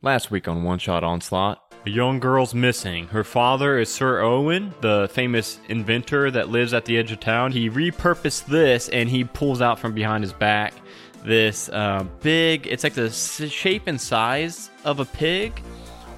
Last 0.00 0.30
week 0.30 0.46
on 0.46 0.62
One 0.62 0.78
Shot 0.78 1.02
Onslaught, 1.02 1.74
a 1.84 1.90
young 1.90 2.20
girl's 2.20 2.54
missing. 2.54 3.08
Her 3.08 3.24
father 3.24 3.80
is 3.80 3.92
Sir 3.92 4.20
Owen, 4.20 4.72
the 4.80 5.10
famous 5.12 5.58
inventor 5.68 6.30
that 6.30 6.50
lives 6.50 6.72
at 6.72 6.84
the 6.84 6.96
edge 6.96 7.10
of 7.10 7.18
town. 7.18 7.50
He 7.50 7.68
repurposed 7.68 8.46
this 8.46 8.88
and 8.90 9.08
he 9.08 9.24
pulls 9.24 9.60
out 9.60 9.80
from 9.80 9.94
behind 9.94 10.22
his 10.22 10.32
back 10.32 10.72
this 11.24 11.68
uh, 11.70 12.04
big, 12.22 12.68
it's 12.68 12.84
like 12.84 12.94
the 12.94 13.10
shape 13.10 13.88
and 13.88 14.00
size 14.00 14.70
of 14.84 15.00
a 15.00 15.04
pig, 15.04 15.60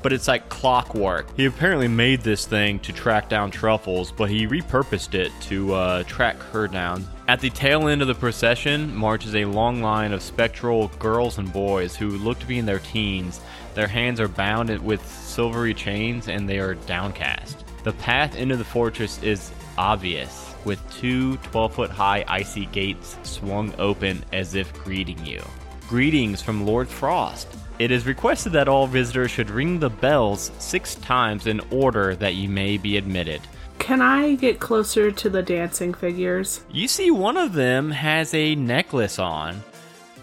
but 0.02 0.12
it's 0.12 0.28
like 0.28 0.48
clockwork. 0.50 1.34
He 1.34 1.46
apparently 1.46 1.88
made 1.88 2.20
this 2.20 2.46
thing 2.46 2.80
to 2.80 2.92
track 2.92 3.30
down 3.30 3.50
truffles, 3.50 4.12
but 4.12 4.28
he 4.28 4.46
repurposed 4.46 5.14
it 5.14 5.32
to 5.42 5.72
uh, 5.72 6.02
track 6.02 6.38
her 6.52 6.68
down. 6.68 7.06
At 7.28 7.40
the 7.40 7.50
tail 7.50 7.88
end 7.88 8.02
of 8.02 8.08
the 8.08 8.14
procession 8.14 8.94
marches 8.94 9.36
a 9.36 9.44
long 9.44 9.82
line 9.82 10.12
of 10.12 10.22
spectral 10.22 10.88
girls 10.98 11.38
and 11.38 11.52
boys 11.52 11.96
who 11.96 12.10
look 12.10 12.38
to 12.40 12.46
be 12.46 12.58
in 12.58 12.66
their 12.66 12.80
teens. 12.80 13.40
Their 13.74 13.86
hands 13.86 14.20
are 14.20 14.28
bound 14.28 14.70
with 14.80 15.06
silvery 15.06 15.74
chains 15.74 16.28
and 16.28 16.48
they 16.48 16.58
are 16.58 16.74
downcast. 16.74 17.64
The 17.84 17.92
path 17.92 18.36
into 18.36 18.56
the 18.56 18.64
fortress 18.64 19.22
is 19.22 19.52
obvious, 19.78 20.54
with 20.64 20.80
two 20.92 21.36
12 21.38 21.74
foot 21.74 21.90
high 21.90 22.24
icy 22.28 22.66
gates 22.66 23.16
swung 23.22 23.74
open 23.78 24.24
as 24.32 24.54
if 24.54 24.72
greeting 24.84 25.24
you. 25.24 25.42
Greetings 25.88 26.42
from 26.42 26.66
Lord 26.66 26.88
Frost. 26.88 27.48
It 27.78 27.90
is 27.90 28.04
requested 28.06 28.52
that 28.52 28.68
all 28.68 28.86
visitors 28.86 29.30
should 29.30 29.48
ring 29.48 29.78
the 29.80 29.88
bells 29.88 30.50
six 30.58 30.96
times 30.96 31.46
in 31.46 31.60
order 31.70 32.14
that 32.16 32.34
you 32.34 32.48
may 32.48 32.76
be 32.76 32.98
admitted. 32.98 33.40
Can 33.78 34.02
I 34.02 34.34
get 34.34 34.60
closer 34.60 35.10
to 35.10 35.30
the 35.30 35.42
dancing 35.42 35.94
figures? 35.94 36.62
You 36.70 36.86
see, 36.86 37.10
one 37.10 37.38
of 37.38 37.54
them 37.54 37.90
has 37.90 38.34
a 38.34 38.54
necklace 38.54 39.18
on 39.18 39.62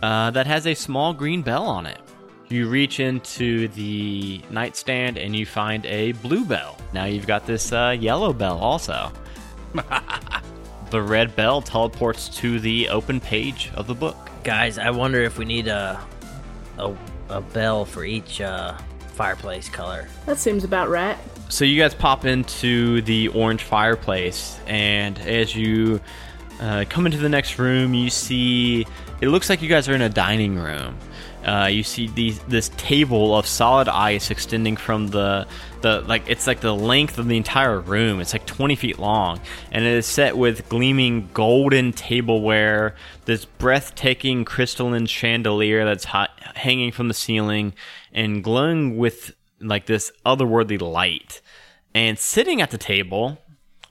uh, 0.04 0.30
that 0.32 0.46
has 0.46 0.68
a 0.68 0.76
small 0.76 1.14
green 1.14 1.42
bell 1.42 1.66
on 1.66 1.88
it. 1.88 2.00
You 2.50 2.70
reach 2.70 3.00
into 3.02 3.68
the 3.70 4.42
nightstand 4.50 5.18
and 5.18 5.36
you 5.36 5.46
find 5.46 5.86
a 5.86 6.14
blue 6.14 6.46
bell. 6.46 6.78
Now 6.94 7.06
you've 7.06 7.28
got 7.28 7.46
this 7.46 7.74
uh, 7.74 7.96
yellow 8.00 8.32
bell 8.32 8.58
also. 8.58 9.12
the 10.92 11.02
red 11.02 11.36
bell 11.36 11.62
teleports 11.62 12.30
to 12.38 12.60
the 12.60 12.88
open 12.90 13.20
page 13.20 13.70
of 13.76 13.88
the 13.88 13.94
book. 13.94 14.16
Guys, 14.44 14.78
I 14.78 14.92
wonder 14.92 15.22
if 15.22 15.38
we 15.38 15.44
need 15.44 15.68
a 15.68 16.02
a, 16.78 16.96
a 17.30 17.42
bell 17.42 17.86
for 17.86 18.06
each 18.06 18.40
uh, 18.40 18.78
fireplace 19.14 19.68
color. 19.68 20.08
That 20.26 20.38
seems 20.38 20.64
about 20.64 20.90
right. 20.90 21.18
So 21.50 21.66
you 21.66 21.82
guys 21.82 21.94
pop 21.94 22.26
into 22.26 23.02
the 23.02 23.30
orange 23.30 23.64
fireplace, 23.64 24.60
and 24.68 25.20
as 25.20 25.56
you 25.56 26.00
uh, 26.60 26.86
come 26.90 27.06
into 27.06 27.18
the 27.18 27.30
next 27.30 27.60
room, 27.60 27.94
you 27.94 28.10
see 28.10 28.86
it 29.20 29.30
looks 29.30 29.50
like 29.50 29.62
you 29.62 29.70
guys 29.70 29.90
are 29.90 29.96
in 29.96 30.02
a 30.02 30.10
dining 30.10 30.56
room. 30.56 30.98
Uh, 31.48 31.68
you 31.68 31.82
see 31.82 32.08
these 32.10 32.40
this 32.40 32.70
table 32.76 33.34
of 33.34 33.48
solid 33.48 33.88
ice 33.88 34.30
extending 34.32 34.76
from 34.76 35.08
the 35.08 35.48
the 35.82 36.02
like 36.02 36.30
it's 36.30 36.46
like 36.46 36.60
the 36.60 36.76
length 36.76 37.18
of 37.18 37.28
the 37.30 37.38
entire 37.38 37.80
room. 37.80 38.20
It's 38.20 38.34
like 38.34 38.46
20 38.46 38.76
feet 38.76 39.00
long, 39.00 39.40
and 39.72 39.86
it 39.86 39.94
is 39.94 40.06
set 40.06 40.38
with 40.38 40.68
gleaming 40.68 41.30
golden 41.34 41.94
tableware. 41.94 42.96
This 43.24 43.46
breathtaking 43.46 44.44
crystalline 44.44 45.06
chandelier 45.06 45.86
that's 45.86 46.04
hot, 46.04 46.32
hanging 46.56 46.92
from 46.92 47.08
the 47.08 47.14
ceiling 47.14 47.74
and 48.12 48.44
glowing 48.44 48.98
with 48.98 49.34
like 49.62 49.86
this 49.86 50.12
otherworldly 50.26 50.82
light. 50.82 51.42
And 51.96 52.20
sitting 52.20 52.62
at 52.62 52.72
the 52.72 52.78
table 52.78 53.38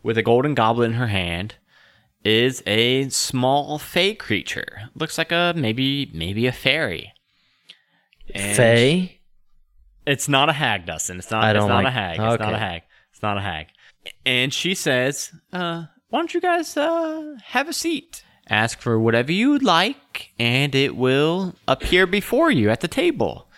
with 0.02 0.18
a 0.18 0.22
golden 0.22 0.54
goblet 0.54 0.90
in 0.90 0.96
her 0.96 1.08
hand 1.08 1.54
is 2.22 2.62
a 2.66 3.08
small 3.08 3.78
fey 3.78 4.14
creature. 4.14 4.90
Looks 4.94 5.16
like 5.16 5.32
a 5.32 5.54
maybe 5.56 6.10
maybe 6.12 6.46
a 6.46 6.52
fairy. 6.52 7.14
And 8.34 8.56
Faye? 8.56 9.20
It's 10.06 10.28
not 10.28 10.48
a 10.48 10.52
hag, 10.52 10.86
Dustin. 10.86 11.19
It's 11.19 11.30
not. 11.30 11.44
I 11.44 11.50
it's 11.50 11.58
don't 11.58 11.69
not 11.69 11.84
like- 11.84 11.86
a 11.88 11.91
hag. 11.91 12.12
It's 12.20 12.41
not 12.41 12.55
a 12.55 12.58
hag. 12.58 12.83
It's 13.12 13.22
not 13.22 13.38
a 13.38 13.41
hag. 13.41 13.66
And 14.24 14.52
she 14.55 14.74
says, 14.74 15.33
uh, 15.52 15.84
"Why 16.10 16.18
don't 16.20 16.33
you 16.33 16.41
guys 16.41 16.77
uh, 16.77 17.36
have 17.44 17.68
a 17.68 17.73
seat? 17.73 18.23
Ask 18.48 18.80
for 18.80 19.01
whatever 19.01 19.33
you'd 19.33 19.64
like, 19.64 20.30
and 20.39 20.74
it 20.74 20.95
will 20.95 21.56
appear 21.67 22.06
before 22.06 22.51
you 22.52 22.70
at 22.70 22.80
the 22.80 22.89
table. 22.89 23.48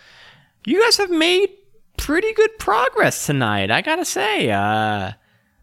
You 0.65 0.81
guys 0.83 0.97
have 0.97 1.11
made 1.11 1.49
pretty 1.97 2.33
good 2.33 2.57
progress 2.57 3.27
tonight. 3.27 3.69
I 3.69 3.81
gotta 3.81 4.05
say. 4.05 4.49
Uh, 4.49 5.11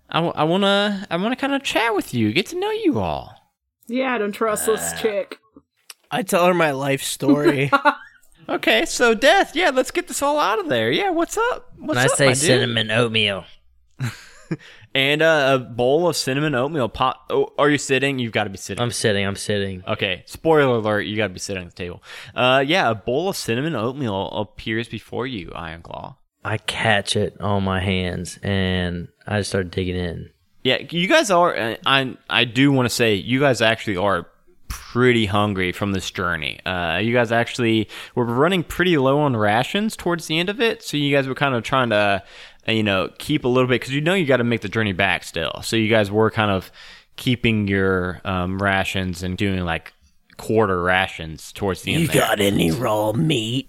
I, 0.09 0.15
w- 0.15 0.33
I 0.37 0.45
wanna 0.45 1.05
I 1.11 1.17
wanna 1.17 1.35
kind 1.35 1.55
of 1.55 1.65
chat 1.65 1.97
with 1.97 2.15
you, 2.15 2.33
get 2.33 2.47
to 2.47 2.61
know 2.61 2.71
you 2.71 3.01
all. 3.01 3.35
Yeah, 3.89 4.15
I 4.15 4.19
don't 4.19 4.31
trust 4.33 4.67
this 4.67 5.01
chick. 5.01 5.39
I 6.13 6.23
tell 6.23 6.47
her 6.47 6.55
my 6.55 6.71
life 6.71 7.03
story. 7.03 7.71
Okay, 8.49 8.85
so 8.85 9.15
death. 9.15 9.57
Yeah, 9.57 9.71
let's 9.71 9.91
get 9.91 10.09
this 10.09 10.23
all 10.23 10.39
out 10.39 10.59
of 10.61 10.69
there. 10.69 10.91
Yeah, 10.91 11.11
what's 11.11 11.37
up? 11.37 11.73
What's 11.79 11.99
And 11.99 12.09
I 12.09 12.13
up, 12.13 12.17
say 12.17 12.27
my 12.27 12.33
dude? 12.33 12.39
cinnamon 12.43 12.91
oatmeal. 12.91 13.45
and 14.95 15.21
uh, 15.23 15.53
a 15.55 15.59
bowl 15.59 16.09
of 16.09 16.17
cinnamon 16.17 16.55
oatmeal 16.55 16.89
pot. 16.89 17.21
Oh, 17.31 17.53
are 17.59 17.69
you 17.69 17.79
sitting? 17.79 18.19
You've 18.19 18.33
got 18.33 18.45
to 18.45 18.51
be 18.51 18.57
sitting. 18.59 18.81
I'm 18.83 18.93
sitting. 18.93 19.27
I'm 19.27 19.37
sitting. 19.37 19.83
okay, 19.87 20.23
spoiler 20.27 20.77
alert. 20.77 21.03
You 21.03 21.17
got 21.17 21.27
to 21.29 21.33
be 21.35 21.41
sitting 21.41 21.65
at 21.65 21.71
the 21.71 21.75
table. 21.77 22.03
Uh, 22.35 22.63
yeah, 22.67 22.89
a 22.91 22.95
bowl 22.95 23.29
of 23.29 23.37
cinnamon 23.37 23.75
oatmeal 23.75 24.29
appears 24.29 24.89
before 24.89 25.27
you, 25.27 25.51
Iron 25.55 25.83
Claw. 25.83 26.17
I 26.45 26.59
catch 26.59 27.17
it 27.17 27.41
on 27.41 27.65
my 27.65 27.81
hands 27.81 28.39
and 28.43 29.09
I 29.27 29.39
just 29.41 29.51
start 29.51 29.73
digging 29.73 29.97
in. 29.97 30.31
Yeah, 30.63 30.79
you 30.91 31.09
guys 31.09 31.31
are. 31.31 31.57
uh, 31.57 31.77
I 31.85 32.17
I 32.31 32.45
do 32.45 32.71
want 32.71 32.89
to 32.89 32.95
say 32.95 33.15
you 33.17 33.41
guys 33.41 33.61
actually 33.61 33.97
are 33.97 34.29
pretty 34.69 35.27
hungry 35.27 35.73
from 35.73 35.93
this 35.93 36.11
journey. 36.11 36.65
Uh, 36.65 36.99
you 36.99 37.13
guys 37.13 37.33
actually 37.33 37.89
were 38.15 38.25
running 38.25 38.63
pretty 38.63 38.97
low 38.99 39.19
on 39.21 39.37
rations 39.37 39.97
towards 39.97 40.27
the 40.27 40.39
end 40.39 40.49
of 40.49 40.61
it, 40.61 40.83
so 40.83 40.97
you 40.97 41.15
guys 41.15 41.27
were 41.27 41.35
kind 41.35 41.55
of 41.55 41.63
trying 41.63 41.91
to, 41.91 42.23
uh, 42.69 42.73
you 42.73 42.83
know, 42.83 43.11
keep 43.19 43.45
a 43.45 43.49
little 43.49 43.69
bit 43.69 43.81
because 43.81 43.95
you 43.95 44.01
know 44.01 44.15
you 44.15 44.27
got 44.27 44.39
to 44.39 44.45
make 44.45 44.61
the 44.61 44.69
journey 44.69 44.93
back 44.93 45.25
still. 45.25 45.61
So 45.63 45.77
you 45.77 45.89
guys 45.89 46.11
were 46.11 46.31
kind 46.31 46.51
of 46.51 46.71
keeping 47.17 47.67
your 47.69 48.21
um, 48.25 48.59
rations 48.63 49.23
and 49.23 49.37
doing 49.37 49.65
like 49.65 49.93
quarter 50.37 50.83
rations 50.83 51.53
towards 51.53 51.83
the 51.83 51.95
end. 51.95 52.03
you 52.03 52.09
there. 52.09 52.23
got 52.23 52.41
any 52.41 52.71
raw 52.71 53.13
meat? 53.13 53.69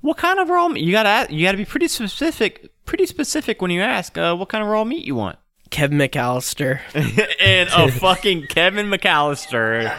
What 0.00 0.18
kind 0.18 0.38
of 0.38 0.48
raw 0.50 0.68
meat? 0.68 0.84
You 0.84 0.92
gotta 0.92 1.32
you 1.32 1.46
gotta 1.46 1.56
be 1.56 1.64
pretty 1.64 1.88
specific. 1.88 2.70
Pretty 2.84 3.06
specific 3.06 3.62
when 3.62 3.70
you 3.70 3.80
ask 3.80 4.18
uh, 4.18 4.34
what 4.36 4.50
kind 4.50 4.62
of 4.62 4.68
raw 4.68 4.84
meat 4.84 5.06
you 5.06 5.14
want. 5.14 5.38
Kevin 5.74 5.98
McAllister. 5.98 6.78
and 7.40 7.68
a 7.68 7.90
fucking 7.90 8.46
Kevin 8.46 8.86
McAllister 8.86 9.90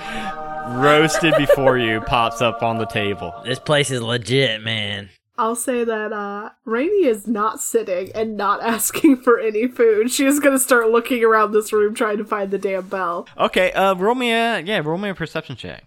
roasted 0.82 1.34
before 1.38 1.78
you 1.78 2.00
pops 2.00 2.42
up 2.42 2.64
on 2.64 2.78
the 2.78 2.86
table. 2.86 3.34
This 3.44 3.60
place 3.60 3.92
is 3.92 4.02
legit, 4.02 4.64
man. 4.64 5.10
I'll 5.38 5.58
say 5.58 5.84
that 5.84 6.14
uh 6.14 6.52
Rainy 6.64 7.06
is 7.06 7.28
not 7.28 7.60
sitting 7.60 8.10
and 8.16 8.38
not 8.38 8.64
asking 8.64 9.18
for 9.18 9.38
any 9.38 9.68
food. 9.68 10.12
She 10.12 10.24
is 10.24 10.40
gonna 10.40 10.60
start 10.60 10.92
looking 10.92 11.26
around 11.26 11.52
this 11.52 11.74
room 11.74 11.94
trying 11.94 12.20
to 12.20 12.26
find 12.26 12.52
the 12.52 12.58
damn 12.58 12.88
bell. 12.88 13.28
Okay, 13.38 13.74
uh, 13.74 13.96
roll 13.96 14.16
me 14.16 14.32
a 14.32 14.62
yeah, 14.62 14.80
roll 14.80 14.98
me 14.98 15.10
a 15.10 15.14
perception 15.14 15.58
check. 15.58 15.84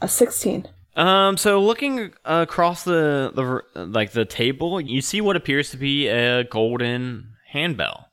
A 0.00 0.08
sixteen. 0.08 0.66
Um, 0.96 1.36
so 1.36 1.60
looking 1.60 2.14
across 2.24 2.84
the 2.84 3.32
the 3.34 3.84
like 3.84 4.12
the 4.12 4.24
table, 4.24 4.80
you 4.80 5.02
see 5.02 5.20
what 5.20 5.36
appears 5.36 5.70
to 5.72 5.76
be 5.76 6.08
a 6.08 6.44
golden 6.44 7.34
handbell, 7.52 8.08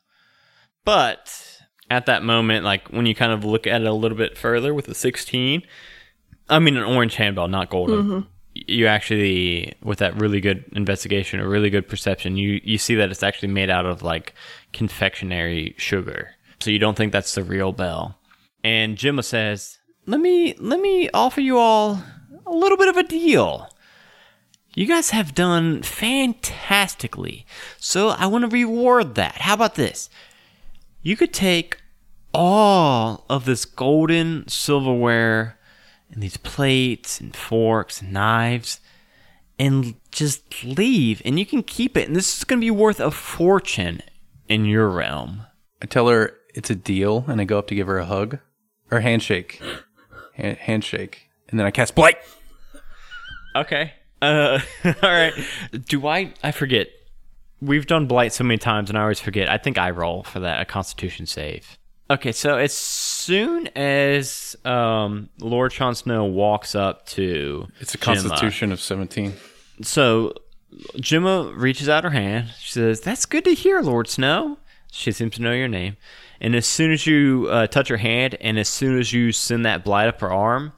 but 0.86 1.62
at 1.90 2.06
that 2.06 2.24
moment, 2.24 2.66
like 2.66 2.88
when 2.90 3.06
you 3.06 3.16
kind 3.16 3.32
of 3.32 3.44
look 3.46 3.66
at 3.68 3.82
it 3.82 3.88
a 3.88 3.94
little 3.94 4.18
bit 4.18 4.38
further 4.38 4.74
with 4.74 4.86
the 4.86 4.96
sixteen, 4.96 5.64
I 6.50 6.60
mean 6.60 6.78
an 6.78 6.84
orange 6.84 7.16
handbell, 7.16 7.48
not 7.48 7.70
golden. 7.70 8.04
Mm-hmm. 8.04 8.20
You 8.54 8.88
actually, 8.88 9.74
with 9.84 10.00
that 10.00 10.20
really 10.20 10.42
good 10.42 10.66
investigation 10.74 11.40
or 11.40 11.48
really 11.48 11.70
good 11.70 11.88
perception, 11.88 12.38
you 12.38 12.60
you 12.64 12.78
see 12.78 12.96
that 12.96 13.12
it's 13.12 13.24
actually 13.24 13.50
made 13.50 13.70
out 13.70 13.86
of 13.86 14.02
like 14.02 14.34
confectionery 14.74 15.76
sugar. 15.78 16.32
So 16.60 16.72
you 16.72 16.80
don't 16.80 16.98
think 16.98 17.12
that's 17.12 17.36
the 17.36 17.44
real 17.44 17.72
bell. 17.72 18.20
And 18.64 18.98
Gemma 18.98 19.24
says, 19.24 19.78
"Let 20.06 20.20
me 20.20 20.56
let 20.60 20.80
me 20.80 21.10
offer 21.14 21.42
you 21.42 21.58
all 21.58 22.02
a 22.46 22.52
little 22.52 22.78
bit 22.78 22.88
of 22.88 22.98
a 22.98 23.04
deal. 23.04 23.70
You 24.78 24.86
guys 24.86 25.10
have 25.10 25.34
done 25.34 25.82
fantastically. 25.82 27.48
So 27.80 28.10
I 28.10 28.28
want 28.28 28.44
to 28.44 28.48
reward 28.48 29.16
that. 29.16 29.42
How 29.42 29.56
about 29.56 29.74
this? 29.74 30.08
You 31.02 31.18
could 31.18 31.34
take 31.34 31.80
all 32.32 33.26
of 33.28 33.46
this 33.46 33.66
golden 33.66 34.48
silverware 34.48 35.58
and 36.12 36.22
these 36.22 36.38
plates 36.38 37.20
and 37.20 37.36
forks 37.36 38.04
and 38.04 38.14
knives 38.14 38.80
and 39.58 39.96
just 40.12 40.64
leave 40.64 41.24
and 41.26 41.40
you 41.40 41.46
can 41.48 41.64
keep 41.64 41.98
it 41.98 42.06
and 42.06 42.16
this 42.16 42.38
is 42.38 42.44
going 42.44 42.60
to 42.60 42.66
be 42.66 42.70
worth 42.70 43.00
a 43.00 43.10
fortune 43.10 44.04
in 44.48 44.66
your 44.66 44.90
realm. 44.90 45.42
I 45.82 45.88
tell 45.88 46.08
her 46.08 46.36
it's 46.54 46.70
a 46.70 46.76
deal, 46.76 47.26
and 47.28 47.42
I 47.42 47.46
go 47.46 47.58
up 47.58 47.66
to 47.70 47.76
give 47.76 47.88
her 47.88 47.98
a 47.98 48.06
hug 48.06 48.38
or 48.92 49.00
handshake, 49.00 49.60
Ha- 50.38 50.56
handshake, 50.60 51.30
and 51.50 51.60
then 51.60 51.66
I 51.66 51.72
cast 51.72 51.96
blight. 51.96 52.18
Okay. 53.56 53.94
Uh, 54.22 54.60
all 54.86 54.94
right. 55.04 55.34
Do 55.88 56.08
I? 56.08 56.34
I 56.44 56.52
forget. 56.52 56.90
We've 57.62 57.88
done 57.88 58.06
blight 58.06 58.34
so 58.34 58.44
many 58.44 58.58
times, 58.60 58.90
and 58.90 58.98
I 58.98 59.02
always 59.02 59.20
forget. 59.20 59.50
I 59.50 59.58
think 59.58 59.78
I 59.78 59.90
roll 59.90 60.24
for 60.24 60.40
that 60.42 60.62
a 60.62 60.66
Constitution 60.66 61.26
save. 61.26 61.78
Okay, 62.10 62.32
so 62.32 62.58
as 62.58 62.72
soon 62.74 63.68
as 63.76 64.56
um, 64.64 65.30
Lord 65.40 65.72
Jon 65.74 65.94
Snow 65.96 66.24
walks 66.26 66.74
up 66.76 67.06
to 67.08 67.68
It's 67.80 67.96
a 67.96 67.98
Gemma- 67.98 68.16
Constitution 68.30 68.72
of 68.72 68.80
seventeen. 68.80 69.34
so 69.82 70.34
Gemma 71.00 71.52
reaches 71.56 71.90
out 71.90 72.04
her 72.04 72.12
hand. 72.12 72.50
She 72.60 72.72
says, 72.72 73.02
"That's 73.02 73.26
good 73.26 73.44
to 73.46 73.54
hear, 73.54 73.82
Lord 73.82 74.08
Snow." 74.08 74.58
She 74.92 75.12
seems 75.12 75.36
to 75.36 75.42
know 75.42 75.52
your 75.52 75.68
name. 75.68 75.98
And 76.40 76.56
as 76.56 76.66
soon 76.66 76.92
as 76.92 77.06
you 77.06 77.48
uh, 77.50 77.68
touch 77.68 77.90
her 77.90 77.98
hand, 77.98 78.38
and 78.40 78.58
as 78.58 78.70
soon 78.70 78.98
as 79.00 79.12
you 79.12 79.32
send 79.32 79.66
that 79.66 79.84
blight 79.84 80.08
up 80.08 80.22
her 80.22 80.32
arm, 80.32 80.72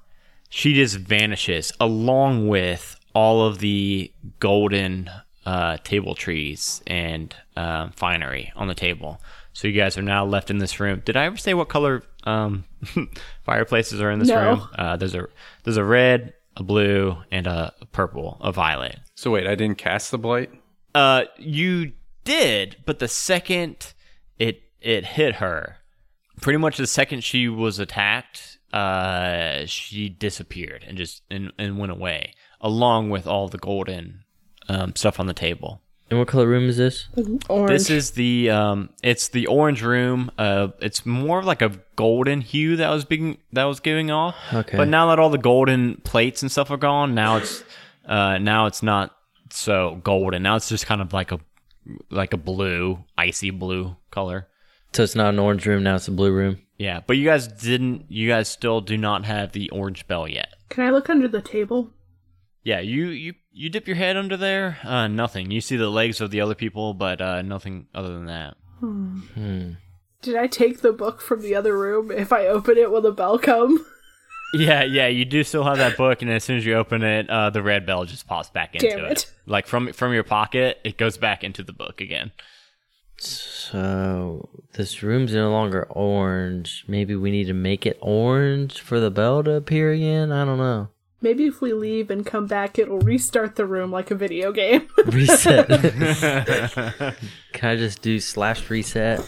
she 0.50 0.74
just 0.74 0.97
vanishes 0.97 1.71
along 1.80 2.47
with 2.47 2.99
all 3.13 3.45
of 3.45 3.59
the 3.59 4.11
golden 4.39 5.09
uh, 5.45 5.77
table 5.83 6.15
trees 6.15 6.81
and 6.88 7.35
um 7.56 7.91
finery 7.91 8.51
on 8.56 8.67
the 8.67 8.75
table. 8.75 9.19
So 9.53 9.67
you 9.67 9.73
guys 9.73 9.97
are 9.97 10.01
now 10.03 10.23
left 10.25 10.50
in 10.50 10.59
this 10.59 10.79
room. 10.79 11.01
Did 11.03 11.17
I 11.17 11.25
ever 11.25 11.38
say 11.38 11.53
what 11.53 11.67
color 11.69 12.03
um, 12.23 12.63
fireplaces 13.44 14.00
are 14.01 14.11
in 14.11 14.19
this 14.19 14.29
No. 14.29 14.41
room? 14.41 14.67
Uh, 14.77 14.95
there's 14.95 15.15
a 15.15 15.27
there's 15.63 15.77
a 15.77 15.83
red, 15.83 16.33
a 16.56 16.63
blue, 16.63 17.17
and 17.31 17.47
a 17.47 17.73
purple, 17.91 18.38
a 18.41 18.51
violet. 18.51 19.00
So 19.15 19.31
wait, 19.31 19.47
I 19.47 19.55
didn't 19.55 19.77
cast 19.77 20.12
the 20.12 20.17
blight. 20.17 20.51
Uh, 20.95 21.23
you 21.38 21.91
did, 22.23 22.77
but 22.85 23.00
the 23.00 23.07
second 23.07 23.94
it 24.38 24.62
it 24.81 25.03
hit 25.05 25.35
her, 25.35 25.77
pretty 26.41 26.57
much 26.57 26.77
the 26.77 26.88
second 26.88 27.23
she 27.23 27.50
was 27.50 27.79
attacked, 27.79 28.59
uh, 28.71 29.65
she 29.65 30.07
disappeared 30.09 30.85
and 30.88 30.97
just 30.97 31.23
and, 31.29 31.51
and 31.57 31.77
went 31.77 31.91
away, 31.91 32.33
along 32.61 33.09
with 33.09 33.27
all 33.27 33.47
the 33.47 33.57
golden 33.57 34.23
um, 34.67 34.95
stuff 34.95 35.19
on 35.19 35.27
the 35.27 35.33
table. 35.33 35.81
And 36.09 36.17
what 36.17 36.27
color 36.27 36.47
room 36.47 36.67
is 36.67 36.77
this? 36.77 37.07
Orange. 37.50 37.69
This 37.69 37.89
is 37.91 38.11
the 38.11 38.50
um, 38.50 38.89
it's 39.03 39.27
the 39.27 39.45
orange 39.45 39.83
room. 39.83 40.31
Uh, 40.39 40.69
it's 40.79 41.06
more 41.06 41.38
of 41.39 41.45
like 41.45 41.61
a 41.61 41.71
golden 41.95 42.41
hue 42.41 42.77
that 42.77 42.89
was 42.89 43.06
being 43.06 43.38
that 43.53 43.65
was 43.65 43.79
giving 43.79 44.09
off. 44.09 44.35
Okay. 44.51 44.75
But 44.75 44.88
now 44.88 45.07
that 45.07 45.19
all 45.19 45.29
the 45.29 45.38
golden 45.38 45.97
plates 45.97 46.41
and 46.41 46.51
stuff 46.51 46.71
are 46.71 46.77
gone, 46.77 47.13
now 47.13 47.38
it's 47.38 47.63
uh, 48.06 48.39
now 48.39 48.65
it's 48.65 48.81
not 48.81 49.15
so 49.51 50.01
golden. 50.03 50.41
Now 50.41 50.55
it's 50.55 50.69
just 50.69 50.88
kind 50.88 51.01
of 51.01 51.13
like 51.13 51.31
a 51.31 51.39
like 52.09 52.33
a 52.33 52.38
blue, 52.38 53.03
icy 53.15 53.51
blue 53.51 53.95
color. 54.09 54.47
So 54.94 55.03
it's 55.03 55.15
not 55.15 55.29
an 55.29 55.39
orange 55.39 55.67
room 55.67 55.83
now; 55.83 55.95
it's 55.95 56.07
a 56.07 56.12
blue 56.12 56.31
room. 56.31 56.59
Yeah, 56.79 57.01
but 57.05 57.17
you 57.17 57.25
guys 57.25 57.47
didn't. 57.47 58.05
You 58.09 58.27
guys 58.29 58.50
still 58.50 58.81
do 58.81 58.97
not 58.97 59.25
have 59.25 59.51
the 59.51 59.69
orange 59.69 60.07
bell 60.07 60.27
yet. 60.27 60.55
Can 60.69 60.83
I 60.85 60.89
look 60.89 61.07
under 61.07 61.27
the 61.27 61.41
table? 61.41 61.91
Yeah, 62.63 62.79
you 62.79 63.07
you 63.07 63.33
you 63.51 63.69
dip 63.69 63.88
your 63.88 63.95
head 63.95 64.17
under 64.17 64.38
there. 64.38 64.79
Uh, 64.83 65.07
nothing. 65.07 65.51
You 65.51 65.61
see 65.61 65.77
the 65.77 65.89
legs 65.89 66.21
of 66.21 66.31
the 66.31 66.41
other 66.41 66.56
people, 66.56 66.94
but 66.94 67.21
uh, 67.21 67.41
nothing 67.41 67.88
other 67.95 68.13
than 68.13 68.25
that. 68.25 68.56
Hmm. 68.79 69.71
Did 70.21 70.35
I 70.35 70.47
take 70.47 70.81
the 70.81 70.91
book 70.91 71.21
from 71.21 71.41
the 71.41 71.56
other 71.56 71.77
room? 71.77 72.11
If 72.11 72.33
I 72.33 72.47
open 72.47 72.77
it, 72.77 72.91
will 72.91 73.01
the 73.01 73.11
bell 73.11 73.39
come? 73.39 73.85
Yeah, 74.53 74.83
yeah, 74.83 75.07
you 75.07 75.25
do 75.25 75.44
still 75.44 75.63
have 75.63 75.77
that 75.77 75.95
book, 75.95 76.21
and 76.21 76.31
as 76.31 76.44
soon 76.44 76.57
as 76.57 76.65
you 76.65 76.73
open 76.73 77.03
it, 77.03 77.29
uh, 77.29 77.51
the 77.51 77.61
red 77.61 77.85
bell 77.85 78.06
just 78.06 78.27
pops 78.27 78.50
back 78.50 78.73
into 78.73 78.88
Damn 78.88 79.05
it. 79.05 79.31
Like 79.45 79.67
from 79.67 79.94
from 79.94 80.13
your 80.13 80.23
pocket, 80.23 80.79
it 80.83 80.97
goes 80.97 81.17
back 81.17 81.44
into 81.44 81.63
the 81.63 81.73
book 81.73 82.01
again. 82.01 82.31
So 83.17 84.50
this 84.73 85.03
room's 85.03 85.33
no 85.33 85.51
longer 85.51 85.83
orange. 85.89 86.85
Maybe 86.88 87.15
we 87.15 87.31
need 87.31 87.47
to 87.47 87.53
make 87.53 87.85
it 87.85 87.97
orange 88.01 88.79
for 88.79 89.00
the 89.00 89.12
bell 89.12 89.44
to 89.44 89.51
appear 89.51 89.91
again. 89.91 90.31
I 90.31 90.45
don't 90.45 90.57
know. 90.57 90.89
Maybe 91.21 91.45
if 91.48 91.60
we 91.62 91.74
leave 91.74 92.10
and 92.10 92.25
come 92.25 92.48
back, 92.48 92.80
it'll 92.80 93.00
restart 93.00 93.56
the 93.57 93.66
room 93.66 93.92
like 93.92 94.10
a 94.10 94.16
video 94.16 94.51
game. 94.54 94.88
Reset. 95.06 95.68
Can 97.54 97.69
I 97.69 97.75
just 97.75 98.01
do 98.01 98.19
slash 98.19 98.69
reset? 98.69 99.19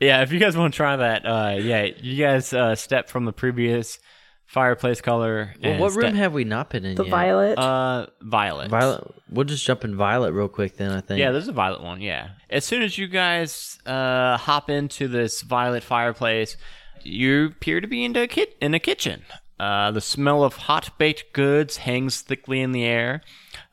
Yeah, 0.00 0.22
if 0.22 0.32
you 0.32 0.40
guys 0.40 0.56
want 0.56 0.74
to 0.74 0.76
try 0.76 0.96
that, 0.96 1.24
uh, 1.26 1.56
yeah, 1.60 1.84
you 2.00 2.24
guys 2.24 2.52
uh, 2.52 2.74
step 2.74 3.08
from 3.08 3.24
the 3.24 3.32
previous 3.32 3.98
fireplace 4.46 5.00
color. 5.00 5.54
Well, 5.62 5.72
and 5.72 5.80
what 5.80 5.92
room 5.92 6.02
step- 6.06 6.14
have 6.14 6.32
we 6.32 6.42
not 6.44 6.70
been 6.70 6.84
in 6.84 6.96
the 6.96 7.04
yet? 7.04 7.10
violet. 7.10 7.58
Uh, 7.58 8.06
violet. 8.20 8.68
Violet. 8.68 9.14
We'll 9.30 9.44
just 9.44 9.64
jump 9.64 9.84
in 9.84 9.96
violet 9.96 10.32
real 10.32 10.48
quick 10.48 10.76
then. 10.76 10.90
I 10.90 11.00
think. 11.00 11.20
Yeah, 11.20 11.30
there's 11.30 11.46
a 11.48 11.52
violet 11.52 11.82
one. 11.82 12.00
Yeah. 12.00 12.30
As 12.50 12.64
soon 12.64 12.82
as 12.82 12.98
you 12.98 13.06
guys 13.06 13.78
uh, 13.86 14.36
hop 14.38 14.70
into 14.70 15.06
this 15.06 15.42
violet 15.42 15.84
fireplace, 15.84 16.56
you 17.04 17.46
appear 17.46 17.80
to 17.80 17.86
be 17.86 18.04
in 18.04 18.16
a, 18.16 18.26
kit- 18.26 18.56
in 18.60 18.74
a 18.74 18.80
kitchen. 18.80 19.22
Uh, 19.60 19.90
the 19.92 20.00
smell 20.00 20.42
of 20.42 20.56
hot 20.56 20.90
baked 20.98 21.32
goods 21.32 21.76
hangs 21.78 22.20
thickly 22.20 22.60
in 22.60 22.72
the 22.72 22.84
air, 22.84 23.20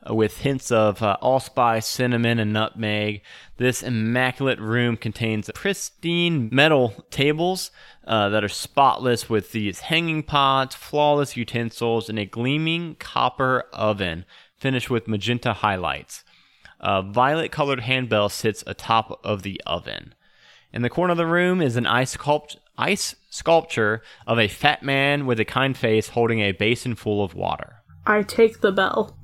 uh, 0.08 0.14
with 0.14 0.38
hints 0.38 0.70
of 0.70 1.02
uh, 1.02 1.16
allspice, 1.20 1.86
cinnamon, 1.86 2.38
and 2.38 2.52
nutmeg. 2.52 3.22
This 3.56 3.82
immaculate 3.82 4.60
room 4.60 4.96
contains 4.96 5.50
pristine 5.54 6.48
metal 6.52 7.04
tables 7.10 7.70
uh, 8.06 8.28
that 8.28 8.44
are 8.44 8.48
spotless 8.48 9.28
with 9.28 9.52
these 9.52 9.80
hanging 9.80 10.22
pots, 10.22 10.76
flawless 10.76 11.36
utensils, 11.36 12.08
and 12.08 12.18
a 12.18 12.24
gleaming 12.24 12.94
copper 12.96 13.64
oven 13.72 14.24
finished 14.56 14.90
with 14.90 15.08
magenta 15.08 15.54
highlights. 15.54 16.22
A 16.78 17.02
violet 17.02 17.50
colored 17.50 17.80
handbell 17.80 18.28
sits 18.28 18.62
atop 18.66 19.20
of 19.24 19.42
the 19.42 19.60
oven. 19.66 20.14
In 20.72 20.82
the 20.82 20.90
corner 20.90 21.12
of 21.12 21.18
the 21.18 21.26
room 21.26 21.60
is 21.60 21.76
an 21.76 21.86
ice, 21.86 22.16
sculpt- 22.16 22.56
ice 22.80 23.14
sculpture 23.28 24.02
of 24.26 24.38
a 24.38 24.48
fat 24.48 24.82
man 24.82 25.26
with 25.26 25.38
a 25.38 25.44
kind 25.44 25.76
face 25.76 26.08
holding 26.08 26.40
a 26.40 26.52
basin 26.52 26.94
full 26.94 27.22
of 27.22 27.34
water. 27.34 27.76
I 28.06 28.22
take 28.22 28.60
the 28.60 28.72
bell. 28.72 29.16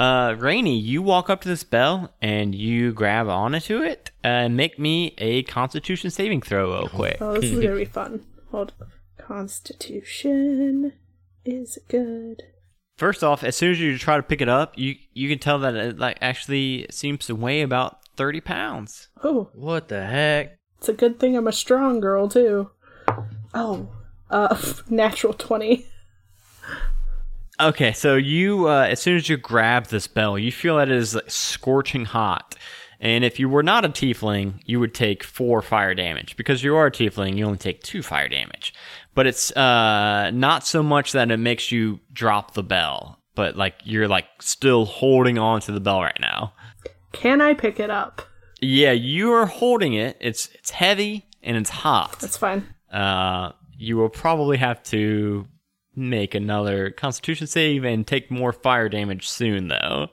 Uh, 0.00 0.34
Rainy, 0.38 0.76
you 0.76 1.00
walk 1.02 1.30
up 1.30 1.42
to 1.42 1.48
this 1.48 1.62
bell 1.62 2.12
and 2.20 2.54
you 2.54 2.92
grab 2.92 3.28
onto 3.28 3.82
it 3.82 4.10
and 4.24 4.56
make 4.56 4.78
me 4.78 5.14
a 5.18 5.44
constitution 5.44 6.10
saving 6.10 6.42
throw 6.42 6.72
real 6.72 6.88
quick. 6.88 7.18
Oh, 7.20 7.34
this 7.34 7.50
is 7.50 7.60
gonna 7.60 7.76
be 7.76 7.84
fun. 7.84 8.24
Hold. 8.50 8.72
Constitution 9.18 10.92
is 11.44 11.78
good. 11.88 12.42
First 12.96 13.22
off, 13.22 13.44
as 13.44 13.56
soon 13.56 13.72
as 13.72 13.80
you 13.80 13.96
try 13.98 14.16
to 14.16 14.22
pick 14.22 14.40
it 14.40 14.48
up, 14.48 14.76
you 14.76 14.96
you 15.12 15.28
can 15.28 15.38
tell 15.38 15.58
that 15.60 15.74
it 15.74 15.98
like 15.98 16.18
actually 16.20 16.86
seems 16.90 17.26
to 17.26 17.34
weigh 17.34 17.62
about 17.62 17.98
30 18.16 18.40
pounds. 18.40 19.08
Oh, 19.22 19.50
What 19.54 19.88
the 19.88 20.04
heck? 20.04 20.58
It's 20.82 20.88
a 20.88 20.92
good 20.92 21.20
thing 21.20 21.36
I'm 21.36 21.46
a 21.46 21.52
strong 21.52 22.00
girl 22.00 22.26
too. 22.26 22.68
Oh, 23.54 23.88
uh, 24.28 24.60
natural 24.90 25.32
twenty. 25.32 25.86
Okay, 27.60 27.92
so 27.92 28.16
you, 28.16 28.68
uh, 28.68 28.88
as 28.90 29.00
soon 29.00 29.14
as 29.14 29.28
you 29.28 29.36
grab 29.36 29.86
this 29.86 30.08
bell, 30.08 30.36
you 30.36 30.50
feel 30.50 30.78
that 30.78 30.88
it 30.88 30.96
is 30.96 31.14
like, 31.14 31.30
scorching 31.30 32.04
hot. 32.04 32.56
And 32.98 33.22
if 33.22 33.38
you 33.38 33.48
were 33.48 33.62
not 33.62 33.84
a 33.84 33.88
tiefling, 33.88 34.54
you 34.64 34.80
would 34.80 34.92
take 34.92 35.22
four 35.22 35.62
fire 35.62 35.94
damage. 35.94 36.36
Because 36.36 36.64
you 36.64 36.74
are 36.74 36.86
a 36.86 36.90
tiefling, 36.90 37.36
you 37.36 37.44
only 37.44 37.58
take 37.58 37.84
two 37.84 38.02
fire 38.02 38.28
damage. 38.28 38.74
But 39.14 39.28
it's 39.28 39.52
uh, 39.52 40.32
not 40.32 40.66
so 40.66 40.82
much 40.82 41.12
that 41.12 41.30
it 41.30 41.36
makes 41.36 41.70
you 41.70 42.00
drop 42.12 42.54
the 42.54 42.64
bell, 42.64 43.20
but 43.36 43.54
like 43.54 43.74
you're 43.84 44.08
like 44.08 44.26
still 44.40 44.84
holding 44.84 45.38
on 45.38 45.60
to 45.60 45.70
the 45.70 45.80
bell 45.80 46.02
right 46.02 46.18
now. 46.20 46.54
Can 47.12 47.40
I 47.40 47.54
pick 47.54 47.78
it 47.78 47.90
up? 47.90 48.22
Yeah, 48.62 48.92
you 48.92 49.32
are 49.32 49.46
holding 49.46 49.94
it. 49.94 50.16
It's 50.20 50.48
it's 50.54 50.70
heavy 50.70 51.26
and 51.42 51.56
it's 51.56 51.68
hot. 51.68 52.20
That's 52.20 52.36
fine. 52.36 52.64
Uh, 52.92 53.52
you 53.76 53.96
will 53.96 54.08
probably 54.08 54.56
have 54.58 54.82
to 54.84 55.48
make 55.96 56.36
another 56.36 56.90
Constitution 56.90 57.48
save 57.48 57.84
and 57.84 58.06
take 58.06 58.30
more 58.30 58.52
fire 58.52 58.88
damage 58.88 59.28
soon, 59.28 59.66
though. 59.66 60.08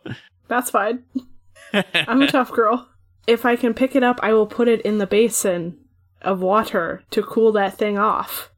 That's 0.47 0.71
fine. 0.71 1.03
I'm 1.93 2.23
a 2.23 2.27
tough 2.27 2.51
girl. 2.51 2.89
If 3.27 3.45
I 3.45 3.55
can 3.55 3.75
pick 3.75 3.95
it 3.95 4.03
up, 4.03 4.19
I 4.23 4.33
will 4.33 4.47
put 4.47 4.67
it 4.67 4.81
in 4.81 4.97
the 4.97 5.05
basin 5.05 5.77
of 6.23 6.41
water 6.41 7.03
to 7.11 7.21
cool 7.21 7.51
that 7.51 7.77
thing 7.77 7.99
off. 7.99 8.51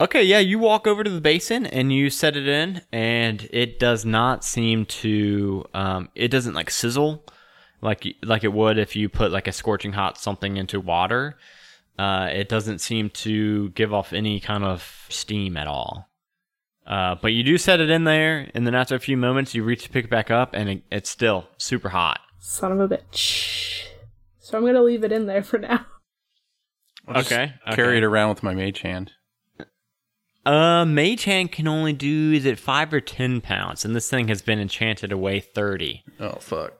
Okay, 0.00 0.24
yeah, 0.24 0.40
you 0.40 0.58
walk 0.58 0.88
over 0.88 1.04
to 1.04 1.10
the 1.10 1.20
basin 1.20 1.66
and 1.66 1.92
you 1.92 2.10
set 2.10 2.36
it 2.36 2.48
in, 2.48 2.82
and 2.92 3.48
it 3.52 3.78
does 3.78 4.04
not 4.04 4.42
seem 4.42 4.86
to. 4.86 5.64
Um, 5.72 6.08
it 6.16 6.28
doesn't 6.28 6.54
like 6.54 6.70
sizzle 6.70 7.24
like 7.84 8.04
like 8.22 8.42
it 8.42 8.52
would 8.52 8.78
if 8.78 8.96
you 8.96 9.08
put 9.08 9.30
like 9.30 9.46
a 9.46 9.52
scorching 9.52 9.92
hot 9.92 10.18
something 10.18 10.56
into 10.56 10.80
water. 10.80 11.36
Uh, 11.96 12.28
it 12.32 12.48
doesn't 12.48 12.80
seem 12.80 13.08
to 13.10 13.68
give 13.70 13.94
off 13.94 14.12
any 14.12 14.40
kind 14.40 14.64
of 14.64 15.06
steam 15.10 15.56
at 15.56 15.68
all. 15.68 16.08
Uh, 16.84 17.14
but 17.22 17.28
you 17.32 17.44
do 17.44 17.56
set 17.56 17.80
it 17.80 17.88
in 17.88 18.02
there, 18.04 18.50
and 18.52 18.66
then 18.66 18.74
after 18.74 18.94
a 18.96 18.98
few 19.00 19.16
moments, 19.16 19.54
you 19.54 19.62
reach 19.62 19.84
to 19.84 19.88
pick 19.90 20.06
it 20.06 20.10
back 20.10 20.28
up, 20.30 20.50
and 20.54 20.68
it, 20.68 20.82
it's 20.90 21.08
still 21.08 21.46
super 21.56 21.90
hot. 21.90 22.18
Son 22.40 22.72
of 22.72 22.80
a 22.80 22.88
bitch. 22.88 23.84
So 24.40 24.58
I'm 24.58 24.66
gonna 24.66 24.82
leave 24.82 25.04
it 25.04 25.12
in 25.12 25.26
there 25.26 25.42
for 25.42 25.58
now. 25.58 25.86
I'll 27.06 27.14
just 27.22 27.32
Okay, 27.32 27.52
Carry 27.70 27.88
okay. 27.90 27.98
it 27.98 28.02
around 28.04 28.30
with 28.30 28.42
my 28.42 28.54
mage 28.54 28.80
hand. 28.80 29.12
Uh, 30.44 30.84
Mage 30.84 31.24
Hand 31.24 31.52
can 31.52 31.66
only 31.66 31.94
do 31.94 32.32
is 32.32 32.44
it 32.44 32.58
five 32.58 32.92
or 32.92 33.00
ten 33.00 33.40
pounds, 33.40 33.84
and 33.84 33.96
this 33.96 34.10
thing 34.10 34.28
has 34.28 34.42
been 34.42 34.58
enchanted 34.60 35.08
to 35.10 35.16
weigh 35.16 35.40
thirty. 35.40 36.02
Oh 36.20 36.34
fuck. 36.40 36.74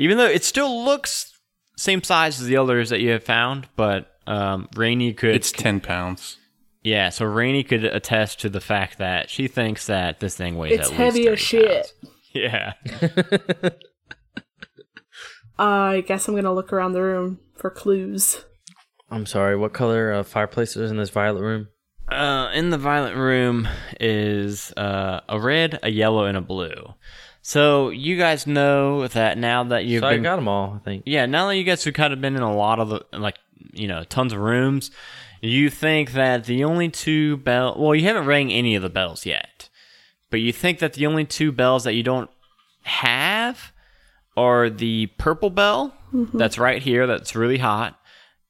Even 0.00 0.16
though 0.16 0.26
it 0.26 0.44
still 0.44 0.84
looks 0.84 1.32
same 1.76 2.02
size 2.02 2.40
as 2.40 2.46
the 2.46 2.56
others 2.56 2.90
that 2.90 3.00
you 3.00 3.10
have 3.10 3.22
found, 3.24 3.68
but 3.76 4.10
um, 4.26 4.68
Rainy 4.76 5.12
could. 5.12 5.34
It's 5.34 5.52
ten 5.52 5.80
pounds. 5.80 6.38
yeah, 6.82 7.08
so 7.10 7.24
Rainy 7.26 7.62
could 7.64 7.84
attest 7.84 8.40
to 8.40 8.48
the 8.48 8.60
fact 8.60 8.98
that 8.98 9.28
she 9.28 9.46
thinks 9.48 9.86
that 9.88 10.20
this 10.20 10.36
thing 10.36 10.56
weighs 10.56 10.78
It's 10.80 10.88
at 10.90 10.94
heavy 10.96 11.28
as 11.28 11.38
shit. 11.40 11.92
pounds. 12.02 12.14
Yeah. 12.34 12.74
I 15.58 16.02
guess 16.06 16.28
I'm 16.28 16.34
gonna 16.34 16.54
look 16.54 16.72
around 16.72 16.92
the 16.92 17.02
room 17.02 17.40
for 17.56 17.70
clues. 17.70 18.44
I'm 19.10 19.26
sorry. 19.26 19.56
What 19.56 19.72
color 19.72 20.12
uh, 20.12 20.22
fireplace 20.22 20.76
is 20.76 20.90
in 20.90 20.98
this 20.98 21.10
violet 21.10 21.40
room? 21.42 21.68
Uh, 22.08 22.50
in 22.54 22.70
the 22.70 22.78
violet 22.78 23.16
room 23.16 23.66
is 23.98 24.72
uh, 24.76 25.20
a 25.28 25.40
red, 25.40 25.78
a 25.82 25.90
yellow, 25.90 26.24
and 26.26 26.36
a 26.36 26.40
blue. 26.42 26.94
So 27.42 27.90
you 27.90 28.18
guys 28.18 28.46
know 28.46 29.06
that 29.08 29.38
now 29.38 29.64
that 29.64 29.84
you've 29.86 30.00
So 30.02 30.08
I 30.08 30.18
got 30.18 30.36
them 30.36 30.48
all. 30.48 30.74
I 30.76 30.84
think. 30.84 31.04
Yeah, 31.06 31.26
now 31.26 31.48
that 31.48 31.56
you 31.56 31.64
guys 31.64 31.84
have 31.84 31.94
kind 31.94 32.12
of 32.12 32.20
been 32.20 32.36
in 32.36 32.42
a 32.42 32.54
lot 32.54 32.78
of 32.78 32.88
the 32.88 33.04
like 33.12 33.36
you 33.72 33.88
know 33.88 34.04
tons 34.04 34.32
of 34.32 34.40
rooms, 34.40 34.90
you 35.40 35.70
think 35.70 36.12
that 36.12 36.44
the 36.44 36.64
only 36.64 36.88
two 36.88 37.36
bell 37.38 37.74
well 37.78 37.94
you 37.94 38.04
haven't 38.04 38.26
rang 38.26 38.52
any 38.52 38.74
of 38.74 38.82
the 38.82 38.88
bells 38.90 39.24
yet, 39.24 39.68
but 40.30 40.40
you 40.40 40.52
think 40.52 40.78
that 40.80 40.94
the 40.94 41.06
only 41.06 41.24
two 41.24 41.52
bells 41.52 41.84
that 41.84 41.94
you 41.94 42.02
don't 42.02 42.30
have 42.82 43.72
are 44.36 44.70
the 44.70 45.06
purple 45.18 45.50
bell 45.50 45.94
that's 46.32 46.58
right 46.58 46.80
here 46.82 47.06
that's 47.06 47.34
really 47.36 47.58
hot, 47.58 47.98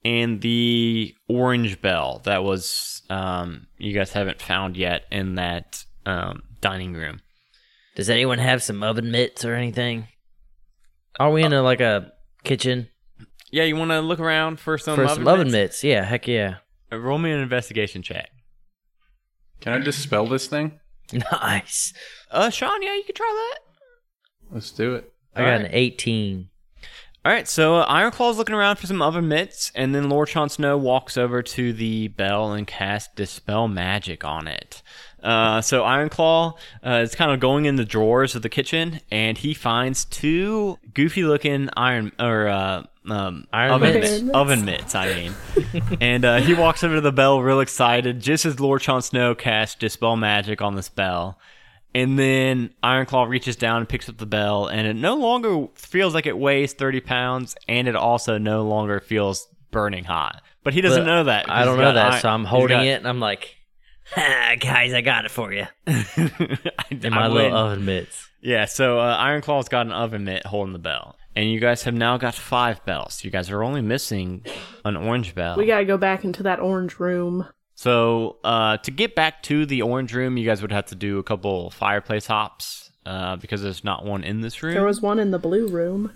and 0.04 0.40
the 0.42 1.14
orange 1.28 1.80
bell 1.80 2.20
that 2.24 2.42
was 2.44 3.02
um 3.10 3.66
you 3.78 3.92
guys 3.92 4.12
haven't 4.12 4.40
found 4.40 4.76
yet 4.76 5.04
in 5.10 5.34
that 5.36 5.84
um 6.06 6.42
dining 6.60 6.94
room. 6.94 7.20
Does 7.98 8.08
anyone 8.08 8.38
have 8.38 8.62
some 8.62 8.84
oven 8.84 9.10
mitts 9.10 9.44
or 9.44 9.54
anything? 9.54 10.06
Are 11.18 11.32
we 11.32 11.42
in 11.42 11.52
a 11.52 11.62
like 11.62 11.80
a 11.80 12.12
kitchen 12.44 12.90
Yeah, 13.50 13.64
you 13.64 13.74
want 13.74 13.90
to 13.90 13.98
look 13.98 14.20
around 14.20 14.60
for 14.60 14.78
some 14.78 14.94
for 14.94 15.02
oven 15.02 15.16
some 15.16 15.26
oven 15.26 15.46
mitts? 15.48 15.52
mitts? 15.52 15.84
Yeah, 15.84 16.04
heck 16.04 16.28
yeah. 16.28 16.58
Uh, 16.92 16.98
Roll 16.98 17.18
me 17.18 17.32
an 17.32 17.40
investigation 17.40 18.02
check. 18.02 18.30
Can 19.60 19.72
I 19.72 19.78
dispel 19.80 20.26
this 20.28 20.46
thing? 20.46 20.78
Nice. 21.32 21.92
Uh, 22.30 22.50
Sean, 22.50 22.82
yeah, 22.82 22.94
you 22.94 23.02
can 23.02 23.16
try 23.16 23.26
that. 23.34 24.54
Let's 24.54 24.70
do 24.70 24.94
it. 24.94 25.12
I 25.34 25.40
got 25.42 25.60
an 25.62 25.68
18. 25.72 26.50
All 27.24 27.32
right, 27.32 27.48
so 27.48 27.76
uh, 27.78 27.84
Ironclaw's 27.86 28.36
looking 28.36 28.54
around 28.54 28.76
for 28.76 28.86
some 28.86 29.02
oven 29.02 29.26
mitts, 29.26 29.72
and 29.74 29.92
then 29.92 30.08
Lord 30.08 30.28
Jon 30.28 30.48
Snow 30.48 30.76
walks 30.78 31.16
over 31.16 31.42
to 31.42 31.72
the 31.72 32.08
bell 32.08 32.52
and 32.52 32.64
casts 32.64 33.12
Dispel 33.16 33.66
Magic 33.66 34.22
on 34.22 34.46
it. 34.46 34.82
Uh, 35.22 35.60
so 35.60 35.82
Ironclaw 35.82 36.56
uh, 36.86 36.90
is 37.02 37.14
kind 37.14 37.32
of 37.32 37.40
going 37.40 37.64
in 37.64 37.76
the 37.76 37.84
drawers 37.84 38.34
of 38.34 38.42
the 38.42 38.48
kitchen, 38.48 39.00
and 39.10 39.36
he 39.38 39.52
finds 39.54 40.04
two 40.04 40.78
goofy-looking 40.94 41.70
iron 41.76 42.12
or 42.20 42.48
uh, 42.48 42.84
um, 43.06 43.46
Iron 43.52 43.72
oven 43.72 43.94
mitts? 43.94 44.20
mitts. 44.22 44.34
Oven 44.36 44.64
mitts, 44.64 44.94
I 44.94 45.14
mean. 45.14 45.34
and 46.00 46.24
uh, 46.24 46.36
he 46.38 46.54
walks 46.54 46.84
over 46.84 46.94
to 46.96 47.00
the 47.00 47.12
bell, 47.12 47.40
real 47.42 47.60
excited, 47.60 48.20
just 48.20 48.44
as 48.46 48.60
Lord 48.60 48.82
Jon 48.82 49.02
Snow 49.02 49.34
casts 49.34 49.74
Dispel 49.76 50.16
Magic 50.16 50.60
on 50.62 50.76
this 50.76 50.88
bell. 50.88 51.38
And 51.94 52.18
then 52.18 52.70
Ironclaw 52.84 53.28
reaches 53.28 53.56
down 53.56 53.78
and 53.78 53.88
picks 53.88 54.08
up 54.08 54.18
the 54.18 54.26
bell, 54.26 54.66
and 54.66 54.86
it 54.86 54.94
no 54.94 55.14
longer 55.16 55.68
feels 55.74 56.14
like 56.14 56.26
it 56.26 56.36
weighs 56.38 56.74
30 56.74 57.00
pounds, 57.00 57.56
and 57.66 57.88
it 57.88 57.96
also 57.96 58.36
no 58.38 58.62
longer 58.62 59.00
feels 59.00 59.48
burning 59.70 60.04
hot. 60.04 60.42
But 60.62 60.74
he 60.74 60.80
doesn't 60.82 61.04
But 61.04 61.06
know 61.06 61.24
that. 61.24 61.50
I 61.50 61.64
don't 61.64 61.78
know 61.78 61.92
that, 61.94 62.12
i- 62.14 62.18
so 62.20 62.28
I'm 62.28 62.44
holding 62.44 62.76
got- 62.76 62.86
it 62.86 62.98
and 62.98 63.08
I'm 63.08 63.20
like, 63.20 63.56
ha, 64.12 64.54
guys, 64.60 64.92
I 64.94 65.00
got 65.00 65.24
it 65.24 65.30
for 65.30 65.52
you. 65.52 65.66
In 65.86 67.12
my 67.12 67.28
little 67.28 67.56
oven 67.56 67.84
mitts. 67.84 68.28
Yeah, 68.40 68.66
so 68.66 68.98
uh, 69.00 69.16
Ironclaw's 69.16 69.68
got 69.68 69.86
an 69.86 69.92
oven 69.92 70.24
mitt 70.24 70.46
holding 70.46 70.72
the 70.72 70.78
bell. 70.78 71.16
And 71.34 71.50
you 71.50 71.60
guys 71.60 71.84
have 71.84 71.94
now 71.94 72.16
got 72.16 72.34
five 72.34 72.84
bells. 72.84 73.22
You 73.22 73.30
guys 73.30 73.50
are 73.50 73.62
only 73.62 73.80
missing 73.80 74.44
an 74.84 74.96
orange 74.96 75.34
bell. 75.34 75.56
We 75.56 75.66
gotta 75.66 75.84
go 75.84 75.96
back 75.96 76.24
into 76.24 76.42
that 76.44 76.58
orange 76.58 76.98
room. 76.98 77.46
So 77.74 78.38
uh, 78.42 78.78
to 78.78 78.90
get 78.90 79.14
back 79.14 79.42
to 79.44 79.64
the 79.64 79.82
orange 79.82 80.12
room, 80.12 80.36
you 80.36 80.44
guys 80.44 80.62
would 80.62 80.72
have 80.72 80.86
to 80.86 80.96
do 80.96 81.18
a 81.18 81.22
couple 81.22 81.70
fireplace 81.70 82.26
hops 82.26 82.90
uh, 83.06 83.36
because 83.36 83.62
there's 83.62 83.84
not 83.84 84.04
one 84.04 84.24
in 84.24 84.40
this 84.40 84.62
room. 84.64 84.74
There 84.74 84.84
was 84.84 85.00
one 85.00 85.20
in 85.20 85.30
the 85.30 85.38
blue 85.38 85.68
room. 85.68 86.12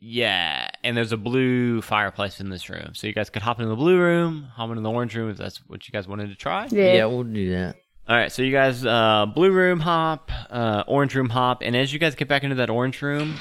Yeah, 0.00 0.68
and 0.84 0.96
there's 0.96 1.12
a 1.12 1.16
blue 1.16 1.82
fireplace 1.82 2.40
in 2.40 2.50
this 2.50 2.68
room, 2.70 2.90
so 2.94 3.06
you 3.06 3.12
guys 3.12 3.30
could 3.30 3.42
hop 3.42 3.58
into 3.58 3.68
the 3.70 3.76
blue 3.76 3.98
room, 3.98 4.44
hop 4.54 4.70
into 4.70 4.80
the 4.82 4.90
orange 4.90 5.14
room 5.16 5.30
if 5.30 5.36
that's 5.36 5.58
what 5.68 5.86
you 5.88 5.92
guys 5.92 6.06
wanted 6.06 6.28
to 6.28 6.34
try. 6.36 6.66
Yeah. 6.70 6.94
Yeah, 6.94 7.04
we'll 7.06 7.24
do 7.24 7.50
that. 7.50 7.76
All 8.08 8.16
right, 8.16 8.32
so 8.32 8.42
you 8.42 8.52
guys, 8.52 8.86
uh, 8.86 9.26
blue 9.26 9.50
room 9.50 9.80
hop, 9.80 10.30
uh, 10.50 10.82
orange 10.86 11.14
room 11.14 11.28
hop, 11.28 11.62
and 11.62 11.76
as 11.76 11.92
you 11.92 11.98
guys 11.98 12.14
get 12.14 12.26
back 12.28 12.42
into 12.42 12.56
that 12.56 12.70
orange 12.70 13.02
room, 13.02 13.34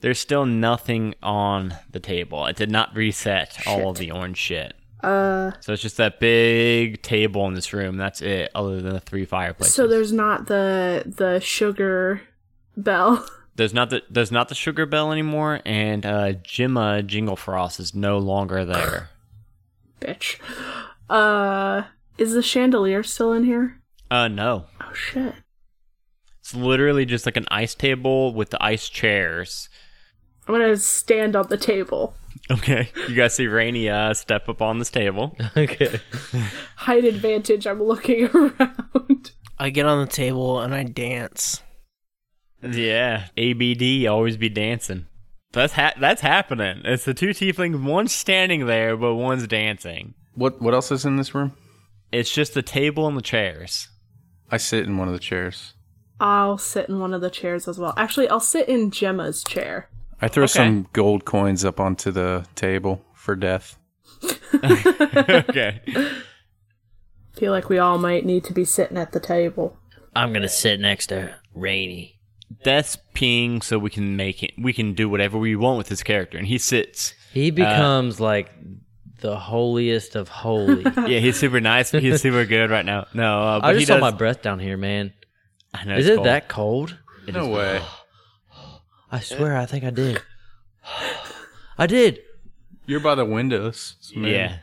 there's 0.00 0.18
still 0.18 0.44
nothing 0.44 1.14
on 1.22 1.74
the 1.90 2.00
table. 2.00 2.44
It 2.46 2.56
did 2.56 2.70
not 2.70 2.94
reset 2.94 3.56
all 3.66 3.88
of 3.90 3.96
the 3.96 4.10
orange 4.10 4.36
shit. 4.36 4.74
Uh, 5.02 5.52
So 5.60 5.72
it's 5.72 5.80
just 5.82 5.96
that 5.98 6.18
big 6.20 7.02
table 7.02 7.46
in 7.46 7.54
this 7.54 7.72
room. 7.72 7.96
That's 7.96 8.20
it, 8.20 8.50
other 8.54 8.80
than 8.82 8.92
the 8.94 9.00
three 9.00 9.24
fireplaces. 9.24 9.74
so 9.74 9.86
there's 9.86 10.12
not 10.12 10.46
the 10.48 11.02
the 11.06 11.40
sugar 11.40 12.20
bell. 12.76 13.26
there's 13.56 13.74
not 13.74 13.90
the 13.90 14.02
there's 14.10 14.32
not 14.32 14.48
the 14.48 14.54
sugar 14.54 14.86
bell 14.86 15.12
anymore, 15.12 15.60
and 15.64 16.04
uh, 16.04 16.32
Gemma 16.32 17.02
Jingle 17.02 17.36
Frost 17.36 17.78
is 17.80 17.94
no 17.94 18.18
longer 18.18 18.64
there. 18.64 19.10
Bitch. 20.00 20.38
Uh, 21.08 21.84
is 22.18 22.32
the 22.32 22.42
chandelier 22.42 23.02
still 23.02 23.32
in 23.32 23.44
here? 23.44 23.80
uh, 24.10 24.28
no, 24.28 24.66
Oh 24.80 24.92
shit. 24.92 25.34
it's 26.40 26.54
literally 26.54 27.04
just 27.04 27.26
like 27.26 27.36
an 27.36 27.46
ice 27.50 27.74
table 27.74 28.32
with 28.34 28.50
the 28.50 28.62
ice 28.62 28.88
chairs. 28.88 29.68
I'm 30.46 30.54
gonna 30.54 30.76
stand 30.76 31.36
on 31.36 31.48
the 31.48 31.56
table. 31.56 32.14
Okay, 32.50 32.90
you 33.08 33.14
guys 33.14 33.34
see 33.34 33.46
Rainy 33.46 33.88
uh, 33.88 34.12
step 34.12 34.48
up 34.48 34.60
on 34.60 34.78
this 34.78 34.90
table. 34.90 35.36
Okay. 35.56 36.00
Height 36.76 37.04
advantage. 37.04 37.66
I'm 37.66 37.82
looking 37.82 38.24
around. 38.34 39.30
I 39.58 39.70
get 39.70 39.86
on 39.86 40.04
the 40.04 40.10
table 40.12 40.60
and 40.60 40.74
I 40.74 40.82
dance. 40.84 41.62
Yeah, 42.70 43.26
ABD 43.36 44.06
always 44.06 44.36
be 44.36 44.48
dancing. 44.48 45.06
That's 45.52 45.74
ha- 45.74 45.94
that's 46.00 46.20
happening. 46.22 46.82
It's 46.84 47.04
the 47.04 47.14
two 47.14 47.28
tieflings. 47.30 47.82
One's 47.82 48.12
standing 48.12 48.66
there, 48.66 48.96
but 48.96 49.14
one's 49.14 49.46
dancing. 49.46 50.14
What 50.34 50.60
What 50.60 50.74
else 50.74 50.90
is 50.90 51.04
in 51.04 51.16
this 51.16 51.34
room? 51.34 51.52
It's 52.12 52.32
just 52.32 52.54
the 52.54 52.62
table 52.62 53.06
and 53.06 53.16
the 53.16 53.22
chairs. 53.22 53.88
I 54.50 54.56
sit 54.56 54.86
in 54.86 54.98
one 54.98 55.08
of 55.08 55.14
the 55.14 55.20
chairs. 55.20 55.74
I'll 56.20 56.58
sit 56.58 56.88
in 56.88 57.00
one 57.00 57.12
of 57.12 57.20
the 57.20 57.30
chairs 57.30 57.66
as 57.66 57.78
well. 57.78 57.92
Actually, 57.96 58.28
I'll 58.28 58.40
sit 58.40 58.68
in 58.68 58.90
Gemma's 58.90 59.42
chair. 59.44 59.88
I 60.20 60.28
throw 60.28 60.44
Okay. 60.44 60.52
some 60.52 60.86
gold 60.92 61.24
coins 61.24 61.64
up 61.64 61.80
onto 61.80 62.10
the 62.12 62.46
table 62.54 63.04
for 63.14 63.34
death. 63.34 63.76
okay. 64.54 65.80
Feel 67.34 67.50
like 67.50 67.68
we 67.68 67.78
all 67.78 67.98
might 67.98 68.24
need 68.24 68.44
to 68.44 68.52
be 68.52 68.64
sitting 68.64 68.96
at 68.96 69.10
the 69.12 69.18
table. 69.20 69.76
I'm 70.14 70.30
going 70.32 70.42
to 70.42 70.48
sit 70.48 70.78
next 70.78 71.08
to 71.08 71.34
Rainy. 71.52 72.20
That's 72.62 72.96
ping, 73.14 73.62
so 73.62 73.78
we 73.78 73.90
can 73.90 74.16
make 74.16 74.42
it. 74.42 74.52
We 74.58 74.72
can 74.72 74.94
do 74.94 75.08
whatever 75.08 75.38
we 75.38 75.56
want 75.56 75.78
with 75.78 75.88
this 75.88 76.02
character, 76.02 76.38
and 76.38 76.46
he 76.46 76.58
sits. 76.58 77.14
He 77.32 77.50
becomes 77.50 78.20
like 78.20 78.50
the 79.20 79.36
holiest 79.36 80.14
of 80.16 80.28
holy. 80.28 80.84
Yeah, 81.06 81.18
he's 81.20 81.36
super 81.38 81.60
nice. 81.60 81.90
He's 81.90 82.20
super 82.20 82.44
good 82.44 82.70
right 82.70 82.84
now. 82.84 83.06
No, 83.14 83.40
uh, 83.42 83.60
but 83.60 83.66
I 83.66 83.72
he 83.72 83.78
just 83.80 83.88
saw 83.88 83.98
my 83.98 84.10
breath 84.10 84.42
down 84.42 84.58
here, 84.60 84.76
man. 84.76 85.12
I 85.72 85.84
know 85.84 85.96
Is 85.96 86.06
it's 86.06 86.12
it 86.12 86.16
cold. 86.16 86.26
that 86.26 86.48
cold? 86.48 86.98
no 87.26 87.48
way. 87.48 87.82
I 89.12 89.20
swear, 89.20 89.56
I 89.56 89.66
think 89.66 89.84
I 89.84 89.90
did. 89.90 90.22
I 91.78 91.86
did. 91.86 92.20
You're 92.86 93.00
by 93.00 93.14
the 93.14 93.24
windows. 93.24 93.96
so 94.00 94.20
Yeah. 94.20 94.58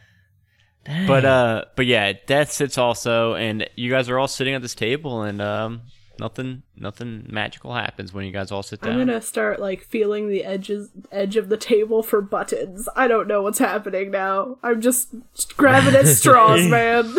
Dang. 0.85 1.07
But 1.07 1.25
uh, 1.25 1.65
but 1.75 1.85
yeah, 1.85 2.13
Death 2.25 2.51
sits 2.51 2.77
also, 2.77 3.35
and 3.35 3.69
you 3.75 3.91
guys 3.91 4.09
are 4.09 4.17
all 4.17 4.27
sitting 4.27 4.55
at 4.55 4.61
this 4.61 4.73
table, 4.73 5.21
and 5.21 5.39
um, 5.41 5.81
nothing, 6.21 6.63
nothing 6.77 7.25
magical 7.29 7.73
happens 7.73 8.13
when 8.13 8.25
you 8.25 8.31
guys 8.31 8.51
all 8.51 8.63
sit 8.63 8.79
down. 8.81 8.93
I'm 8.93 8.99
gonna 8.99 9.21
start 9.21 9.59
like 9.59 9.81
feeling 9.81 10.29
the 10.29 10.45
edges 10.45 10.89
edge 11.11 11.35
of 11.35 11.49
the 11.49 11.57
table 11.57 12.03
for 12.03 12.21
buttons. 12.21 12.87
I 12.95 13.07
don't 13.07 13.27
know 13.27 13.41
what's 13.41 13.59
happening 13.59 14.11
now. 14.11 14.57
I'm 14.63 14.79
just 14.81 15.09
grabbing 15.57 15.95
at 15.95 16.07
straws, 16.17 16.65
man. 16.67 17.13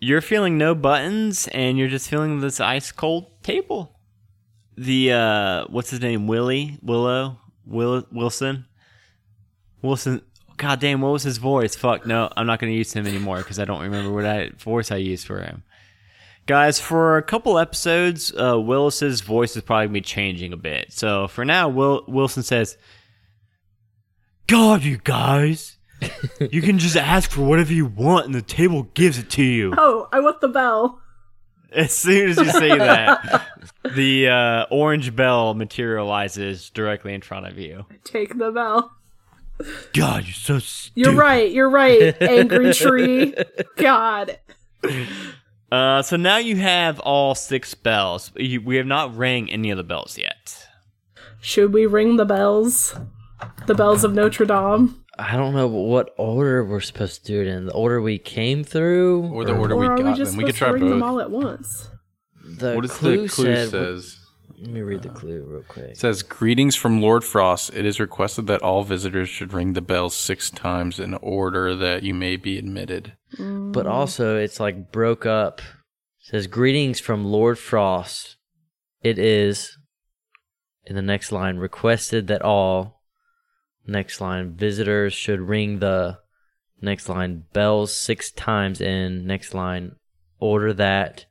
You're 0.00 0.20
feeling 0.20 0.58
no 0.58 0.74
buttons, 0.74 1.46
and 1.48 1.78
you're 1.78 1.88
just 1.88 2.10
feeling 2.10 2.40
this 2.40 2.58
ice 2.58 2.90
cold 2.90 3.42
table. 3.42 3.92
The 4.76 5.12
uh, 5.12 5.64
what's 5.68 5.90
his 5.90 6.00
name? 6.00 6.26
Willie, 6.26 6.78
Willow, 6.82 7.38
Will 7.64 8.06
Wilson, 8.10 8.66
Wilson. 9.82 10.22
God 10.56 10.80
damn, 10.80 11.02
what 11.02 11.12
was 11.12 11.22
his 11.22 11.36
voice? 11.36 11.76
Fuck, 11.76 12.06
no, 12.06 12.32
I'm 12.34 12.46
not 12.46 12.60
gonna 12.60 12.72
use 12.72 12.92
him 12.92 13.06
anymore 13.06 13.38
because 13.38 13.58
I 13.58 13.66
don't 13.66 13.82
remember 13.82 14.10
what 14.10 14.24
I, 14.24 14.48
voice 14.56 14.90
I 14.90 14.96
used 14.96 15.26
for 15.26 15.40
him. 15.42 15.62
Guys, 16.46 16.78
for 16.78 17.16
a 17.16 17.22
couple 17.22 17.58
episodes, 17.58 18.32
uh, 18.32 18.58
Willis's 18.58 19.20
voice 19.20 19.56
is 19.56 19.62
probably 19.62 19.86
gonna 19.86 19.94
be 19.94 20.00
changing 20.00 20.52
a 20.52 20.56
bit. 20.56 20.92
So 20.92 21.26
for 21.26 21.44
now, 21.44 21.68
Will 21.68 22.04
Wilson 22.06 22.44
says, 22.44 22.76
"God, 24.46 24.84
you 24.84 24.98
guys, 24.98 25.78
you 26.40 26.62
can 26.62 26.78
just 26.78 26.96
ask 26.96 27.32
for 27.32 27.42
whatever 27.42 27.72
you 27.72 27.86
want, 27.86 28.26
and 28.26 28.34
the 28.34 28.42
table 28.42 28.84
gives 28.94 29.18
it 29.18 29.28
to 29.30 29.42
you." 29.42 29.74
Oh, 29.76 30.08
I 30.12 30.20
want 30.20 30.40
the 30.40 30.48
bell. 30.48 31.00
As 31.72 31.92
soon 31.92 32.30
as 32.30 32.36
you 32.36 32.50
say 32.52 32.78
that, 32.78 33.44
the 33.96 34.28
uh, 34.28 34.66
orange 34.70 35.16
bell 35.16 35.52
materializes 35.54 36.70
directly 36.70 37.12
in 37.12 37.22
front 37.22 37.46
of 37.46 37.58
you. 37.58 37.86
Take 38.04 38.38
the 38.38 38.52
bell. 38.52 38.92
God, 39.92 40.24
you're 40.24 40.32
so 40.32 40.58
stupid. 40.60 41.00
You're 41.00 41.14
right. 41.14 41.50
You're 41.50 41.70
right. 41.70 42.22
Angry 42.22 42.72
tree. 42.72 43.34
God. 43.76 44.38
Uh, 45.70 46.00
so 46.02 46.16
now 46.16 46.36
you 46.38 46.56
have 46.56 47.00
all 47.00 47.34
six 47.34 47.74
bells. 47.74 48.30
You, 48.36 48.60
we 48.60 48.76
have 48.76 48.86
not 48.86 49.16
rang 49.16 49.50
any 49.50 49.70
of 49.70 49.76
the 49.76 49.82
bells 49.84 50.16
yet. 50.16 50.66
Should 51.40 51.72
we 51.72 51.86
ring 51.86 52.16
the 52.16 52.24
bells? 52.24 52.94
The 53.66 53.74
bells 53.74 54.04
of 54.04 54.14
Notre 54.14 54.46
Dame. 54.46 55.04
I 55.18 55.36
don't 55.36 55.54
know 55.54 55.66
what 55.66 56.14
order 56.18 56.64
we're 56.64 56.80
supposed 56.80 57.24
to 57.24 57.32
do 57.32 57.40
it 57.40 57.46
in. 57.48 57.66
The 57.66 57.72
order 57.72 58.00
we 58.00 58.18
came 58.18 58.64
through, 58.64 59.24
Or 59.32 59.44
the 59.44 59.54
order 59.56 59.74
or 59.74 59.78
we 59.80 59.86
are 59.86 59.96
got 59.96 60.04
we 60.06 60.14
just 60.14 60.32
them. 60.32 60.38
We 60.38 60.44
could 60.44 60.54
try 60.54 60.68
to 60.68 60.74
ring 60.74 60.88
them 60.90 61.00
both. 61.00 61.08
all 61.08 61.20
at 61.20 61.30
once? 61.30 61.88
the 62.44 62.74
what 62.74 62.82
does 62.82 62.92
clue 62.92 63.22
the 63.22 63.28
clue 63.28 63.44
said. 63.54 63.70
says? 63.70 64.18
Let 64.58 64.70
me 64.70 64.80
read 64.80 65.02
the 65.02 65.10
uh-huh. 65.10 65.18
clue 65.18 65.44
real 65.46 65.62
quick. 65.68 65.90
It 65.90 65.98
says, 65.98 66.22
Greetings 66.22 66.76
from 66.76 67.02
Lord 67.02 67.24
Frost. 67.24 67.74
It 67.74 67.84
is 67.84 68.00
requested 68.00 68.46
that 68.46 68.62
all 68.62 68.84
visitors 68.84 69.28
should 69.28 69.52
ring 69.52 69.74
the 69.74 69.82
bell 69.82 70.08
six 70.08 70.50
times 70.50 70.98
in 70.98 71.14
order 71.14 71.74
that 71.74 72.02
you 72.02 72.14
may 72.14 72.36
be 72.36 72.58
admitted. 72.58 73.12
But 73.38 73.86
also, 73.86 74.38
it's 74.38 74.58
like 74.58 74.90
broke 74.92 75.26
up. 75.26 75.60
It 75.60 76.30
says 76.30 76.46
greetings 76.46 77.00
from 77.00 77.24
Lord 77.24 77.58
Frost. 77.58 78.36
It 79.02 79.18
is 79.18 79.76
in 80.84 80.96
the 80.96 81.02
next 81.02 81.32
line 81.32 81.58
requested 81.58 82.28
that 82.28 82.42
all 82.42 83.02
next 83.86 84.20
line 84.20 84.56
visitors 84.56 85.12
should 85.12 85.40
ring 85.40 85.80
the 85.80 86.18
next 86.80 87.08
line 87.08 87.44
bells 87.52 87.94
six 87.94 88.30
times 88.30 88.80
in 88.80 89.26
next 89.26 89.54
line 89.54 89.96
order 90.38 90.72
that 90.72 91.26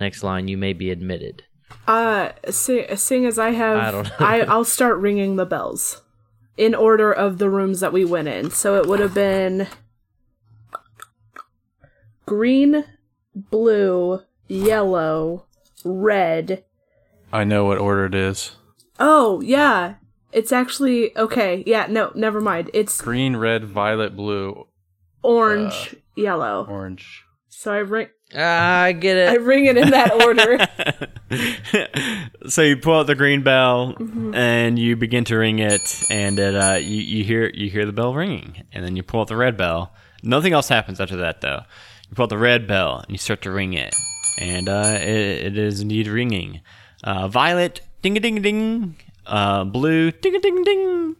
next 0.00 0.22
line 0.22 0.48
you 0.48 0.56
may 0.56 0.72
be 0.72 0.90
admitted. 0.90 1.44
Uh, 1.86 2.32
see, 2.50 2.84
seeing 2.96 3.24
as 3.24 3.38
I 3.38 3.50
have, 3.50 3.78
I 3.78 3.90
don't 3.90 4.04
know. 4.04 4.26
I, 4.26 4.40
I'll 4.48 4.64
start 4.64 4.98
ringing 4.98 5.36
the 5.36 5.46
bells 5.46 6.02
in 6.56 6.74
order 6.74 7.12
of 7.12 7.38
the 7.38 7.48
rooms 7.48 7.80
that 7.80 7.92
we 7.92 8.04
went 8.04 8.28
in. 8.28 8.50
So 8.50 8.76
it 8.76 8.86
would 8.86 9.00
have 9.00 9.14
been 9.14 9.68
green, 12.26 12.84
blue, 13.34 14.22
yellow, 14.48 15.46
red. 15.84 16.64
I 17.32 17.44
know 17.44 17.64
what 17.64 17.78
order 17.78 18.06
it 18.06 18.14
is. 18.14 18.56
Oh, 18.98 19.40
yeah. 19.40 19.94
It's 20.32 20.52
actually 20.52 21.16
okay. 21.16 21.62
Yeah, 21.66 21.86
no, 21.88 22.12
never 22.14 22.40
mind. 22.40 22.70
It's 22.74 23.00
Green, 23.00 23.36
red, 23.36 23.64
violet, 23.64 24.14
blue, 24.14 24.66
orange, 25.22 25.96
yellow. 26.16 26.66
orange. 26.68 27.24
So 27.48 27.72
I 27.72 27.78
ring 27.78 28.08
Ah, 28.36 28.82
I 28.82 28.92
get 28.92 29.16
I 29.30 29.34
it. 29.36 29.40
ring 29.40 29.64
it 29.66 29.76
in 29.78 29.90
that 29.90 30.12
order. 30.22 30.58
so 32.50 32.62
you 32.62 32.76
pull 32.76 33.00
out 33.00 33.06
the 33.06 33.14
green 33.14 33.42
bell 33.42 33.94
Mm-hmm. 33.98 34.34
and 34.34 34.78
you 34.78 34.96
begin 34.96 35.24
to 35.24 35.36
ring 35.38 35.58
it, 35.60 36.02
and 36.10 36.38
it, 36.38 36.54
uh, 36.54 36.74
you 36.74 36.96
you 37.00 37.24
hear 37.24 37.50
you 37.54 37.70
hear 37.70 37.86
the 37.86 37.92
bell 37.92 38.14
ringing, 38.14 38.64
and 38.72 38.84
then 38.84 38.96
you 38.96 39.02
pull 39.02 39.20
out 39.22 39.28
the 39.28 39.36
red 39.36 39.56
bell. 39.56 39.92
Nothing 40.22 40.52
else 40.52 40.68
happens 40.68 41.00
after 41.00 41.16
that, 41.16 41.40
though. 41.40 41.62
You 42.10 42.14
pull 42.16 42.24
out 42.24 42.28
the 42.30 42.38
red 42.38 42.66
bell 42.66 42.98
and 43.00 43.10
you 43.10 43.18
start 43.18 43.40
to 43.42 43.50
ring 43.50 43.72
it, 43.72 43.94
and 44.38 44.68
uh, 44.68 44.98
it, 45.00 45.08
it 45.08 45.58
is 45.58 45.80
indeed 45.80 46.06
ringing. 46.06 46.60
Uh, 47.04 47.28
violet, 47.28 47.80
ding 48.02 48.16
a 48.16 48.20
ding 48.20 48.38
a 48.38 48.40
ding. 48.40 48.96
Uh, 49.26 49.64
blue, 49.64 50.10
ding 50.10 50.34
a 50.34 50.40
ding 50.40 50.64
ding. 50.64 51.16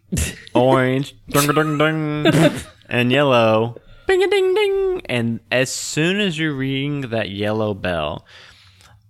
Orange, 0.54 1.14
ding 1.28 1.48
a 1.48 1.52
ding 1.52 1.78
ding. 2.32 2.52
and 2.88 3.12
yellow, 3.12 3.76
bing 4.08 4.22
a 4.24 4.26
ding 4.26 4.54
ding. 4.54 5.02
And 5.04 5.40
as 5.52 5.70
soon 5.70 6.18
as 6.18 6.38
you 6.38 6.52
ring 6.54 7.02
that 7.02 7.30
yellow 7.30 7.74
bell, 7.74 8.26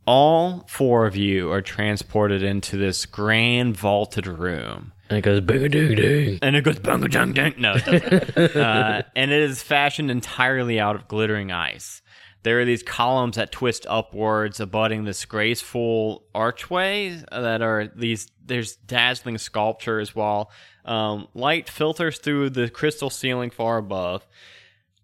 all 0.06 0.66
four 0.68 1.06
of 1.06 1.16
you 1.16 1.50
are 1.52 1.62
transported 1.62 2.42
into 2.42 2.76
this 2.76 3.06
grand 3.06 3.76
vaulted 3.76 4.26
room. 4.26 4.92
And 5.08 5.18
it 5.18 5.22
goes 5.22 5.40
bing 5.40 5.64
a 5.64 5.68
ding 5.70 5.94
ding. 5.94 6.38
And 6.42 6.56
it 6.56 6.64
goes 6.64 6.78
bang 6.80 7.00
dang 7.00 7.32
dang. 7.32 7.54
No, 7.56 7.74
it 7.76 7.84
doesn't. 7.86 8.36
uh, 8.56 9.02
and 9.16 9.30
it 9.30 9.42
is 9.42 9.62
fashioned 9.62 10.10
entirely 10.10 10.78
out 10.78 10.96
of 10.96 11.08
glittering 11.08 11.50
ice. 11.50 12.02
There 12.42 12.60
are 12.60 12.64
these 12.64 12.82
columns 12.82 13.36
that 13.36 13.50
twist 13.50 13.84
upwards, 13.88 14.60
abutting 14.60 15.04
this 15.04 15.24
graceful 15.24 16.24
archway 16.34 17.22
that 17.32 17.62
are 17.62 17.88
these. 17.94 18.30
There's 18.44 18.76
dazzling 18.76 19.38
sculptures, 19.38 20.14
while 20.14 20.50
um, 20.84 21.28
light 21.34 21.68
filters 21.68 22.18
through 22.18 22.50
the 22.50 22.70
crystal 22.70 23.10
ceiling 23.10 23.50
far 23.50 23.76
above. 23.76 24.26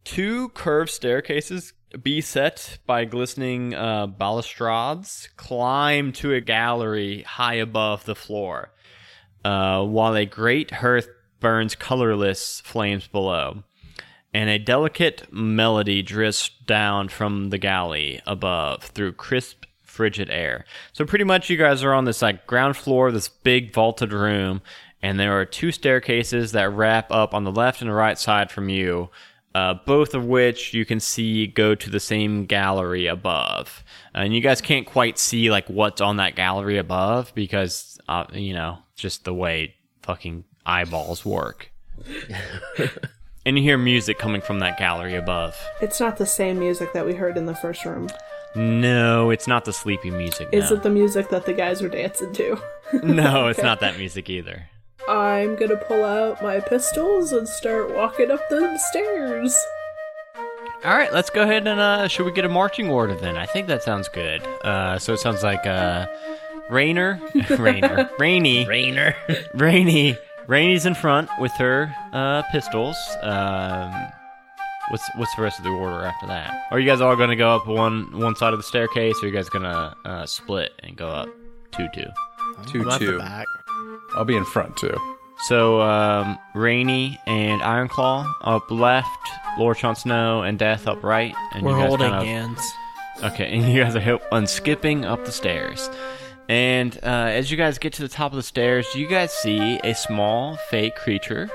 Two 0.04 0.50
curved 0.50 0.90
staircases, 0.90 1.73
beset 2.02 2.78
by 2.87 3.04
glistening 3.04 3.75
uh, 3.75 4.06
balustrades, 4.06 5.28
climb 5.37 6.12
to 6.12 6.32
a 6.32 6.40
gallery 6.40 7.23
high 7.23 7.54
above 7.54 8.04
the 8.04 8.14
floor 8.14 8.70
uh, 9.44 9.84
while 9.84 10.14
a 10.14 10.26
great 10.26 10.70
hearth 10.70 11.08
burns 11.40 11.75
colorless 11.75 12.60
flames 12.60 13.06
below, 13.06 13.62
and 14.32 14.50
a 14.50 14.58
delicate 14.58 15.26
melody 15.30 16.02
drifts 16.02 16.50
down 16.67 17.08
from 17.08 17.50
the 17.50 17.58
galley 17.58 18.21
above 18.26 18.82
through 18.82 19.12
crisp, 19.12 19.64
frigid 19.82 20.28
air. 20.30 20.64
So 20.93 21.04
pretty 21.04 21.25
much, 21.25 21.50
you 21.50 21.56
guys 21.56 21.84
are 21.84 21.93
on 21.95 22.04
this 22.04 22.23
like 22.23 22.47
ground 22.47 22.76
floor, 22.76 23.12
this 23.12 23.28
big 23.28 23.73
vaulted 23.73 24.12
room, 24.12 24.62
and 25.02 25.21
there 25.21 25.38
are 25.38 25.45
two 25.45 25.71
staircases 25.71 26.52
that 26.52 26.73
wrap 26.73 27.12
up 27.12 27.34
on 27.34 27.45
the 27.45 27.52
left 27.52 27.80
and 27.80 27.90
the 27.90 27.95
right 27.95 28.19
side 28.19 28.50
from 28.50 28.69
you. 28.69 29.10
Uh, 29.54 29.75
both 29.86 30.14
of 30.14 30.25
which 30.25 30.75
you 30.75 30.84
can 30.84 30.99
see 30.99 31.47
go 31.47 31.76
to 31.76 31.88
the 31.88 32.00
same 32.00 32.45
gallery 32.45 33.06
above, 33.06 33.84
and 34.12 34.34
you 34.34 34.40
guys 34.40 34.60
can't 34.60 34.86
quite 34.86 35.17
see 35.19 35.50
like 35.50 35.69
what's 35.69 36.00
on 36.00 36.17
that 36.17 36.34
gallery 36.34 36.76
above 36.76 37.32
because 37.34 37.99
uh, 38.08 38.25
you 38.32 38.52
know 38.52 38.78
just 38.97 39.25
the 39.25 39.32
way 39.34 39.75
fucking 40.02 40.45
eyeballs 40.67 41.25
work. 41.25 41.71
and 43.47 43.56
you 43.56 43.62
hear 43.62 43.78
music 43.78 44.19
coming 44.19 44.40
from 44.40 44.58
that 44.58 44.76
gallery 44.76 45.14
above. 45.14 45.56
it's 45.80 46.00
not 46.00 46.17
the 46.17 46.26
same 46.26 46.58
music 46.58 46.93
that 46.93 47.06
we 47.06 47.14
heard 47.14 47.36
in 47.36 47.47
the 47.47 47.54
first 47.54 47.84
room. 47.84 48.08
No, 48.56 49.30
it's 49.30 49.49
not 49.49 49.64
the 49.64 49.73
sleepy 49.73 50.10
music. 50.10 50.49
Is 50.52 50.71
no. 50.71 50.76
it 50.76 50.82
the 50.82 50.90
music 50.90 51.28
that 51.30 51.45
the 51.45 51.52
guys 51.52 51.82
were 51.82 51.88
dancing 51.88 52.32
to? 52.34 52.60
no, 53.02 53.49
it's 53.49 53.62
not 53.62 53.80
that 53.80 53.99
music 53.99 54.30
either. 54.30 54.69
I'm 55.08 55.56
gonna 55.56 55.76
pull 55.76 56.04
out 56.04 56.43
my 56.43 56.60
pistols 56.60 57.32
and 57.32 57.49
start 57.49 57.95
walking 57.95 58.30
up 58.30 58.40
the 58.49 58.78
stairs. 58.78 59.54
All 60.84 60.97
right, 60.97 61.12
let's 61.12 61.30
go 61.30 61.43
ahead 61.43 61.67
and 61.67 61.80
uh, 61.80 62.08
should 62.08 62.26
we 62.26 62.32
get 62.32 62.45
a 62.45 62.49
marching 62.49 62.88
order 62.90 63.14
then? 63.14 63.36
I 63.36 63.47
think 63.47 63.69
that 63.69 63.82
sounds 63.82 64.08
good. 64.08 64.43
Uh, 64.62 64.99
so 64.99 65.14
it 65.14 65.19
sounds 65.19 65.43
like 65.43 65.67
uh, 65.67 66.06
Rainer, 66.69 67.21
Rainer, 67.58 68.10
Rainy, 68.19 68.67
Rainer. 68.67 69.17
Rainy, 69.54 70.19
Rainy's 70.47 70.86
in 70.86 70.95
front 70.95 71.30
with 71.38 71.52
her 71.52 71.95
uh, 72.12 72.43
pistols. 72.52 72.97
Um, 73.23 73.95
what's 74.88 75.08
what's 75.17 75.34
the 75.36 75.43
rest 75.43 75.58
of 75.58 75.64
the 75.64 75.71
order 75.71 76.02
after 76.04 76.26
that? 76.26 76.67
Are 76.71 76.78
you 76.78 76.86
guys 76.86 77.00
all 77.00 77.17
going 77.17 77.30
to 77.30 77.36
go 77.36 77.54
up 77.54 77.67
one 77.67 78.19
one 78.19 78.36
side 78.36 78.52
of 78.52 78.58
the 78.58 78.62
staircase, 78.64 79.17
or 79.23 79.26
are 79.26 79.28
you 79.28 79.34
guys 79.34 79.49
going 79.49 79.64
to 79.64 79.95
uh, 80.04 80.26
split 80.26 80.73
and 80.82 80.97
go 80.97 81.08
up 81.08 81.28
two 81.73 81.88
two? 81.95 82.06
Two, 82.67 82.80
I'm 82.88 82.99
the 82.99 82.99
two. 82.99 83.21
Back. 84.14 84.18
I'll 84.18 84.24
be 84.24 84.36
in 84.36 84.44
front 84.44 84.76
too. 84.76 84.96
So 85.48 85.80
um, 85.80 86.38
Rainy 86.54 87.18
and 87.26 87.60
Ironclaw 87.60 88.32
up 88.42 88.70
left, 88.70 89.08
Lord 89.58 89.76
Jon 89.78 89.96
Snow 89.96 90.42
and 90.42 90.58
Death 90.58 90.86
up 90.86 91.02
right, 91.02 91.34
and 91.52 91.64
We're 91.64 91.72
you 91.72 91.78
guys 91.78 91.88
holding 91.88 92.10
kind 92.10 92.22
of, 92.22 92.26
hands. 92.26 92.72
Okay, 93.22 93.52
and 93.52 93.72
you 93.72 93.82
guys 93.82 93.94
are 93.94 94.00
hip- 94.00 94.24
unskipping 94.32 95.04
up 95.04 95.24
the 95.24 95.32
stairs. 95.32 95.90
And 96.48 96.96
uh, 97.02 97.30
as 97.30 97.50
you 97.50 97.56
guys 97.56 97.78
get 97.78 97.92
to 97.94 98.02
the 98.02 98.08
top 98.08 98.32
of 98.32 98.36
the 98.36 98.42
stairs, 98.42 98.86
you 98.94 99.08
guys 99.08 99.32
see 99.32 99.78
a 99.82 99.94
small 99.94 100.56
fake 100.70 100.94
creature 100.96 101.50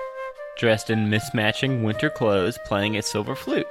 dressed 0.58 0.90
in 0.90 1.10
mismatching 1.10 1.84
winter 1.84 2.10
clothes 2.10 2.58
playing 2.66 2.98
a 2.98 3.02
silver 3.02 3.36
flute. 3.36 3.66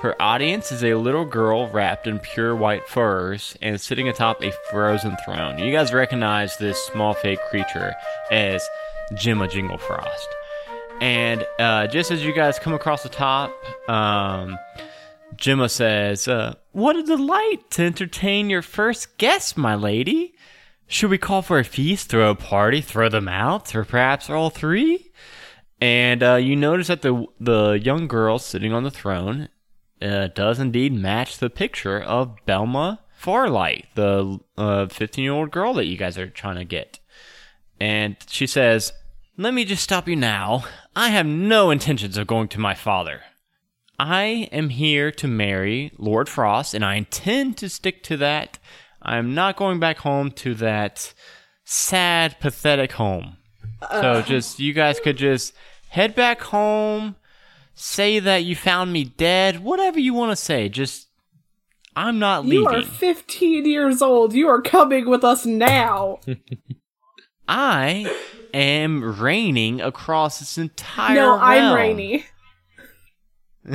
Her 0.00 0.16
audience 0.18 0.72
is 0.72 0.82
a 0.82 0.94
little 0.94 1.26
girl 1.26 1.68
wrapped 1.68 2.06
in 2.06 2.20
pure 2.20 2.56
white 2.56 2.88
furs 2.88 3.54
and 3.60 3.78
sitting 3.78 4.08
atop 4.08 4.42
a 4.42 4.50
frozen 4.70 5.14
throne. 5.22 5.58
You 5.58 5.70
guys 5.70 5.92
recognize 5.92 6.56
this 6.56 6.82
small 6.86 7.12
fake 7.12 7.40
creature 7.50 7.92
as 8.30 8.66
Gemma 9.14 9.46
Jinglefrost. 9.46 10.26
And 11.02 11.46
uh, 11.58 11.86
just 11.88 12.10
as 12.10 12.24
you 12.24 12.32
guys 12.32 12.58
come 12.58 12.72
across 12.72 13.02
the 13.02 13.10
top, 13.10 13.52
um, 13.90 14.58
says, 15.38 16.26
uh, 16.26 16.54
What 16.72 16.96
a 16.96 17.02
delight 17.02 17.70
to 17.72 17.82
entertain 17.82 18.48
your 18.48 18.62
first 18.62 19.18
guest, 19.18 19.58
my 19.58 19.74
lady. 19.74 20.34
Should 20.86 21.10
we 21.10 21.18
call 21.18 21.42
for 21.42 21.58
a 21.58 21.64
feast, 21.64 22.08
throw 22.08 22.30
a 22.30 22.34
party, 22.34 22.80
throw 22.80 23.10
them 23.10 23.28
out, 23.28 23.74
or 23.74 23.84
perhaps 23.84 24.30
all 24.30 24.48
three? 24.48 25.12
And 25.78 26.22
uh, 26.22 26.36
you 26.36 26.56
notice 26.56 26.86
that 26.86 27.02
the 27.02 27.26
the 27.38 27.78
young 27.82 28.08
girl 28.08 28.38
sitting 28.38 28.72
on 28.72 28.82
the 28.82 28.90
throne 28.90 29.50
uh, 30.02 30.28
does 30.28 30.58
indeed 30.58 30.92
match 30.92 31.38
the 31.38 31.50
picture 31.50 32.00
of 32.00 32.36
Belma 32.46 32.98
Farlight, 33.20 33.84
the 33.94 34.40
15 34.90 35.22
year 35.22 35.32
old 35.32 35.50
girl 35.50 35.74
that 35.74 35.86
you 35.86 35.96
guys 35.96 36.16
are 36.16 36.28
trying 36.28 36.56
to 36.56 36.64
get. 36.64 36.98
And 37.78 38.16
she 38.28 38.46
says, 38.46 38.92
Let 39.36 39.54
me 39.54 39.64
just 39.64 39.82
stop 39.82 40.08
you 40.08 40.16
now. 40.16 40.64
I 40.96 41.10
have 41.10 41.26
no 41.26 41.70
intentions 41.70 42.16
of 42.16 42.26
going 42.26 42.48
to 42.48 42.60
my 42.60 42.74
father. 42.74 43.22
I 43.98 44.48
am 44.50 44.70
here 44.70 45.10
to 45.12 45.28
marry 45.28 45.92
Lord 45.98 46.28
Frost, 46.28 46.72
and 46.72 46.82
I 46.82 46.94
intend 46.94 47.58
to 47.58 47.68
stick 47.68 48.02
to 48.04 48.16
that. 48.16 48.58
I 49.02 49.18
am 49.18 49.34
not 49.34 49.56
going 49.56 49.78
back 49.78 49.98
home 49.98 50.30
to 50.32 50.54
that 50.54 51.12
sad, 51.64 52.40
pathetic 52.40 52.92
home. 52.92 53.36
so 53.90 54.22
just 54.22 54.58
you 54.58 54.72
guys 54.72 55.00
could 55.00 55.18
just 55.18 55.54
head 55.90 56.14
back 56.14 56.40
home, 56.40 57.16
say 57.80 58.18
that 58.20 58.44
you 58.44 58.54
found 58.54 58.92
me 58.92 59.04
dead, 59.04 59.62
whatever 59.64 59.98
you 59.98 60.12
want 60.14 60.32
to 60.32 60.36
say. 60.36 60.68
Just 60.68 61.08
I'm 61.96 62.18
not 62.18 62.44
leaving. 62.44 62.60
You 62.60 62.66
are 62.68 62.82
15 62.82 63.66
years 63.66 64.02
old. 64.02 64.32
You 64.34 64.48
are 64.48 64.60
coming 64.62 65.08
with 65.08 65.24
us 65.24 65.44
now. 65.46 66.20
I 67.48 68.14
am 68.54 69.20
raining 69.20 69.80
across 69.80 70.38
this 70.38 70.56
entire 70.58 71.16
no, 71.16 71.38
I'm. 71.38 71.74
Rainy. 71.74 72.24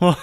well, 0.00 0.18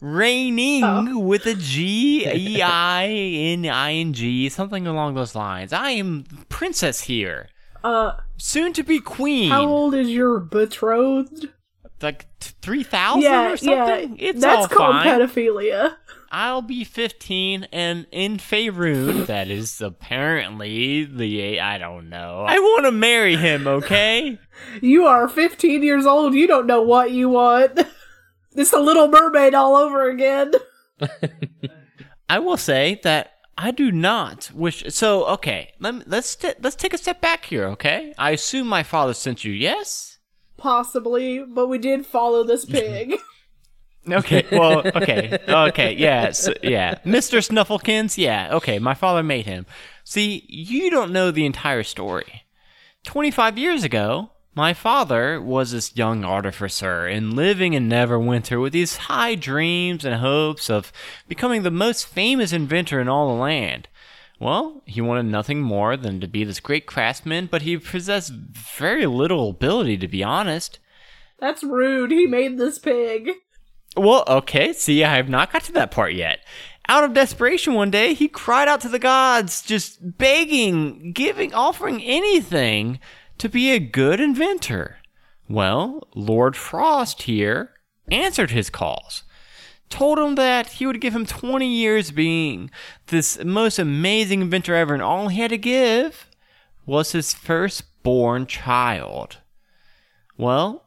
reigning 0.00 0.82
Oh. 0.84 1.18
with 1.18 1.46
a 1.46 1.54
G 1.54 2.26
E 2.26 2.60
I 2.62 3.06
N 3.06 3.66
I 3.66 3.92
N 3.94 4.12
G, 4.12 4.48
something 4.48 4.86
along 4.86 5.14
those 5.14 5.34
lines. 5.34 5.72
I 5.72 5.90
am 5.90 6.24
princess 6.48 7.02
here, 7.02 7.48
Uh, 7.84 8.12
soon 8.36 8.72
to 8.74 8.82
be 8.82 8.98
queen. 9.00 9.50
how 9.50 9.66
old 9.66 9.94
is 9.94 10.08
your 10.10 10.40
betrothed? 10.40 11.48
Like 12.02 12.26
three 12.40 12.82
thousand 12.82 13.22
Yeah, 13.22 13.46
or 13.48 13.50
yeah. 13.50 13.86
something. 13.86 14.16
It's 14.18 14.40
That's 14.40 14.62
all 14.62 14.68
called 14.68 14.96
fine. 14.96 15.06
pedophilia. 15.06 15.96
I'll 16.32 16.62
be 16.62 16.84
15, 16.84 17.66
and 17.72 18.06
in 18.12 18.36
Faerun, 18.36 19.26
that 19.26 19.50
is 19.50 19.80
apparently 19.80 21.04
the 21.04 21.58
I 21.60 21.76
don't 21.78 22.08
know. 22.08 22.44
I 22.46 22.56
want 22.60 22.84
to 22.86 22.92
marry 22.92 23.36
him, 23.36 23.66
okay? 23.66 24.38
You 24.82 25.06
are 25.06 25.26
15 25.28 25.82
years 25.82 26.04
old. 26.06 26.34
You 26.34 26.46
don't 26.46 26.66
know 26.66 26.82
what 26.82 27.10
you 27.12 27.28
want. 27.28 27.80
It's 28.54 28.72
the 28.72 28.80
Little 28.80 29.06
Mermaid 29.08 29.54
all 29.54 29.76
over 29.76 30.08
again. 30.10 30.52
I 32.28 32.38
will 32.40 32.56
say 32.56 33.00
that 33.04 33.32
I 33.56 33.70
do 33.70 33.92
not 33.92 34.50
wish. 34.54 34.84
So 34.88 35.24
okay, 35.26 35.72
let 35.78 35.94
me, 35.94 36.02
let's 36.06 36.34
t- 36.36 36.52
let's 36.60 36.76
take 36.76 36.92
a 36.94 36.98
step 36.98 37.20
back 37.20 37.44
here, 37.44 37.66
okay? 37.68 38.12
I 38.18 38.30
assume 38.32 38.66
my 38.66 38.82
father 38.82 39.14
sent 39.14 39.44
you, 39.44 39.52
yes? 39.52 40.09
Possibly, 40.60 41.42
but 41.42 41.68
we 41.68 41.78
did 41.78 42.06
follow 42.06 42.44
this 42.44 42.64
pig. 42.66 43.16
Okay, 44.08 44.46
well, 44.52 44.86
okay, 44.94 45.38
okay, 45.48 45.94
yeah, 45.94 46.30
so, 46.30 46.52
yeah, 46.62 46.96
Mr. 47.04 47.38
Snufflekins, 47.46 48.16
yeah, 48.16 48.54
okay, 48.54 48.78
my 48.78 48.94
father 48.94 49.22
made 49.22 49.46
him. 49.46 49.66
See, 50.04 50.44
you 50.48 50.90
don't 50.90 51.12
know 51.12 51.30
the 51.30 51.46
entire 51.46 51.82
story. 51.82 52.44
25 53.04 53.58
years 53.58 53.84
ago, 53.84 54.30
my 54.54 54.74
father 54.74 55.40
was 55.40 55.70
this 55.70 55.96
young 55.96 56.24
artificer 56.24 57.06
and 57.06 57.34
living 57.34 57.72
in 57.72 57.88
Neverwinter 57.88 58.60
with 58.60 58.72
these 58.72 58.96
high 58.96 59.34
dreams 59.34 60.04
and 60.04 60.16
hopes 60.16 60.68
of 60.68 60.92
becoming 61.28 61.62
the 61.62 61.70
most 61.70 62.06
famous 62.06 62.52
inventor 62.52 63.00
in 63.00 63.08
all 63.08 63.28
the 63.28 63.40
land. 63.40 63.88
Well, 64.40 64.82
he 64.86 65.02
wanted 65.02 65.26
nothing 65.26 65.60
more 65.60 65.98
than 65.98 66.20
to 66.20 66.26
be 66.26 66.44
this 66.44 66.60
great 66.60 66.86
craftsman, 66.86 67.46
but 67.46 67.62
he 67.62 67.76
possessed 67.76 68.32
very 68.32 69.04
little 69.04 69.50
ability, 69.50 69.98
to 69.98 70.08
be 70.08 70.24
honest. 70.24 70.78
That's 71.38 71.62
rude. 71.62 72.10
He 72.10 72.26
made 72.26 72.58
this 72.58 72.78
pig. 72.78 73.30
Well, 73.96 74.24
okay, 74.26 74.72
see, 74.72 75.04
I 75.04 75.16
have 75.16 75.28
not 75.28 75.52
got 75.52 75.64
to 75.64 75.72
that 75.72 75.90
part 75.90 76.14
yet. 76.14 76.38
Out 76.88 77.04
of 77.04 77.12
desperation 77.12 77.74
one 77.74 77.90
day, 77.90 78.14
he 78.14 78.28
cried 78.28 78.66
out 78.66 78.80
to 78.80 78.88
the 78.88 78.98
gods, 78.98 79.62
just 79.62 80.16
begging, 80.18 81.12
giving, 81.12 81.52
offering 81.52 82.02
anything 82.02 82.98
to 83.38 83.48
be 83.48 83.72
a 83.72 83.78
good 83.78 84.20
inventor. 84.20 84.98
Well, 85.48 86.08
Lord 86.14 86.56
Frost 86.56 87.22
here 87.22 87.72
answered 88.10 88.52
his 88.52 88.70
calls, 88.70 89.24
told 89.90 90.18
him 90.18 90.36
that 90.36 90.68
he 90.68 90.86
would 90.86 91.00
give 91.00 91.14
him 91.14 91.26
20 91.26 91.66
years 91.66 92.10
being 92.10 92.70
this 93.08 93.42
most 93.44 93.78
amazing 93.78 94.40
inventor 94.40 94.74
ever, 94.74 94.94
and 94.94 95.02
all 95.02 95.28
he 95.28 95.40
had 95.40 95.50
to 95.50 95.58
give 95.58 96.30
was 96.86 97.12
his 97.12 97.34
firstborn 97.34 98.46
child. 98.46 99.38
Well, 100.38 100.86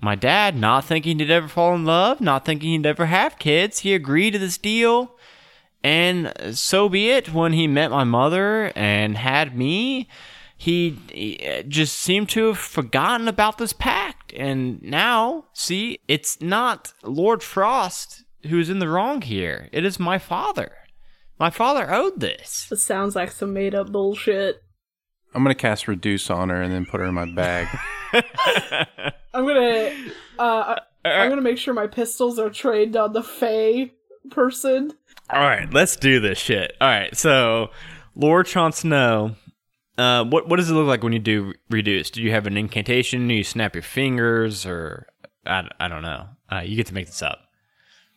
my 0.00 0.14
dad, 0.14 0.56
not 0.56 0.84
thinking 0.84 1.18
he'd 1.18 1.30
ever 1.30 1.48
fall 1.48 1.74
in 1.74 1.84
love, 1.84 2.20
not 2.20 2.44
thinking 2.44 2.70
he'd 2.70 2.86
ever 2.86 3.06
have 3.06 3.38
kids, 3.38 3.80
he 3.80 3.94
agreed 3.94 4.32
to 4.32 4.38
this 4.38 4.58
deal. 4.58 5.16
And 5.82 6.32
so 6.52 6.88
be 6.88 7.10
it. 7.10 7.34
When 7.34 7.52
he 7.52 7.66
met 7.66 7.90
my 7.90 8.04
mother 8.04 8.72
and 8.74 9.18
had 9.18 9.56
me, 9.56 10.08
he, 10.56 10.98
he 11.12 11.46
uh, 11.46 11.62
just 11.62 11.98
seemed 11.98 12.30
to 12.30 12.48
have 12.48 12.58
forgotten 12.58 13.28
about 13.28 13.58
this 13.58 13.72
pact. 13.72 14.32
And 14.34 14.82
now, 14.82 15.46
see, 15.52 15.98
it's 16.08 16.40
not 16.40 16.92
Lord 17.02 17.42
Frost 17.42 18.24
who's 18.48 18.70
in 18.70 18.78
the 18.78 18.88
wrong 18.88 19.22
here. 19.22 19.68
It 19.72 19.84
is 19.84 19.98
my 19.98 20.18
father. 20.18 20.72
My 21.38 21.50
father 21.50 21.92
owed 21.92 22.20
this. 22.20 22.66
This 22.70 22.82
sounds 22.82 23.16
like 23.16 23.32
some 23.32 23.52
made 23.52 23.74
up 23.74 23.90
bullshit. 23.90 24.62
I'm 25.34 25.42
gonna 25.42 25.54
cast 25.54 25.88
reduce 25.88 26.30
on 26.30 26.48
her 26.48 26.62
and 26.62 26.72
then 26.72 26.86
put 26.86 27.00
her 27.00 27.06
in 27.06 27.14
my 27.14 27.24
bag. 27.24 27.66
I'm 29.34 29.44
gonna, 29.44 29.92
uh, 30.38 30.76
I'm 31.04 31.28
gonna 31.28 31.40
make 31.40 31.58
sure 31.58 31.74
my 31.74 31.88
pistols 31.88 32.38
are 32.38 32.50
trained 32.50 32.96
on 32.96 33.12
the 33.12 33.22
Fey 33.22 33.92
person. 34.30 34.92
All 35.30 35.40
right, 35.40 35.72
let's 35.72 35.96
do 35.96 36.20
this 36.20 36.38
shit. 36.38 36.76
All 36.80 36.88
right, 36.88 37.16
so 37.16 37.70
Lord 38.14 38.46
Jon 38.46 38.72
Snow, 38.72 39.34
uh, 39.98 40.24
what 40.24 40.48
what 40.48 40.56
does 40.56 40.70
it 40.70 40.74
look 40.74 40.86
like 40.86 41.02
when 41.02 41.12
you 41.12 41.18
do 41.18 41.54
reduce? 41.68 42.10
Do 42.10 42.22
you 42.22 42.30
have 42.30 42.46
an 42.46 42.56
incantation? 42.56 43.26
Do 43.26 43.34
you 43.34 43.44
snap 43.44 43.74
your 43.74 43.82
fingers, 43.82 44.64
or 44.64 45.08
I, 45.44 45.68
I 45.80 45.88
don't 45.88 46.02
know. 46.02 46.26
Uh, 46.50 46.60
you 46.60 46.76
get 46.76 46.86
to 46.86 46.94
make 46.94 47.06
this 47.06 47.22
up. 47.22 47.40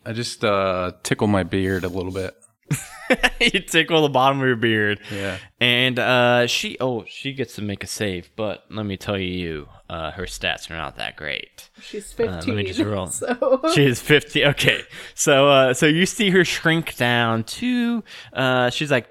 I 0.04 0.12
just 0.12 0.44
uh, 0.44 0.92
tickle 1.02 1.26
my 1.26 1.42
beard 1.42 1.84
a 1.84 1.88
little 1.88 2.12
bit. 2.12 2.34
you 3.40 3.60
tickle 3.60 4.02
the 4.02 4.08
bottom 4.10 4.40
of 4.40 4.46
your 4.46 4.56
beard, 4.56 5.00
Yeah. 5.10 5.38
and 5.60 5.98
uh, 5.98 6.46
she 6.46 6.76
oh 6.80 7.04
she 7.08 7.32
gets 7.32 7.54
to 7.54 7.62
make 7.62 7.82
a 7.82 7.86
save. 7.86 8.28
But 8.36 8.64
let 8.70 8.84
me 8.84 8.96
tell 8.98 9.16
you, 9.18 9.68
uh, 9.88 10.10
her 10.12 10.24
stats 10.24 10.70
are 10.70 10.76
not 10.76 10.96
that 10.96 11.16
great. 11.16 11.70
She's 11.80 12.12
Uh, 12.20 12.24
let 12.24 12.34
15. 12.44 12.56
me 12.56 12.64
just 12.64 12.80
roll. 12.80 13.06
So 13.06 13.62
She 13.74 13.84
is 13.86 14.02
50. 14.02 14.44
Okay. 14.46 14.82
So 15.14 15.48
uh 15.48 15.72
so 15.74 15.86
you 15.86 16.04
see 16.04 16.28
her 16.30 16.44
shrink 16.44 16.96
down 16.96 17.44
to 17.44 18.04
uh 18.34 18.68
she's 18.68 18.90
like 18.90 19.08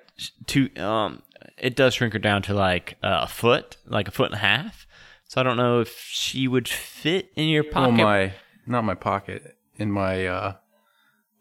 to 0.48 0.70
um 0.78 1.24
it 1.58 1.76
does 1.76 1.96
shrink 1.96 2.14
her 2.14 2.20
down 2.20 2.44
to 2.44 2.54
like 2.54 2.98
uh, 3.04 3.22
a 3.24 3.28
foot, 3.28 3.78
like 3.88 4.08
a 4.08 4.12
foot 4.12 4.28
and 4.28 4.36
a 4.36 4.40
half. 4.46 4.86
So 5.26 5.42
I 5.42 5.44
don't 5.44 5.58
know 5.58 5.82
if 5.82 5.98
she 6.12 6.48
would 6.48 6.68
fit 6.68 7.32
in 7.36 7.48
your 7.50 7.64
Oh 7.70 7.72
pocket. 7.72 7.94
my, 8.04 8.34
not 8.68 8.84
my 8.84 8.94
pocket, 8.96 9.58
in 9.78 9.92
my 9.92 10.26
uh, 10.28 10.54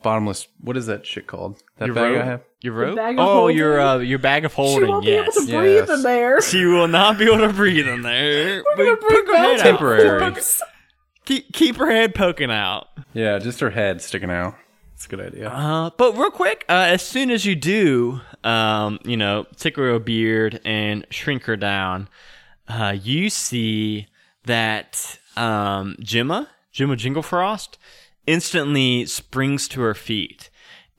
bottomless. 0.07 0.47
What 0.61 0.77
is 0.77 0.87
that 0.87 1.05
shit 1.05 1.27
called? 1.27 1.61
That 1.79 1.87
your 1.87 1.95
bag 1.97 2.13
robe? 2.13 2.23
I 2.23 2.25
have. 2.25 2.43
Your 2.63 2.75
robe? 2.75 2.97
bag 2.97 3.19
of 3.19 3.27
oh, 3.29 3.49
your 3.49 3.81
uh 3.81 3.89
holding? 3.89 4.09
your 4.09 4.19
bag 4.21 4.45
of 4.45 4.53
she 4.53 4.57
holding. 4.57 4.89
won't 4.89 5.05
yes. 5.05 5.35
be 5.35 5.41
able 5.43 5.47
to 5.47 5.59
breathe 5.59 5.89
Yes. 5.89 5.91
in 5.91 6.03
there. 6.03 6.41
She 6.43 6.65
will 6.65 6.87
not 6.87 7.19
be 7.19 7.25
able 7.25 7.47
to 7.49 7.53
breathe 7.53 7.89
in 7.89 8.03
there. 8.03 8.63
We're 8.77 8.85
gonna 8.85 8.97
But 8.97 9.09
bring 9.09 9.25
poke 9.25 9.27
her 9.27 9.37
head 9.37 9.57
back 9.57 9.59
out. 9.59 9.63
Temporary. 9.65 10.37
Keep, 11.25 11.53
keep 11.53 11.77
her 11.77 11.91
head 11.91 12.15
poking 12.15 12.53
out. 12.53 12.87
Yeah, 13.15 13.41
just 13.41 13.59
her 13.59 13.71
head 13.71 14.01
sticking 14.01 14.31
out. 14.31 14.55
It's 14.95 15.07
a 15.07 15.09
good 15.09 15.21
idea. 15.21 15.49
Uh, 15.51 15.91
but 15.99 16.17
real 16.17 16.31
quick, 16.31 16.65
uh, 16.69 16.87
as 16.89 17.03
soon 17.03 17.33
as 17.33 17.45
you 17.45 17.57
do, 17.57 18.21
um, 18.45 19.01
you 19.05 19.17
know, 19.17 19.45
tickle 19.57 19.83
her 19.83 19.99
beard 19.99 20.61
and 20.65 21.05
shrink 21.11 21.43
her 21.45 21.57
down, 21.57 22.09
uh, 22.69 22.97
you 23.03 23.29
see 23.29 24.07
that 24.45 25.19
um, 25.37 25.97
Gemma, 25.99 26.49
Gemma 26.71 26.95
Jinglefrost, 26.95 27.77
instantly 28.27 29.07
springs 29.07 29.69
to 29.69 29.81
her 29.83 29.95
feet, 29.95 30.51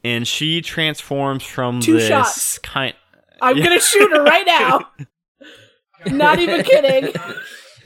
and 0.04 0.28
she 0.28 0.62
transforms 0.62 1.44
from 1.44 1.80
Two 1.82 1.94
this 1.94 2.08
shots. 2.08 2.58
kind. 2.60 2.94
I'm 3.42 3.58
gonna 3.58 3.80
shoot 3.80 4.12
her 4.12 4.24
right 4.24 4.46
now. 4.46 4.90
Not 6.08 6.40
even 6.40 6.64
kidding. 6.64 7.14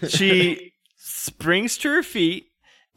she 0.08 0.74
springs 0.98 1.78
to 1.80 1.90
her 1.90 2.04
feet 2.04 2.48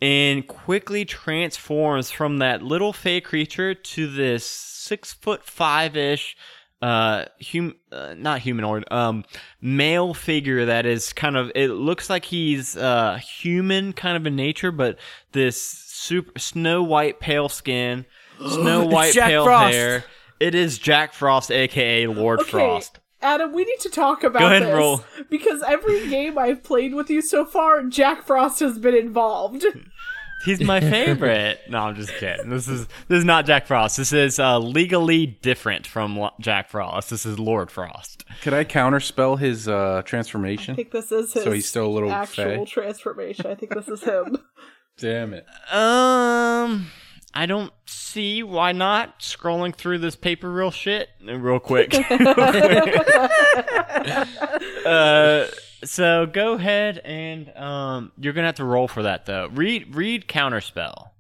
and 0.01 0.47
quickly 0.47 1.05
transforms 1.05 2.11
from 2.11 2.39
that 2.39 2.63
little 2.63 2.93
fey 2.93 3.21
creature 3.21 3.75
to 3.75 4.07
this 4.07 4.47
six 4.47 5.13
foot 5.13 5.45
five 5.45 5.97
ish 5.97 6.37
uh 6.83 7.25
hum 7.41 7.75
uh, 7.93 8.13
not 8.19 8.41
humanoid 8.41 8.85
um 8.93 9.25
male 9.61 10.13
figure 10.13 10.67
that 10.67 10.85
is 10.85 11.13
kind 11.13 11.37
of 11.37 11.51
it 11.55 11.69
looks 11.69 12.11
like 12.11 12.25
he's 12.25 12.77
uh 12.77 13.15
human 13.41 13.93
kind 13.93 14.17
of 14.17 14.27
in 14.27 14.35
nature 14.37 14.73
but 14.73 14.99
this 15.33 15.57
super 16.05 16.39
snow 16.39 16.83
white 16.83 17.19
pale 17.21 17.49
skin 17.49 18.05
snow 18.39 18.85
white 18.87 19.15
Jack 19.15 19.29
pale 19.29 19.45
Frost. 19.45 19.75
hair 19.75 20.05
it 20.41 20.55
is 20.55 20.79
jack 20.79 21.13
frost 21.15 21.51
aka 21.51 22.07
lord 22.07 22.41
Okay, 22.41 22.51
frost 22.51 23.01
Adam, 23.23 23.55
we 23.55 23.65
need 23.65 23.81
to 23.81 23.89
talk 23.89 24.23
about 24.23 24.41
Go 24.41 24.47
ahead 24.47 24.63
and 24.63 24.71
this 24.73 24.77
roll. 24.77 25.03
because 25.31 25.63
every 25.63 26.07
game 26.11 26.37
I've 26.37 26.63
played 26.63 26.93
with 26.93 27.09
you 27.09 27.23
so 27.23 27.47
far, 27.47 27.83
Jack 27.85 28.27
Frost 28.27 28.61
has 28.61 28.79
been 28.79 28.95
involved. 28.95 29.65
He's 30.45 30.61
my 30.61 30.79
favorite. 30.79 31.61
no, 31.71 31.79
I'm 31.79 31.95
just 31.95 32.13
kidding. 32.17 32.51
This 32.51 32.69
is 32.69 32.87
this 33.09 33.21
is 33.21 33.25
not 33.25 33.47
Jack 33.47 33.67
Frost. 33.67 33.97
This 33.97 34.13
is 34.13 34.39
uh, 34.39 34.59
legally 34.59 35.25
different 35.41 35.87
from 35.87 36.19
Lo- 36.19 36.35
Jack 36.39 36.69
Frost. 36.69 37.09
This 37.09 37.25
is 37.25 37.39
Lord 37.39 37.71
Frost. 37.71 38.25
Could 38.43 38.53
I 38.53 38.63
counterspell 38.65 39.39
his 39.39 39.69
uh, 39.69 40.03
I 40.05 40.75
think 40.75 40.91
this 40.91 41.11
is 41.11 41.33
his 41.33 41.45
So 41.45 41.51
he's 41.51 41.67
still 41.67 41.87
a 41.87 41.89
little 41.95 42.13
actual 42.13 42.45
fey? 42.45 42.65
transformation. 42.67 43.47
I 43.47 43.55
think 43.55 43.73
this 43.75 43.89
is 43.89 44.03
him. 44.03 44.37
Damn 44.97 45.35
it. 45.35 45.47
Um, 45.73 46.87
I 47.35 47.47
don't 47.47 47.73
see 47.87 48.43
why 48.43 48.73
not. 48.73 49.21
Scrolling 49.21 49.75
through 49.75 49.99
this 49.99 50.17
paper 50.17 50.51
real 50.51 50.71
shit 50.71 51.11
real 51.23 51.59
quick. 51.59 51.95
uh, 54.87 55.47
so 55.85 56.27
go 56.27 56.55
ahead 56.55 56.99
and 57.05 57.55
um, 57.57 58.13
you're 58.19 58.33
gonna 58.33 58.49
have 58.49 58.57
to 58.57 58.65
roll 58.65 58.89
for 58.89 59.03
that 59.03 59.27
though. 59.27 59.49
Read 59.53 59.95
read 59.95 60.29
counterspell. 60.29 61.11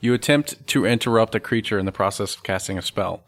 You 0.00 0.14
attempt 0.14 0.66
to 0.68 0.84
interrupt 0.84 1.34
a 1.34 1.40
creature 1.40 1.78
in 1.78 1.86
the 1.86 1.92
process 1.92 2.36
of 2.36 2.42
casting 2.42 2.76
a 2.76 2.82
spell. 2.82 3.24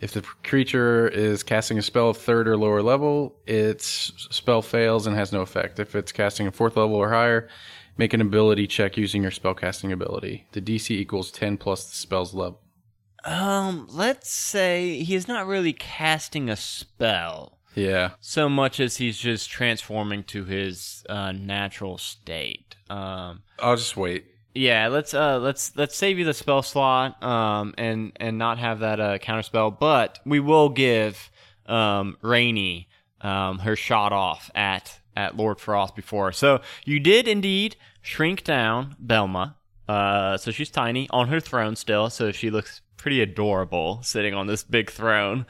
If 0.00 0.12
the 0.12 0.22
creature 0.42 1.08
is 1.08 1.42
casting 1.42 1.78
a 1.78 1.82
spell 1.82 2.10
of 2.10 2.16
third 2.16 2.48
or 2.48 2.56
lower 2.56 2.82
level, 2.82 3.36
its 3.46 4.12
spell 4.30 4.60
fails 4.60 5.06
and 5.06 5.16
has 5.16 5.32
no 5.32 5.42
effect. 5.42 5.78
If 5.78 5.94
it's 5.94 6.10
casting 6.10 6.46
a 6.46 6.52
fourth 6.52 6.76
level 6.76 6.96
or 6.96 7.10
higher, 7.10 7.48
make 7.96 8.12
an 8.14 8.20
ability 8.20 8.66
check 8.66 8.96
using 8.96 9.22
your 9.22 9.30
spellcasting 9.30 9.92
ability. 9.92 10.46
The 10.52 10.60
DC 10.60 10.90
equals 10.90 11.30
10 11.30 11.56
plus 11.58 11.88
the 11.88 11.94
spell's 11.96 12.34
level. 12.34 12.60
Um, 13.24 13.86
let's 13.90 14.30
say 14.30 15.02
he 15.02 15.14
is 15.14 15.28
not 15.28 15.46
really 15.46 15.72
casting 15.72 16.50
a 16.50 16.56
spell 16.56 17.58
Yeah. 17.74 18.12
so 18.20 18.48
much 18.48 18.80
as 18.80 18.96
he's 18.96 19.16
just 19.18 19.48
transforming 19.48 20.24
to 20.24 20.44
his 20.44 21.04
uh, 21.08 21.30
natural 21.32 21.98
state. 21.98 22.74
Um, 22.90 23.42
I'll 23.60 23.76
just 23.76 23.96
wait. 23.96 24.24
yeah, 24.54 24.88
let's 24.88 25.14
uh, 25.14 25.38
let's 25.38 25.76
let's 25.76 25.96
save 25.96 26.18
you 26.18 26.24
the 26.24 26.34
spell 26.34 26.62
slot, 26.62 27.22
um, 27.22 27.74
and 27.78 28.12
and 28.16 28.36
not 28.38 28.58
have 28.58 28.80
that 28.80 28.98
uh, 29.00 29.18
counter 29.18 29.42
spell, 29.42 29.70
but 29.70 30.18
we 30.26 30.40
will 30.40 30.68
give 30.68 31.30
um, 31.66 32.16
Rainy 32.22 32.88
um, 33.20 33.60
her 33.60 33.76
shot 33.76 34.12
off 34.12 34.50
at 34.54 34.98
at 35.16 35.36
Lord 35.36 35.60
Frost 35.60 35.94
before. 35.96 36.32
So 36.32 36.60
you 36.84 37.00
did 37.00 37.26
indeed 37.28 37.76
shrink 38.00 38.44
down 38.44 38.96
Belma. 39.04 39.54
Uh, 39.88 40.36
so 40.36 40.50
she's 40.50 40.70
tiny 40.70 41.08
on 41.10 41.28
her 41.28 41.40
throne 41.40 41.76
still, 41.76 42.08
so 42.08 42.30
she 42.32 42.50
looks 42.50 42.80
pretty 42.96 43.20
adorable 43.20 44.00
sitting 44.02 44.32
on 44.32 44.46
this 44.46 44.62
big 44.62 44.88
throne. 44.90 45.44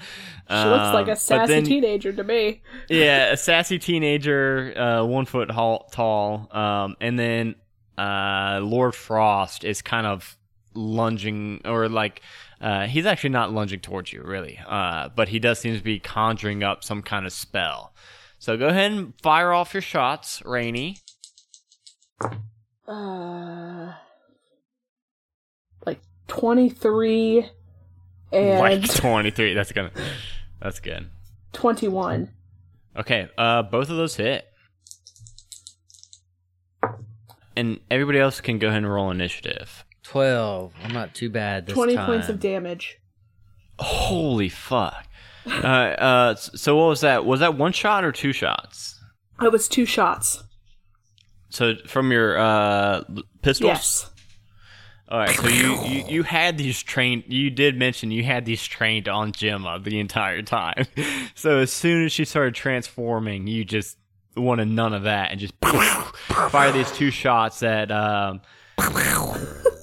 She 0.48 0.54
looks 0.54 0.94
like 0.94 1.04
Um, 1.06 1.10
a 1.10 1.16
sassy 1.16 1.52
then- 1.52 1.64
teenager 1.64 2.12
to 2.12 2.24
me. 2.24 2.62
yeah, 2.88 3.32
a 3.32 3.36
sassy 3.36 3.78
teenager, 3.78 4.72
uh, 4.76 5.04
one 5.04 5.26
foot 5.26 5.50
tall, 5.50 6.48
um, 6.50 6.96
and 7.00 7.18
then 7.18 7.54
uh, 7.98 8.58
Lord 8.62 8.94
Frost 8.94 9.64
is 9.64 9.82
kind 9.82 10.06
of 10.06 10.38
lunging, 10.74 11.60
or 11.66 11.88
like 11.90 12.22
uh, 12.60 12.86
he's 12.86 13.04
actually 13.06 13.30
not 13.30 13.52
lunging 13.52 13.80
towards 13.80 14.12
you, 14.12 14.22
really, 14.22 14.58
uh, 14.66 15.10
but 15.14 15.28
he 15.28 15.38
does 15.38 15.58
seem 15.58 15.76
to 15.76 15.82
be 15.84 15.98
conjuring 15.98 16.62
up 16.62 16.82
some 16.82 17.02
kind 17.02 17.26
of 17.26 17.32
spell. 17.32 17.92
So 18.42 18.56
go 18.56 18.66
ahead 18.66 18.90
and 18.90 19.14
fire 19.22 19.52
off 19.52 19.72
your 19.72 19.82
shots, 19.82 20.42
Rainy. 20.44 20.96
Uh, 22.88 23.92
like 25.86 26.00
23 26.26 27.48
and 28.32 28.58
Like 28.58 28.94
twenty 28.96 29.30
three. 29.30 29.54
That's 29.54 29.70
gonna. 29.70 29.92
That's 30.60 30.80
good. 30.80 31.08
21. 31.52 32.30
Okay, 32.96 33.28
uh, 33.38 33.62
both 33.62 33.90
of 33.90 33.96
those 33.96 34.16
hit. 34.16 34.44
And 37.54 37.78
everybody 37.92 38.18
else 38.18 38.40
can 38.40 38.58
go 38.58 38.66
ahead 38.66 38.78
and 38.78 38.92
roll 38.92 39.12
initiative. 39.12 39.84
12. 40.02 40.74
I'm 40.82 40.92
not 40.92 41.14
too 41.14 41.30
bad 41.30 41.66
this 41.66 41.76
20 41.76 41.94
time. 41.94 42.06
points 42.06 42.28
of 42.28 42.40
damage. 42.40 42.98
Holy 43.78 44.48
fuck. 44.48 45.06
Uh, 45.46 45.66
uh, 45.66 46.34
so 46.36 46.76
what 46.76 46.88
was 46.88 47.00
that? 47.00 47.24
Was 47.24 47.40
that 47.40 47.56
one 47.56 47.72
shot 47.72 48.04
or 48.04 48.12
two 48.12 48.32
shots? 48.32 49.00
It 49.40 49.50
was 49.50 49.68
two 49.68 49.86
shots. 49.86 50.42
So 51.50 51.74
from 51.86 52.12
your 52.12 52.38
uh, 52.38 53.02
pistols. 53.42 53.68
Yes. 53.68 54.10
All 55.08 55.18
right. 55.18 55.30
So 55.30 55.48
you, 55.48 55.82
you 55.84 56.04
you 56.08 56.22
had 56.22 56.56
these 56.56 56.82
trained. 56.82 57.24
You 57.26 57.50
did 57.50 57.76
mention 57.76 58.10
you 58.10 58.24
had 58.24 58.46
these 58.46 58.64
trained 58.64 59.08
on 59.08 59.32
Gemma 59.32 59.78
the 59.78 60.00
entire 60.00 60.42
time. 60.42 60.86
So 61.34 61.58
as 61.58 61.72
soon 61.72 62.04
as 62.04 62.12
she 62.12 62.24
started 62.24 62.54
transforming, 62.54 63.48
you 63.48 63.64
just 63.64 63.96
wanted 64.36 64.68
none 64.68 64.94
of 64.94 65.04
that 65.04 65.32
and 65.32 65.40
just 65.40 65.54
fire 66.50 66.70
these 66.70 66.90
two 66.92 67.10
shots 67.10 67.60
that 67.60 67.90
um, 67.90 68.40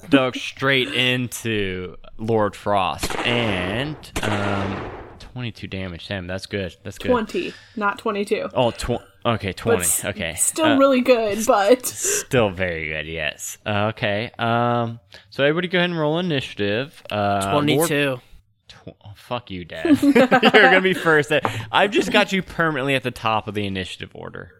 dug 0.08 0.36
straight 0.36 0.88
into 0.94 1.96
Lord 2.18 2.56
Frost 2.56 3.14
and 3.26 3.96
um, 4.22 4.90
twenty-two 5.32 5.66
damage. 5.68 6.08
Damn, 6.08 6.26
that's 6.26 6.46
good. 6.46 6.74
That's 6.82 6.98
good. 6.98 7.08
20, 7.08 7.52
not 7.76 7.98
22. 7.98 8.48
Oh, 8.54 8.70
tw- 8.70 9.02
okay, 9.24 9.48
But 9.50 9.56
20. 9.56 9.80
s- 9.82 10.04
Okay. 10.04 10.34
Still 10.34 10.66
Uh, 10.66 10.76
really 10.78 11.00
good, 11.00 11.44
but 11.46 11.86
Still 11.86 12.50
very 12.50 12.88
good, 12.88 13.06
yes. 13.06 13.58
Uh, 13.64 13.92
okay. 13.94 14.30
Um. 14.38 15.00
So 15.30 15.44
everybody 15.44 15.68
go 15.68 15.78
ahead 15.78 15.90
and 15.90 15.98
roll 15.98 16.18
initiative. 16.18 17.02
Uh, 17.10 17.40
Lord- 17.54 17.88
22. 17.88 18.20
Tw- 18.68 18.88
oh, 18.88 19.12
fuck 19.14 19.50
you, 19.50 19.64
Dad. 19.64 20.00
You're 20.02 20.12
gonna 20.12 20.80
be 20.80 20.94
first. 20.94 21.32
I've 21.72 21.90
just 21.90 22.12
got 22.12 22.32
you 22.32 22.42
permanently 22.42 22.94
at 22.94 23.02
the 23.02 23.10
top 23.10 23.46
of 23.48 23.54
the 23.54 23.66
initiative 23.66 24.10
order. 24.14 24.52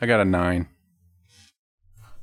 I 0.00 0.06
got 0.06 0.20
a 0.20 0.24
nine. 0.24 0.68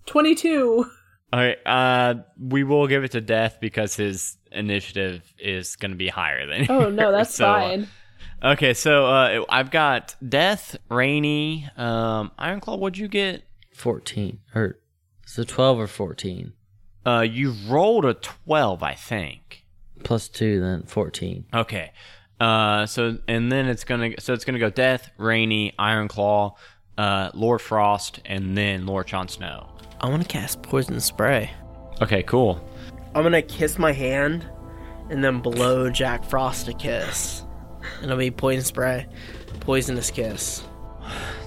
22. 0.06 0.86
All 1.34 1.40
right. 1.40 1.58
Uh, 1.66 2.16
we 2.40 2.64
will 2.64 2.88
give 2.88 3.04
it 3.04 3.12
to 3.12 3.22
Death 3.22 3.58
because 3.62 3.96
his 3.96 4.38
initiative 4.52 5.34
is 5.40 5.76
gonna 5.76 5.96
be 5.96 6.10
higher 6.10 6.46
than. 6.48 6.68
Oh, 6.70 6.90
no, 6.90 7.12
that's 7.12 7.34
So, 7.36 7.46
uh, 7.50 7.60
fine. 7.60 7.88
Okay, 8.44 8.74
so 8.74 9.06
uh, 9.06 9.46
I've 9.50 9.70
got 9.72 10.16
Death, 10.28 10.76
Rainy, 10.90 11.70
um, 11.78 12.32
Ironclaw. 12.40 12.80
What'd 12.80 12.98
you 12.98 13.08
get? 13.08 13.44
14. 13.76 14.40
Or, 14.56 14.80
so 15.26 15.44
12 15.44 15.80
or 15.80 15.88
14. 15.88 16.54
Uh, 17.06 17.22
you 17.22 17.54
rolled 17.68 18.06
a 18.06 18.14
twelve, 18.16 18.84
I 18.84 18.94
think. 18.94 19.66
Plus 20.04 20.28
2, 20.28 20.60
then 20.60 20.84
14. 20.84 21.46
Okay. 21.54 21.92
Uh, 22.40 22.86
so 22.88 23.20
and 23.28 23.52
then 23.52 23.68
it's 23.68 23.84
gonna 23.84 24.14
so 24.20 24.34
it's 24.34 24.46
gonna 24.46 24.58
go 24.60 24.72
Death, 24.72 25.12
Rainy, 25.18 25.74
Ironclaw, 25.78 26.56
uh, 26.98 27.30
Lord 27.36 27.62
Frost, 27.62 28.20
and 28.26 28.58
then 28.58 28.88
Lord 28.88 29.06
Jon 29.08 29.28
Snow. 29.28 29.71
I 30.02 30.10
want 30.10 30.24
to 30.24 30.28
cast 30.28 30.64
poison 30.64 31.00
spray. 31.00 31.52
Okay, 32.02 32.24
cool. 32.24 32.60
I'm 33.14 33.24
gonna 33.24 33.42
kiss 33.42 33.78
my 33.78 33.92
hand 33.92 34.50
and 35.10 35.24
then 35.24 35.40
blow 35.40 35.92
Jack 35.92 36.26
Frost 36.26 36.68
a 36.68 36.74
kiss. 36.74 37.44
And 37.98 38.06
it'll 38.06 38.18
be 38.18 38.32
poison 38.32 38.64
spray, 38.64 39.06
poisonous 39.60 40.10
kiss. 40.10 40.64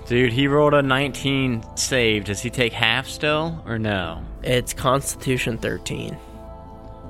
Dude, 0.06 0.32
he 0.32 0.46
rolled 0.46 0.74
a 0.74 0.82
19 0.82 1.64
save. 1.76 2.24
Does 2.24 2.40
he 2.42 2.50
take 2.50 2.72
half 2.72 3.08
still 3.08 3.62
or 3.66 3.78
no? 3.78 4.22
It's 4.42 4.72
Constitution 4.72 5.58
13. 5.58 6.16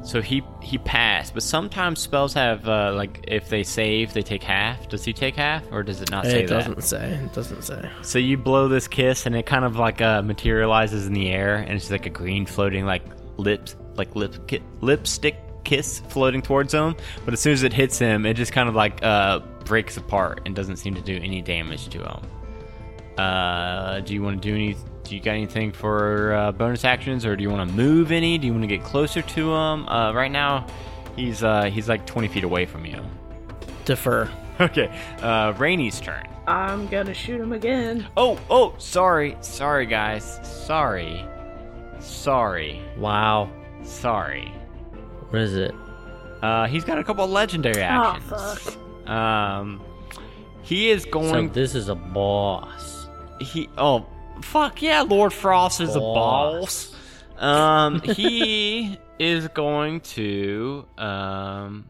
So 0.05 0.21
he 0.21 0.43
he 0.61 0.77
passed, 0.77 1.33
but 1.33 1.43
sometimes 1.43 1.99
spells 1.99 2.35
have 2.35 2.69
uh, 2.69 2.93
like 2.95 3.25
if 3.27 3.49
they 3.49 3.63
save, 3.63 4.13
they 4.13 4.21
take 4.23 4.43
half. 4.43 4.87
Does 4.91 5.03
he 5.03 5.15
take 5.15 5.37
half, 5.37 5.63
or 5.73 5.83
does 5.83 6.03
it 6.03 6.11
not 6.11 6.25
say 6.27 6.45
It 6.45 6.49
that? 6.49 6.67
doesn't 6.67 6.83
say. 6.85 7.15
It 7.25 7.33
doesn't 7.33 7.63
say. 7.63 7.91
So 8.03 8.19
you 8.19 8.37
blow 8.37 8.69
this 8.69 8.87
kiss, 8.87 9.25
and 9.25 9.35
it 9.35 9.47
kind 9.47 9.65
of 9.65 9.77
like 9.77 10.03
uh, 10.03 10.21
materializes 10.21 11.07
in 11.07 11.15
the 11.15 11.31
air, 11.31 11.57
and 11.57 11.71
it's 11.71 11.91
like 11.91 12.05
a 12.05 12.11
green 12.11 12.45
floating 12.45 12.85
like 12.85 13.03
lips, 13.39 13.77
like 13.97 14.15
lip 14.15 14.47
ki- 14.47 14.61
lipstick 14.83 15.37
kiss 15.65 16.01
floating 16.09 16.43
towards 16.43 16.75
him. 16.75 16.95
But 17.25 17.33
as 17.33 17.41
soon 17.41 17.55
as 17.55 17.63
it 17.63 17.73
hits 17.73 17.99
him, 17.99 18.27
it 18.27 18.35
just 18.35 18.53
kind 18.53 18.69
of 18.69 18.75
like 18.75 19.03
uh, 19.03 19.39
breaks 19.65 19.97
apart 19.97 20.43
and 20.45 20.55
doesn't 20.55 20.77
seem 20.77 20.95
to 20.97 21.01
do 21.01 21.17
any 21.17 21.41
damage 21.41 21.89
to 21.89 21.99
him. 22.03 22.21
Uh, 23.19 24.01
do 24.01 24.13
you 24.13 24.23
want 24.23 24.43
to 24.43 24.49
do 24.49 24.55
any? 24.55 24.77
Do 25.05 25.15
you 25.15 25.21
got 25.21 25.33
anything 25.33 25.71
for 25.73 26.33
uh, 26.33 26.53
bonus 26.53 26.85
actions, 26.85 27.25
or 27.27 27.37
do 27.37 27.43
you 27.43 27.51
want 27.51 27.69
to 27.69 27.75
move 27.77 28.11
any? 28.11 28.39
Do 28.39 28.47
you 28.47 28.53
want 28.53 28.63
to 28.65 28.69
get 28.69 28.83
closer 28.83 29.21
to 29.23 29.53
him? 29.55 29.87
Uh, 29.89 30.13
right 30.15 30.31
now, 30.33 30.67
he's 31.15 31.43
uh, 31.45 31.65
he's 31.65 31.89
like 31.89 32.07
twenty 32.07 32.27
feet 32.29 32.45
away 32.45 32.65
from 32.67 32.85
you. 32.87 33.03
Defer. 33.85 34.31
Okay, 34.61 34.89
uh, 35.21 35.53
Rainy's 35.59 36.01
turn. 36.01 36.25
I'm 36.47 36.87
gonna 36.87 37.13
shoot 37.13 37.41
him 37.41 37.53
again. 37.53 38.07
Oh, 38.17 38.39
oh, 38.49 38.75
sorry, 38.79 39.37
sorry, 39.41 39.85
guys, 39.85 40.39
sorry, 40.45 41.25
sorry, 41.99 42.81
Wow. 42.97 43.51
sorry. 43.83 44.53
What 45.31 45.43
is 45.43 45.57
it? 45.57 45.75
Uh, 46.41 46.67
he's 46.69 46.85
got 46.85 46.99
a 46.99 47.05
couple 47.05 47.25
of 47.25 47.31
legendary 47.31 47.83
Oh, 47.83 47.87
actions. 47.87 48.31
fuck. 48.31 49.09
Um, 49.11 49.81
he 50.63 50.91
is 50.91 51.03
So 51.03 51.11
going. 51.11 51.49
this 51.51 51.75
is 51.75 51.89
a 51.89 51.95
boss. 51.97 53.09
he 53.41 53.69
oh, 53.77 54.07
fuck 54.43 54.83
yeah, 54.83 55.03
Lord 55.03 55.33
Frost 55.33 55.81
is 55.81 55.95
a 55.97 56.01
boss. 56.01 56.95
Um, 57.39 58.01
he 58.01 58.99
is 59.19 59.49
going 59.49 60.01
to 60.01 60.87
um. 60.99 61.87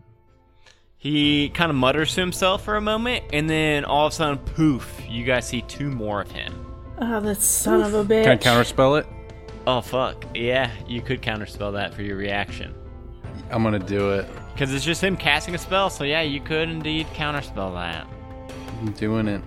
He 0.96 1.50
kind 1.50 1.68
of 1.68 1.76
mutters 1.76 2.14
to 2.14 2.22
himself 2.22 2.64
for 2.64 2.76
a 2.76 2.80
moment, 2.80 3.24
and 3.30 3.48
then 3.48 3.85
all 3.85 4.07
of 4.07 4.14
a 4.14 4.16
sudden, 4.16 4.38
poof! 4.38 5.02
You 5.07 5.22
guys 5.24 5.46
see 5.46 5.61
two 5.61 5.90
more 5.90 6.22
of 6.22 6.30
him. 6.30 6.64
Oh, 6.98 7.20
that 7.20 7.42
son 7.42 7.83
of 7.83 7.92
a 7.92 8.04
bitch. 8.04 8.24
Can 8.24 8.33
I 8.33 8.37
counterspell 8.38 9.00
it? 9.00 9.07
Oh 9.66 9.83
fuck! 9.83 10.24
Yeah, 10.35 10.70
you 10.87 11.02
could 11.02 11.20
counterspell 11.20 11.74
that 11.74 11.92
for 11.92 12.02
your 12.02 12.16
reaction. 12.16 12.74
I'm 13.50 13.62
gonna 13.62 13.78
do 13.78 14.12
it. 14.12 14.26
Because 14.52 14.72
it's 14.72 14.85
just 14.85 15.02
him 15.02 15.16
casting 15.16 15.54
a 15.54 15.59
spell, 15.59 15.90
so 15.90 16.04
yeah, 16.04 16.22
you 16.22 16.40
could 16.40 16.68
indeed 16.68 17.07
counterspell 17.09 17.74
that. 17.74 18.07
I'm 18.80 18.92
doing 18.92 19.28
it. 19.28 19.42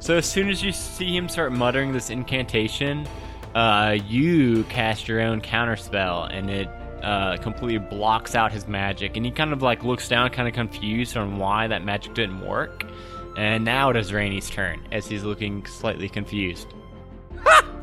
So 0.00 0.16
as 0.16 0.26
soon 0.26 0.48
as 0.48 0.62
you 0.62 0.72
see 0.72 1.14
him 1.14 1.28
start 1.28 1.52
muttering 1.52 1.92
this 1.92 2.08
incantation, 2.08 3.06
uh, 3.54 3.98
you 4.06 4.64
cast 4.64 5.06
your 5.06 5.20
own 5.20 5.42
counterspell, 5.42 6.32
and 6.32 6.48
it 6.50 6.68
uh, 7.02 7.36
completely 7.36 7.78
blocks 7.78 8.34
out 8.34 8.50
his 8.50 8.66
magic. 8.66 9.16
And 9.16 9.26
he 9.26 9.30
kind 9.30 9.52
of 9.52 9.60
like 9.60 9.84
looks 9.84 10.08
down, 10.08 10.30
kind 10.30 10.48
of 10.48 10.54
confused 10.54 11.16
on 11.18 11.38
why 11.38 11.66
that 11.66 11.84
magic 11.84 12.14
didn't 12.14 12.40
work. 12.40 12.84
And 13.36 13.64
now 13.64 13.90
it 13.90 13.96
is 13.96 14.12
Rainy's 14.12 14.48
turn, 14.48 14.80
as 14.90 15.06
he's 15.06 15.22
looking 15.22 15.64
slightly 15.66 16.08
confused. 16.08 16.72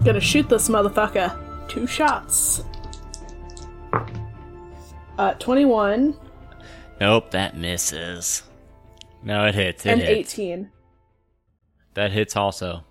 Gonna 0.03 0.19
shoot 0.19 0.49
this 0.49 0.69
motherfucker. 0.69 1.67
Two 1.67 1.85
shots. 1.85 2.63
Uh, 5.17 5.33
21. 5.33 6.15
Nope, 6.99 7.31
that 7.31 7.57
misses. 7.57 8.43
No, 9.23 9.45
it 9.45 9.55
hits. 9.55 9.85
It 9.85 9.89
and 9.89 10.01
hits. 10.01 10.33
18. 10.33 10.71
That 11.97 12.11
hits 12.11 12.35
also. 12.35 12.83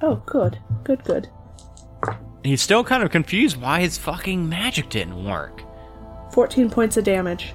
Oh, 0.00 0.22
good. 0.26 0.60
Good, 0.84 1.02
good. 1.02 1.28
He's 2.44 2.62
still 2.62 2.84
kind 2.84 3.02
of 3.02 3.10
confused 3.10 3.60
why 3.60 3.80
his 3.80 3.98
fucking 3.98 4.48
magic 4.48 4.90
didn't 4.90 5.24
work. 5.24 5.60
14 6.32 6.70
points 6.70 6.96
of 6.96 7.02
damage. 7.02 7.52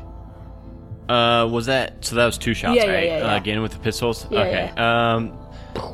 Uh, 1.08 1.48
was 1.50 1.68
that 1.68 2.04
so? 2.04 2.16
That 2.18 2.26
was 2.26 2.38
two 2.38 2.54
shots, 2.54 2.76
Yeah, 2.76 2.84
yeah, 2.86 2.92
right? 2.94 3.06
yeah, 3.06 3.18
yeah. 3.20 3.34
Uh, 3.34 3.38
again 3.38 3.62
with 3.62 3.72
the 3.72 3.80
pistols. 3.80 4.28
Yeah, 4.30 4.40
okay. 4.42 4.70
Um, 4.82 5.38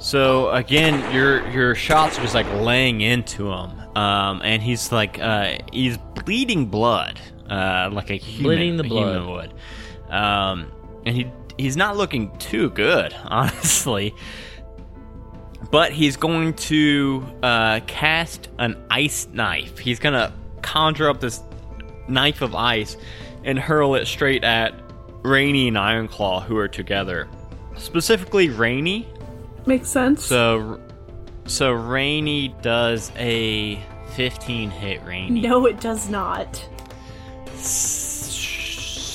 so 0.01 0.49
again, 0.49 1.13
your 1.13 1.47
your 1.51 1.75
shots 1.75 2.17
are 2.17 2.21
just 2.23 2.33
like 2.33 2.51
laying 2.53 3.01
into 3.01 3.51
him. 3.51 3.79
Um, 3.95 4.41
and 4.43 4.61
he's 4.63 4.91
like, 4.91 5.19
uh, 5.19 5.57
he's 5.71 5.97
bleeding 6.25 6.65
blood, 6.65 7.19
uh, 7.47 7.89
like 7.91 8.09
a 8.09 8.15
human, 8.15 8.57
Bleeding 8.57 8.77
the 8.77 8.83
a 8.85 8.87
blood. 8.87 9.15
human 9.15 9.29
would. 9.31 9.53
Um, 10.11 10.71
and 11.05 11.15
he 11.15 11.27
he's 11.57 11.77
not 11.77 11.97
looking 11.97 12.35
too 12.37 12.69
good, 12.71 13.15
honestly. 13.25 14.13
But 15.71 15.91
he's 15.91 16.15
going 16.15 16.53
to 16.53 17.25
uh, 17.43 17.79
cast 17.87 18.47
an 18.59 18.81
ice 18.89 19.27
knife. 19.27 19.77
He's 19.79 19.99
gonna 19.99 20.33
conjure 20.61 21.09
up 21.09 21.19
this 21.19 21.41
knife 22.07 22.41
of 22.41 22.55
ice 22.55 22.95
and 23.43 23.59
hurl 23.59 23.95
it 23.95 24.05
straight 24.05 24.43
at 24.43 24.73
Rainy 25.23 25.67
and 25.67 25.77
Ironclaw, 25.77 26.43
who 26.43 26.57
are 26.57 26.67
together. 26.67 27.27
Specifically, 27.75 28.49
Rainy. 28.49 29.07
Makes 29.65 29.89
sense. 29.89 30.23
So, 30.25 30.79
so 31.45 31.71
Rainy 31.71 32.55
does 32.61 33.11
a 33.17 33.81
15 34.11 34.69
hit. 34.69 35.03
Rainy. 35.03 35.41
no, 35.41 35.65
it 35.65 35.79
does 35.81 36.09
not. 36.09 36.65
So, 37.55 37.96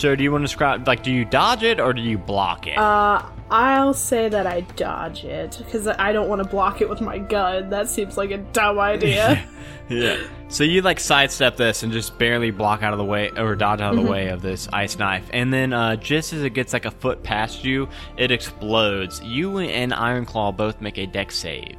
do 0.03 0.23
you 0.23 0.33
want 0.33 0.43
to 0.43 0.47
describe? 0.47 0.87
Like, 0.87 1.03
do 1.03 1.11
you 1.11 1.25
dodge 1.25 1.63
it 1.63 1.81
or 1.81 1.93
do 1.93 2.03
you 2.03 2.19
block 2.19 2.67
it? 2.67 2.77
Uh, 2.77 3.25
I'll 3.51 3.95
say 3.95 4.29
that 4.29 4.47
I 4.47 4.63
dodge 4.63 5.25
it 5.25 5.59
because 5.59 5.87
I 5.87 6.13
don't 6.13 6.29
want 6.29 6.43
to 6.43 6.49
block 6.49 6.81
it 6.81 6.89
with 6.89 7.01
my 7.01 7.19
gun. 7.19 7.71
That 7.71 7.89
seems 7.89 8.17
like 8.17 8.31
a 8.31 8.39
dumb 8.39 8.79
idea. 8.79 9.45
Yeah. 9.89 10.17
So 10.49 10.65
you 10.65 10.81
like 10.81 10.99
sidestep 10.99 11.57
this 11.57 11.83
and 11.83 11.93
just 11.93 12.17
barely 12.19 12.51
block 12.51 12.83
out 12.83 12.93
of 12.93 12.99
the 12.99 13.05
way 13.05 13.31
or 13.37 13.55
dodge 13.55 13.81
out 13.81 13.95
of 13.95 14.03
the 14.03 14.11
way 14.11 14.29
of 14.29 14.41
this 14.41 14.69
ice 14.73 14.99
knife. 14.99 15.29
And 15.33 15.53
then 15.53 15.73
uh, 15.75 15.97
just 15.97 16.33
as 16.33 16.43
it 16.43 16.51
gets 16.51 16.73
like 16.73 16.87
a 16.87 16.91
foot 16.91 17.23
past 17.23 17.65
you, 17.65 17.89
it 18.17 18.31
explodes. 18.31 19.21
You 19.23 19.59
and 19.59 19.93
Ironclaw 19.93 20.57
both 20.57 20.81
make 20.81 20.99
a 20.99 21.07
Dex 21.07 21.37
save. 21.37 21.77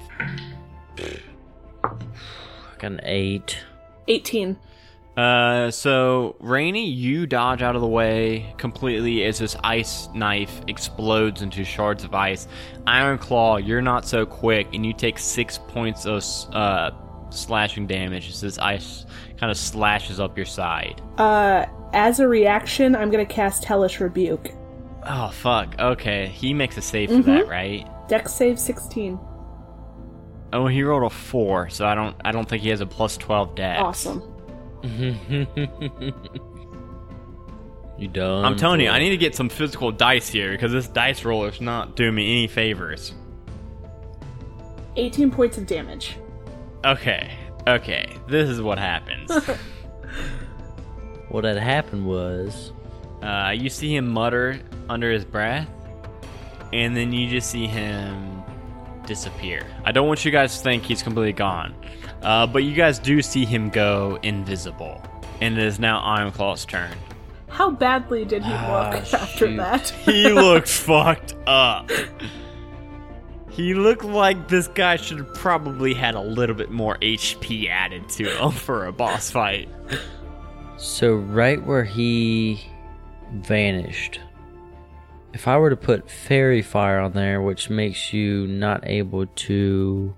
Like 1.82 2.84
an 2.84 3.00
eight. 3.04 3.58
18. 4.08 4.58
Uh, 5.16 5.70
so 5.70 6.36
Rainy, 6.40 6.86
you 6.88 7.28
dodge 7.28 7.62
out 7.62 7.76
of 7.76 7.82
the 7.82 7.88
way 7.88 8.54
completely 8.58 9.24
as 9.26 9.38
this 9.38 9.56
ice 9.64 10.08
knife 10.16 10.62
explodes 10.68 11.42
into 11.44 11.64
shards 11.64 12.04
of 12.04 12.16
ice. 12.16 12.48
Iron 12.88 13.20
Claw, 13.20 13.58
you're 13.58 13.82
not 13.82 14.08
so 14.08 14.26
quick, 14.26 14.68
and 14.74 14.84
you 14.86 14.92
take 14.94 15.20
six 15.20 15.60
points 15.60 16.06
of 16.08 16.24
uh, 16.56 16.92
slashing 17.30 17.86
damage 17.86 18.30
as 18.30 18.42
this 18.42 18.58
ice 18.58 19.06
kind 19.38 19.52
of 19.52 19.58
slashes 19.58 20.20
up 20.20 20.36
your 20.36 20.48
side. 20.48 21.00
Uh, 21.18 21.66
as 21.94 22.20
a 22.20 22.28
reaction, 22.28 22.96
I'm 22.96 23.12
gonna 23.12 23.26
cast 23.26 23.66
Hellish 23.66 24.00
Rebuke. 24.00 24.50
Oh 25.06 25.30
fuck. 25.30 25.76
Okay, 25.80 26.28
he 26.28 26.56
makes 26.56 26.76
a 26.78 26.82
save 26.82 27.12
for 27.12 27.22
that, 27.24 27.48
right? 27.48 27.88
Dex 28.08 28.34
save 28.34 28.58
16. 28.58 29.20
Oh, 30.54 30.68
he 30.68 30.84
rolled 30.84 31.04
a 31.04 31.10
four, 31.10 31.70
so 31.70 31.86
I 31.86 31.94
don't. 31.96 32.16
I 32.24 32.32
don't 32.32 32.48
think 32.48 32.62
he 32.62 32.70
has 32.70 32.80
a 32.80 32.86
plus 32.86 33.18
twelve 33.18 33.56
dex. 33.56 33.82
Awesome. 33.82 34.33
You 37.96 38.08
done? 38.08 38.44
I'm 38.44 38.58
telling 38.58 38.82
you. 38.82 38.90
I 38.90 38.98
need 38.98 39.12
to 39.12 39.18
get 39.18 39.36
some 39.36 39.50
physical 39.50 39.92
dice 39.92 40.28
here 40.28 40.52
because 40.52 40.72
this 40.72 40.88
dice 40.88 41.24
roller's 41.24 41.62
not 41.62 41.96
doing 41.96 42.16
me 42.16 42.32
any 42.32 42.48
favors. 42.48 43.14
18 44.96 45.30
points 45.32 45.58
of 45.60 45.68
damage. 45.68 46.18
Okay, 46.84 47.32
okay, 47.68 48.18
this 48.28 48.50
is 48.50 48.62
what 48.62 48.78
happens. 48.80 49.32
What 51.30 51.46
had 51.46 51.58
happened 51.58 52.06
was 52.06 52.72
uh, 53.24 53.54
you 53.56 53.68
see 53.68 53.96
him 53.96 54.08
mutter 54.08 54.60
under 54.88 55.12
his 55.12 55.26
breath, 55.26 55.68
and 56.72 56.96
then 56.96 57.12
you 57.12 57.28
just 57.28 57.50
see 57.50 57.66
him 57.66 58.44
disappear. 59.08 59.66
I 59.84 59.92
don't 59.92 60.08
want 60.08 60.26
you 60.26 60.32
guys 60.32 60.56
to 60.58 60.64
think 60.64 60.84
he's 60.84 61.02
completely 61.02 61.34
gone, 61.34 61.74
uh, 62.24 62.48
but 62.48 62.64
you 62.64 62.74
guys 62.74 63.00
do 63.00 63.22
see 63.22 63.46
him 63.46 63.70
go 63.70 64.18
invisible, 64.24 65.02
and 65.42 65.58
it 65.58 65.64
is 65.64 65.80
now 65.80 66.00
Ironclaw's 66.02 66.66
turn. 66.66 66.92
How 67.50 67.70
badly 67.70 68.26
did 68.26 68.44
he 68.44 68.50
look 68.52 68.60
Ah, 68.60 68.92
after 69.14 69.48
shoot. 69.48 69.58
that? 69.58 69.90
He 69.90 70.28
looked 70.32 70.68
fucked 70.70 71.36
up. 71.46 71.92
He 73.50 73.76
looked 73.76 74.04
like 74.04 74.48
this 74.48 74.68
guy 74.68 74.96
should 74.96 75.20
have 75.20 75.34
probably 75.36 75.94
had 75.94 76.16
a 76.16 76.20
little 76.22 76.56
bit 76.56 76.72
more 76.72 76.98
HP 76.98 77.70
added 77.70 78.10
to 78.10 78.24
him 78.26 78.52
for 78.52 78.88
a 78.88 78.92
boss 78.92 79.30
fight. 79.30 79.70
so 80.78 81.14
right 81.14 81.64
where 81.64 81.84
he 81.84 82.66
vanished. 83.34 84.20
If 85.34 85.48
I 85.48 85.58
were 85.58 85.70
to 85.70 85.76
put 85.78 86.10
faerie 86.10 86.62
fire 86.64 87.00
on 87.00 87.12
there, 87.14 87.42
which 87.42 87.70
makes 87.70 88.12
you 88.14 88.48
not 88.48 88.88
able 88.88 89.26
to 89.28 90.16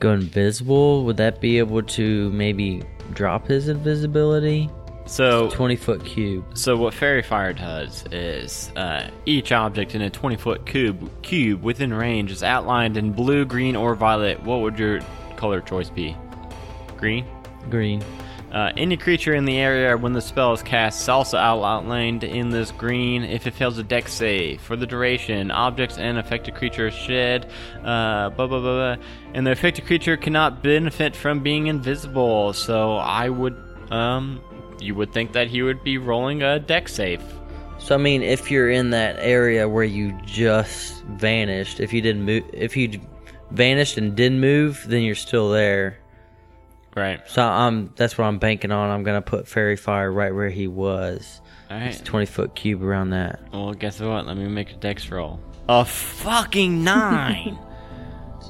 go 0.00 0.12
invisible, 0.12 1.04
would 1.04 1.18
that 1.18 1.40
be 1.40 1.58
able 1.58 1.82
to 1.82 2.30
maybe 2.30 2.82
drop 3.12 3.46
his 3.46 3.68
invisibility? 3.68 4.68
So, 5.06 5.50
20 5.50 5.76
foot 5.76 6.04
cube. 6.04 6.56
so 6.56 6.76
what 6.76 6.94
Faerie 6.94 7.22
Fire 7.22 7.52
does 7.52 8.04
is 8.12 8.70
uh, 8.76 9.10
each 9.26 9.50
object 9.50 9.94
in 9.94 10.02
a 10.02 10.10
20 10.10 10.36
foot 10.36 10.66
cube 10.66 11.10
cube 11.22 11.62
within 11.62 11.92
range 11.92 12.30
is 12.30 12.42
outlined 12.42 12.96
in 12.96 13.12
blue, 13.12 13.44
green, 13.44 13.74
or 13.74 13.94
violet. 13.94 14.40
What 14.44 14.60
would 14.60 14.78
your 14.78 15.00
color 15.36 15.60
choice 15.60 15.90
be? 15.90 16.16
Green. 16.96 17.26
Green. 17.70 18.04
Uh, 18.52 18.72
any 18.76 18.96
creature 18.96 19.34
in 19.34 19.44
the 19.44 19.56
area 19.56 19.96
when 19.96 20.12
the 20.12 20.20
spell 20.20 20.52
is 20.52 20.62
cast 20.62 21.02
is 21.02 21.08
also 21.08 21.38
outlined 21.38 22.24
in 22.24 22.50
this 22.50 22.72
green 22.72 23.22
if 23.22 23.46
it 23.46 23.54
fails 23.54 23.78
a 23.78 23.82
Dex 23.82 24.12
save. 24.12 24.60
For 24.60 24.74
the 24.74 24.86
duration, 24.86 25.52
objects 25.52 25.98
and 25.98 26.18
affected 26.18 26.56
creatures 26.56 26.92
shed, 26.92 27.48
uh, 27.84 28.30
blah, 28.30 28.48
blah, 28.48 28.60
blah, 28.60 28.96
blah, 28.96 29.04
and 29.34 29.46
the 29.46 29.52
affected 29.52 29.86
creature 29.86 30.16
cannot 30.16 30.64
benefit 30.64 31.14
from 31.14 31.44
being 31.44 31.68
invisible. 31.68 32.52
So 32.52 32.96
I 32.96 33.28
would, 33.28 33.56
um, 33.92 34.40
you 34.80 34.96
would 34.96 35.12
think 35.12 35.32
that 35.32 35.46
he 35.46 35.62
would 35.62 35.84
be 35.84 35.98
rolling 35.98 36.42
a 36.42 36.58
Dex 36.58 36.94
save. 36.94 37.22
So 37.78 37.94
I 37.94 37.98
mean, 37.98 38.22
if 38.22 38.50
you're 38.50 38.70
in 38.70 38.90
that 38.90 39.16
area 39.20 39.68
where 39.68 39.84
you 39.84 40.18
just 40.26 41.04
vanished, 41.04 41.78
if 41.78 41.92
you 41.92 42.02
didn't 42.02 42.24
move, 42.24 42.44
if 42.52 42.76
you 42.76 43.00
vanished 43.52 43.96
and 43.96 44.14
didn't 44.16 44.40
move, 44.40 44.84
then 44.88 45.02
you're 45.02 45.14
still 45.14 45.50
there. 45.50 45.98
Right. 46.96 47.20
So 47.28 47.42
I'm 47.42 47.92
that's 47.96 48.18
what 48.18 48.24
I'm 48.24 48.38
banking 48.38 48.72
on. 48.72 48.90
I'm 48.90 49.02
gonna 49.02 49.22
put 49.22 49.46
faerie 49.46 49.76
fire 49.76 50.10
right 50.10 50.34
where 50.34 50.50
he 50.50 50.66
was. 50.66 51.40
All 51.70 51.78
It's 51.78 52.00
20 52.00 52.26
foot 52.26 52.54
cube 52.56 52.82
around 52.82 53.10
that. 53.10 53.40
Well, 53.52 53.72
guess 53.74 54.00
what? 54.00 54.26
Let 54.26 54.36
me 54.36 54.46
make 54.48 54.72
a 54.72 54.76
dex 54.76 55.08
roll. 55.08 55.38
A 55.68 55.84
fucking 55.84 56.82
nine. 56.84 57.56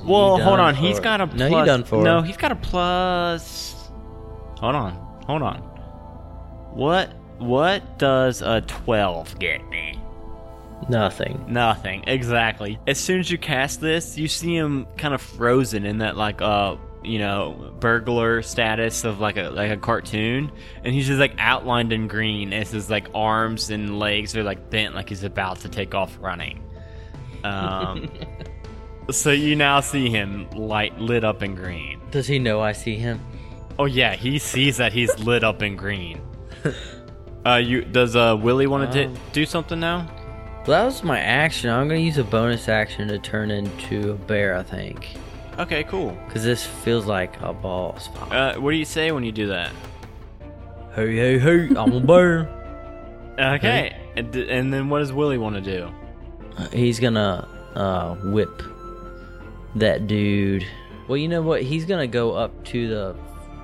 well, 0.05 0.39
hold 0.39 0.59
on. 0.59 0.75
He's 0.75 0.97
for. 0.97 1.03
got 1.03 1.21
a 1.21 1.27
plus. 1.27 1.39
No, 1.39 1.49
plus. 1.49 1.61
you 1.61 1.67
done 1.67 1.85
for. 1.85 2.03
No, 2.03 2.23
he's 2.23 2.39
got 2.39 2.51
a 2.53 2.57
plus. 2.57 3.91
Hold 4.59 4.75
on. 4.75 4.93
Hold 5.27 5.43
on. 5.43 5.59
What? 6.73 7.13
What 7.39 7.99
does 7.99 8.41
a 8.43 8.63
twelve 8.63 9.39
get 9.39 9.67
me? 9.69 10.01
Nothing. 10.89 11.45
Nothing. 11.47 12.05
Exactly. 12.07 12.79
As 12.87 12.99
soon 12.99 13.21
as 13.21 13.31
you 13.31 13.37
cast 13.39 13.81
this, 13.83 14.17
you 14.17 14.29
see 14.29 14.57
him 14.57 14.87
kind 14.97 15.13
of 15.15 15.21
frozen 15.21 15.85
in 15.85 15.99
that 15.99 16.17
like 16.17 16.41
uh 16.41 16.77
you 17.03 17.19
know 17.19 17.73
burglar 17.81 18.43
status 18.43 19.05
of 19.05 19.21
like 19.21 19.37
a 19.37 19.51
like 19.51 19.71
a 19.71 19.77
cartoon, 19.77 20.51
and 20.85 20.95
he's 20.95 21.07
just 21.07 21.19
like 21.21 21.35
outlined 21.39 21.93
in 21.93 22.09
green 22.09 22.53
as 22.53 22.71
his 22.71 22.91
like 22.91 23.09
arms 23.15 23.71
and 23.71 23.99
legs 23.99 24.37
are 24.37 24.43
like 24.45 24.71
bent 24.71 24.95
like 24.95 25.09
he's 25.09 25.25
about 25.25 25.61
to 25.61 25.69
take 25.69 25.95
off 25.95 26.17
running. 26.21 26.63
Um. 27.45 28.11
so 29.11 29.31
you 29.31 29.57
now 29.57 29.81
see 29.81 30.09
him 30.11 30.49
light 30.51 30.99
lit 31.01 31.25
up 31.25 31.43
in 31.43 31.55
green. 31.55 32.01
Does 32.11 32.27
he 32.27 32.39
know 32.39 32.61
I 32.61 32.73
see 32.73 32.97
him? 32.97 33.21
Oh 33.79 33.87
yeah, 33.87 34.15
he 34.15 34.39
sees 34.39 34.77
that 34.77 34.93
he's 34.93 35.17
lit 35.25 35.43
up 35.45 35.63
in 35.63 35.77
green. 35.77 36.21
Uh, 37.47 37.55
you 37.57 37.81
does 37.81 38.15
uh 38.17 38.37
Willie 38.39 38.67
want 38.67 38.93
to 38.93 39.07
Um. 39.07 39.17
do 39.33 39.47
something 39.47 39.81
now? 39.81 40.07
Well, 40.67 40.79
that 40.79 40.85
was 40.85 41.03
my 41.03 41.19
action. 41.19 41.71
I'm 41.71 41.89
gonna 41.89 41.99
use 42.01 42.19
a 42.19 42.23
bonus 42.25 42.69
action 42.69 43.09
to 43.09 43.19
turn 43.19 43.51
into 43.51 44.11
a 44.11 44.15
bear. 44.15 44.59
I 44.59 44.63
think 44.63 45.09
Okay, 45.61 45.85
cool. 45.85 46.17
because 46.27 46.43
this 46.43 46.65
feels 46.67 47.07
like 47.07 47.41
a 47.43 47.53
boss 47.53 48.09
fight. 48.09 48.33
Uh, 48.33 48.61
what 48.61 48.71
do 48.71 48.77
you 48.77 48.85
say 48.85 49.13
when 49.13 49.25
you 49.25 49.33
do 49.33 49.49
that? 49.49 49.71
Hey, 50.95 51.15
hey, 51.17 51.39
hey! 51.39 51.69
I'm 51.77 51.93
a 51.93 52.01
bear. 52.01 52.49
Okay, 53.39 53.97
and, 54.17 54.31
d- 54.33 54.51
and 54.51 54.73
then 54.73 54.89
what 54.89 54.99
does 55.01 55.13
Willie 55.13 55.39
want 55.39 55.57
to 55.57 55.61
do? 55.61 55.91
Uh, 56.57 56.69
He's 56.71 56.99
gonna 56.99 57.47
uh, 57.75 58.15
whip 58.31 58.63
that 59.77 60.07
dude. 60.07 60.67
Well, 61.09 61.17
you 61.17 61.29
know 61.29 61.43
what? 61.43 61.63
He's 61.63 61.85
gonna 61.85 62.07
go 62.07 62.33
up 62.33 62.65
to 62.67 62.89
the. 62.89 63.17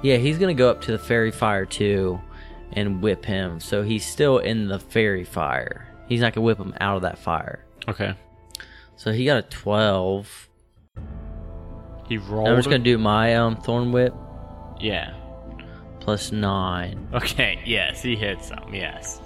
Yeah, 0.03 0.17
he's 0.19 0.39
gonna 0.39 0.55
go 0.55 0.71
up 0.71 0.83
to 0.83 0.93
the 0.93 0.99
faerie 0.99 1.31
fire 1.33 1.65
too, 1.67 2.21
and 2.73 3.03
whip 3.03 3.25
him. 3.25 3.59
So 3.61 3.83
he's 3.83 4.07
still 4.07 4.39
in 4.39 4.69
the 4.69 4.79
faerie 4.79 5.25
fire. 5.25 5.89
He's 6.09 6.21
not 6.21 6.33
gonna 6.35 6.45
whip 6.45 6.59
him 6.59 6.75
out 6.81 6.97
of 6.97 7.03
that 7.03 7.19
fire. 7.19 7.65
Okay. 7.89 8.15
So 8.97 9.13
he 9.13 9.25
got 9.25 9.39
a 9.39 9.43
12. 9.43 10.46
He 12.09 12.19
rolled. 12.19 12.49
I'm 12.49 12.57
just 12.57 12.69
going 12.69 12.83
to 12.83 12.91
do 12.91 12.99
my 12.99 13.35
um 13.37 13.57
Thorn 13.57 13.91
Whip 13.93 14.15
Yeah. 14.81 15.15
plus 16.01 16.31
9. 16.33 17.09
Okay. 17.15 17.61
Yes, 17.65 18.03
he 18.03 18.15
hits 18.17 18.49
some. 18.49 18.73
Yes. 18.73 19.21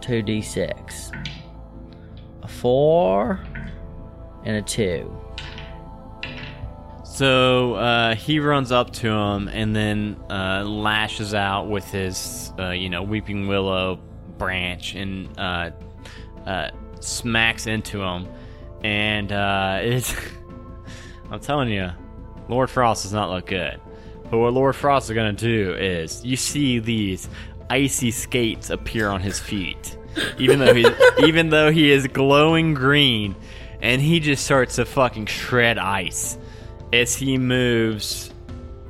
2d6. 0.00 1.12
A 2.42 2.48
4 2.48 3.40
and 4.44 4.56
a 4.56 4.62
2. 4.62 5.20
So 7.04 7.74
uh, 7.74 8.14
he 8.16 8.40
runs 8.40 8.72
up 8.72 8.90
to 8.94 9.08
him 9.08 9.46
and 9.48 9.74
then 9.76 10.16
uh, 10.28 10.64
lashes 10.64 11.32
out 11.32 11.68
with 11.68 11.84
his, 11.90 12.52
uh, 12.58 12.70
you 12.70 12.88
know, 12.90 13.02
weeping 13.04 13.46
willow 13.46 14.00
branch 14.36 14.94
and 14.96 15.28
uh, 15.38 15.70
uh, 16.44 16.70
smacks 17.00 17.66
into 17.68 18.02
him. 18.02 18.26
And 18.82 19.30
uh, 19.30 19.78
it's, 19.82 20.14
I'm 21.30 21.38
telling 21.40 21.68
you, 21.68 21.90
Lord 22.48 22.70
Frost 22.70 23.02
does 23.04 23.12
not 23.12 23.30
look 23.30 23.46
good. 23.46 23.80
But 24.30 24.38
what 24.38 24.52
Lord 24.52 24.74
Frost 24.74 25.10
is 25.10 25.14
gonna 25.14 25.32
do 25.32 25.74
is, 25.74 26.24
you 26.24 26.36
see 26.36 26.78
these 26.78 27.28
icy 27.70 28.10
skates 28.10 28.70
appear 28.70 29.08
on 29.08 29.20
his 29.20 29.38
feet, 29.38 29.96
even 30.38 30.58
though 30.58 30.74
he, 30.74 30.86
even 31.26 31.50
though 31.50 31.70
he 31.70 31.90
is 31.90 32.06
glowing 32.06 32.74
green, 32.74 33.36
and 33.80 34.00
he 34.00 34.20
just 34.20 34.44
starts 34.44 34.76
to 34.76 34.84
fucking 34.84 35.26
shred 35.26 35.78
ice 35.78 36.38
as 36.92 37.14
he 37.16 37.38
moves 37.38 38.32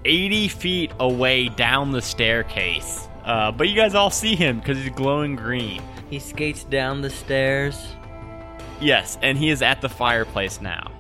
80 0.04 0.48
feet 0.48 0.92
away 1.00 1.48
down 1.48 1.92
the 1.92 2.02
staircase. 2.02 3.08
Uh, 3.24 3.50
but 3.50 3.68
you 3.68 3.74
guys 3.74 3.94
all 3.94 4.10
see 4.10 4.36
him 4.36 4.58
because 4.58 4.78
he's 4.78 4.90
glowing 4.90 5.34
green. 5.34 5.82
He 6.10 6.18
skates 6.18 6.64
down 6.64 7.00
the 7.00 7.10
stairs. 7.10 7.80
Yes, 8.80 9.18
and 9.22 9.38
he 9.38 9.50
is 9.50 9.62
at 9.62 9.80
the 9.80 9.88
fireplace 9.88 10.60
now. 10.60 10.92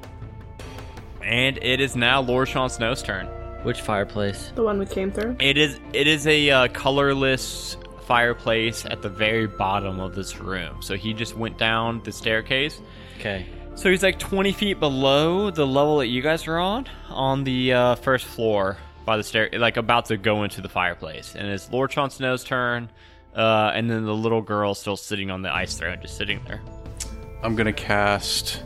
And 1.24 1.58
it 1.62 1.80
is 1.80 1.96
now 1.96 2.20
Lord 2.20 2.48
Sean 2.48 2.68
Snow's 2.68 3.02
turn. 3.02 3.26
Which 3.62 3.80
fireplace? 3.80 4.52
The 4.54 4.62
one 4.62 4.78
we 4.78 4.86
came 4.86 5.10
through. 5.10 5.36
It 5.40 5.56
is 5.56 5.80
it 5.92 6.06
is 6.06 6.26
a 6.26 6.50
uh, 6.50 6.68
colorless 6.68 7.78
fireplace 8.06 8.84
at 8.84 9.00
the 9.00 9.08
very 9.08 9.46
bottom 9.46 10.00
of 10.00 10.14
this 10.14 10.38
room. 10.38 10.82
So 10.82 10.96
he 10.96 11.14
just 11.14 11.34
went 11.36 11.56
down 11.58 12.02
the 12.04 12.12
staircase. 12.12 12.80
Okay. 13.18 13.46
So 13.74 13.90
he's 13.90 14.02
like 14.02 14.18
20 14.18 14.52
feet 14.52 14.78
below 14.78 15.50
the 15.50 15.66
level 15.66 15.98
that 15.98 16.06
you 16.06 16.22
guys 16.22 16.46
are 16.46 16.58
on, 16.58 16.86
on 17.08 17.42
the 17.42 17.72
uh, 17.72 17.94
first 17.96 18.24
floor 18.24 18.76
by 19.04 19.16
the 19.16 19.24
stair, 19.24 19.50
like 19.52 19.76
about 19.76 20.06
to 20.06 20.16
go 20.16 20.44
into 20.44 20.60
the 20.60 20.68
fireplace. 20.68 21.34
And 21.34 21.48
it's 21.48 21.70
Lord 21.70 21.90
Jon 21.90 22.10
Snow's 22.10 22.44
turn, 22.44 22.88
uh, 23.34 23.72
and 23.74 23.90
then 23.90 24.04
the 24.04 24.14
little 24.14 24.42
girl 24.42 24.74
still 24.74 24.96
sitting 24.96 25.30
on 25.30 25.42
the 25.42 25.52
ice 25.52 25.76
throne, 25.76 25.98
just 26.00 26.16
sitting 26.16 26.40
there. 26.46 26.62
I'm 27.42 27.56
gonna 27.56 27.72
cast 27.72 28.62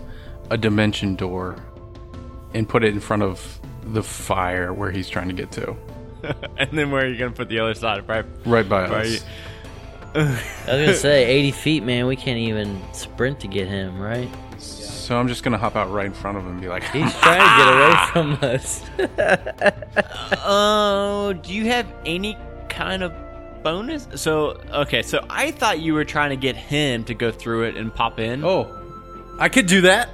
a 0.51 0.59
dimension 0.59 1.17
door 1.17 1.57
and 2.55 2.69
put 2.69 2.85
it 2.85 2.95
in 2.95 3.01
front 3.01 3.23
of 3.23 3.61
the 3.85 4.03
fire 4.03 4.73
where 4.73 4.91
he's 4.91 5.09
trying 5.09 5.29
to 5.29 5.35
get 5.35 5.51
to. 5.53 5.77
and 6.57 6.71
then 6.77 6.91
where 6.91 7.05
are 7.05 7.09
you 7.09 7.17
gonna 7.19 7.31
put 7.31 7.49
the 7.49 7.59
other 7.61 7.75
side? 7.75 8.07
Right, 8.09 8.25
Right 8.45 8.69
by 8.69 8.89
right. 8.89 9.07
us. 9.07 9.25
I 10.15 10.19
was 10.21 10.41
gonna 10.67 10.95
say 10.95 11.25
80 11.27 11.51
feet, 11.53 11.83
man. 11.85 12.07
We 12.07 12.17
can't 12.17 12.39
even 12.39 12.81
sprint 12.93 13.41
to 13.41 13.49
get 13.49 13.69
him, 13.69 13.99
right? 14.01 14.29
So 14.59 15.19
I'm 15.19 15.29
just 15.29 15.43
gonna 15.43 15.59
hop 15.59 15.77
out 15.77 15.91
right 15.93 16.07
in 16.07 16.13
front 16.13 16.37
of 16.39 16.45
him 16.45 16.53
and 16.53 16.61
be 16.61 16.69
like, 16.69 16.83
He's 16.85 17.13
trying 17.21 17.41
to 17.41 17.57
get 17.57 17.69
away 17.75 17.97
from 18.13 18.51
us. 18.51 18.83
Oh, 20.45 21.33
do 21.43 21.53
you 21.53 21.67
have 21.67 21.87
any 22.05 22.37
kind 22.69 23.03
of 23.03 23.13
bonus? 23.63 24.09
So 24.15 24.61
okay, 24.73 25.03
so 25.03 25.25
I 25.31 25.51
thought 25.51 25.81
you 25.81 25.95
were 25.95 26.05
trying 26.05 26.31
to 26.31 26.37
get 26.37 26.57
him 26.57 27.05
to 27.05 27.15
go 27.15 27.31
through 27.31 27.65
it 27.65 27.77
and 27.77 27.95
pop 27.95 28.19
in. 28.19 28.45
"Oh, 28.45 28.67
I 29.39 29.49
could 29.49 29.67
do 29.67 29.83
that." 29.83 30.11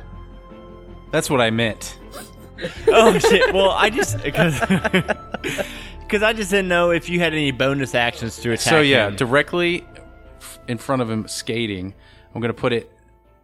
That's 1.11 1.29
what 1.31 1.41
I 1.41 1.51
meant. 1.51 1.99
oh 2.89 3.19
shit! 3.19 3.53
Well, 3.55 3.71
I 3.71 3.91
just 3.91 4.23
because 4.23 4.61
I 6.23 6.33
just 6.33 6.51
didn't 6.51 6.69
know 6.69 6.91
if 6.91 7.09
you 7.09 7.19
had 7.19 7.33
any 7.33 7.51
bonus 7.51 7.95
actions 7.95 8.39
to 8.39 8.53
attack. 8.53 8.71
So 8.71 8.81
yeah, 8.81 9.09
him. 9.09 9.17
directly 9.17 9.87
in 10.69 10.79
front 10.79 11.03
of 11.03 11.11
him, 11.11 11.27
skating. 11.29 11.95
I'm 12.35 12.41
gonna 12.41 12.55
put 12.55 12.73
it 12.73 12.91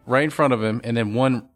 right 0.07 0.25
in 0.25 0.31
front 0.31 0.53
of 0.53 0.63
him, 0.63 0.81
and 0.85 0.97
then 0.97 1.15
one 1.15 1.49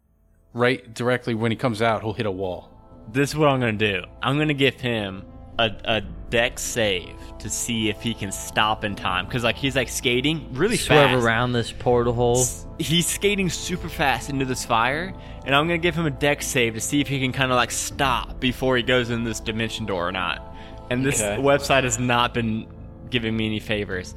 right 0.53 0.93
directly 0.93 1.35
when 1.35 1.51
he 1.51 1.57
comes 1.57 1.81
out, 1.81 2.01
he'll 2.01 2.13
hit 2.13 2.25
a 2.25 2.31
wall. 2.31 2.69
this 3.11 3.31
is 3.31 3.35
what 3.35 3.49
I'm 3.49 3.59
gonna 3.59 3.73
do. 3.73 4.03
I'm 4.21 4.37
gonna 4.37 4.53
give 4.53 4.79
him 4.79 5.23
a, 5.59 5.71
a 5.85 6.01
Dex 6.29 6.61
save 6.61 7.15
to 7.39 7.49
see 7.49 7.89
if 7.89 8.01
he 8.01 8.13
can 8.13 8.31
stop 8.31 8.83
in 8.83 8.95
time 8.95 9.25
because 9.25 9.43
like 9.43 9.55
he's 9.55 9.75
like 9.75 9.87
skating 9.89 10.47
really 10.53 10.75
Swerve 10.77 11.11
fast. 11.11 11.23
around 11.23 11.53
this 11.53 11.71
portal 11.71 12.13
hole. 12.13 12.43
He's 12.79 13.05
skating 13.05 13.49
super 13.49 13.87
fast 13.87 14.29
into 14.29 14.43
this 14.45 14.65
fire, 14.65 15.13
and 15.45 15.55
I'm 15.55 15.65
gonna 15.67 15.77
give 15.77 15.95
him 15.95 16.05
a 16.07 16.11
Dex 16.11 16.45
save 16.47 16.73
to 16.73 16.81
see 16.81 16.99
if 16.99 17.07
he 17.07 17.19
can 17.19 17.31
kind 17.31 17.51
of 17.51 17.55
like 17.55 17.71
stop 17.71 18.39
before 18.39 18.75
he 18.75 18.83
goes 18.83 19.09
in 19.11 19.23
this 19.23 19.39
dimension 19.39 19.85
door 19.85 20.07
or 20.07 20.11
not. 20.11 20.55
And 20.89 21.05
this 21.05 21.21
Okay. 21.21 21.41
website 21.41 21.83
has 21.83 21.99
not 21.99 22.33
been 22.33 22.67
giving 23.09 23.37
me 23.37 23.45
any 23.45 23.59
favors. 23.59 24.13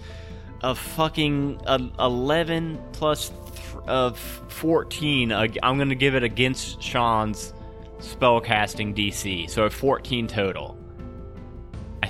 A 0.62 0.74
fucking 0.74 1.60
uh, 1.66 1.78
11 2.00 2.80
plus 2.92 3.28
th- 3.28 3.84
of 3.86 4.18
14. 4.18 5.30
Uh, 5.30 5.46
I'm 5.62 5.78
gonna 5.78 5.94
give 5.94 6.14
it 6.14 6.22
against 6.24 6.82
Sean's 6.82 7.52
spellcasting 8.00 8.94
DC, 8.96 9.48
so 9.50 9.64
a 9.64 9.70
14 9.70 10.26
total. 10.26 10.76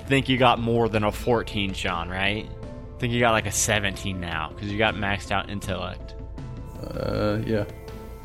I 0.08 0.10
think 0.10 0.30
you 0.30 0.38
got 0.38 0.58
more 0.58 0.88
than 0.88 1.04
a 1.04 1.12
14, 1.12 1.74
Sean, 1.74 2.08
right? 2.08 2.48
I 2.48 2.98
think 2.98 3.12
you 3.12 3.20
got 3.20 3.32
like 3.32 3.44
a 3.44 3.52
17 3.52 4.18
now 4.18 4.50
because 4.54 4.72
you 4.72 4.78
got 4.78 4.94
maxed 4.94 5.30
out 5.30 5.50
intellect. 5.50 6.14
Uh, 6.82 7.40
yeah, 7.44 7.66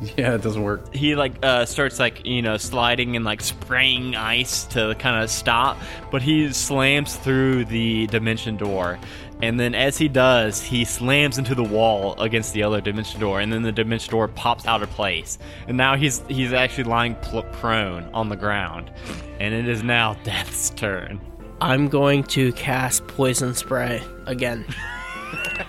yeah, 0.16 0.34
it 0.34 0.40
doesn't 0.40 0.62
work. 0.62 0.94
he 0.94 1.14
like 1.14 1.34
uh, 1.42 1.66
starts 1.66 2.00
like 2.00 2.24
you 2.24 2.40
know 2.40 2.56
sliding 2.56 3.16
and 3.16 3.24
like 3.26 3.42
spraying 3.42 4.16
ice 4.16 4.64
to 4.64 4.94
kind 4.98 5.22
of 5.22 5.28
stop 5.28 5.76
but 6.10 6.22
he 6.22 6.50
slams 6.54 7.16
through 7.16 7.66
the 7.66 8.06
dimension 8.06 8.56
door 8.56 8.98
and 9.42 9.60
then 9.60 9.74
as 9.74 9.98
he 9.98 10.08
does 10.08 10.62
he 10.62 10.86
slams 10.86 11.36
into 11.36 11.54
the 11.54 11.62
wall 11.62 12.18
against 12.18 12.54
the 12.54 12.62
other 12.62 12.80
dimension 12.80 13.20
door 13.20 13.40
and 13.40 13.52
then 13.52 13.62
the 13.62 13.72
dimension 13.72 14.10
door 14.10 14.26
pops 14.26 14.64
out 14.66 14.82
of 14.82 14.88
place 14.90 15.38
and 15.68 15.76
now 15.76 15.96
he's 15.96 16.22
he's 16.28 16.54
actually 16.54 16.84
lying 16.84 17.14
prone 17.52 18.04
on 18.14 18.30
the 18.30 18.36
ground 18.36 18.90
and 19.38 19.52
it 19.52 19.68
is 19.68 19.82
now 19.82 20.14
death's 20.24 20.70
turn 20.70 21.20
I'm 21.64 21.88
going 21.88 22.24
to 22.24 22.52
cast 22.52 23.06
poison 23.06 23.54
spray 23.54 24.02
again. 24.26 24.66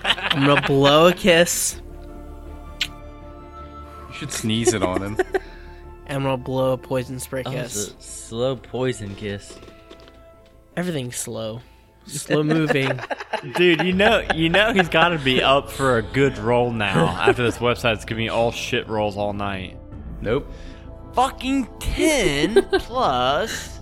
I'm 0.04 0.44
gonna 0.46 0.60
blow 0.66 1.08
a 1.08 1.12
kiss. 1.14 1.80
You 2.82 4.12
should 4.12 4.30
sneeze 4.30 4.74
it 4.74 4.82
on 4.82 5.02
him. 5.02 5.16
and 6.06 6.18
I'm 6.18 6.22
gonna 6.22 6.36
blow 6.36 6.74
a 6.74 6.76
poison 6.76 7.18
spray 7.18 7.44
Oh, 7.46 7.50
kiss. 7.50 7.88
it's 7.88 7.94
a 7.98 8.02
slow 8.02 8.56
poison 8.56 9.14
kiss. 9.14 9.58
Everything's 10.76 11.16
slow, 11.16 11.62
slow 12.04 12.42
moving. 12.42 12.90
dude 13.56 13.80
you 13.80 13.94
know 13.94 14.22
you 14.34 14.50
know 14.50 14.74
he's 14.74 14.90
got 14.90 15.10
to 15.10 15.18
be 15.18 15.42
up 15.42 15.70
for 15.70 15.96
a 15.96 16.02
good 16.02 16.36
roll 16.36 16.70
now 16.70 17.06
after 17.06 17.42
this 17.42 17.56
website's 17.56 18.04
giving 18.04 18.24
me 18.24 18.28
all 18.28 18.50
shit 18.52 18.86
rolls 18.88 19.16
all 19.16 19.32
night 19.34 19.78
nope. 20.22 20.50
fucking 21.14 21.66
10 21.80 22.62
plus 22.80 23.78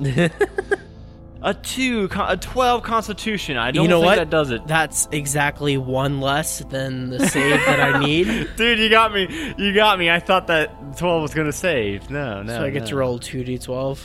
a 1.47 1.53
2 1.53 2.09
a 2.27 2.37
12 2.39 2.83
constitution 2.83 3.57
i 3.59 3.71
don't 3.71 3.85
you 3.85 3.89
know 3.89 3.99
think 4.01 4.07
what? 4.07 4.17
that 4.17 4.31
does 4.31 4.51
it 4.51 4.67
That's 4.67 5.07
exactly 5.13 5.77
one 5.77 6.21
less 6.23 6.61
than 6.61 7.11
the 7.11 7.29
save 7.29 7.61
that 7.67 7.79
I 7.95 7.99
need. 8.03 8.49
dude 8.57 8.79
you 8.79 8.89
got 8.89 9.13
me 9.13 9.29
you 9.59 9.75
got 9.75 9.99
me 9.99 10.11
i 10.11 10.19
thought 10.19 10.47
that 10.47 10.97
12 10.97 11.21
was 11.23 11.35
gonna 11.35 11.53
save 11.53 12.09
no 12.11 12.43
no 12.43 12.57
so 12.57 12.65
I 12.65 12.71
get 12.71 12.83
no. 12.85 12.89
to 12.89 12.97
roll 12.97 13.19
two 13.19 13.45
d12. 13.45 13.99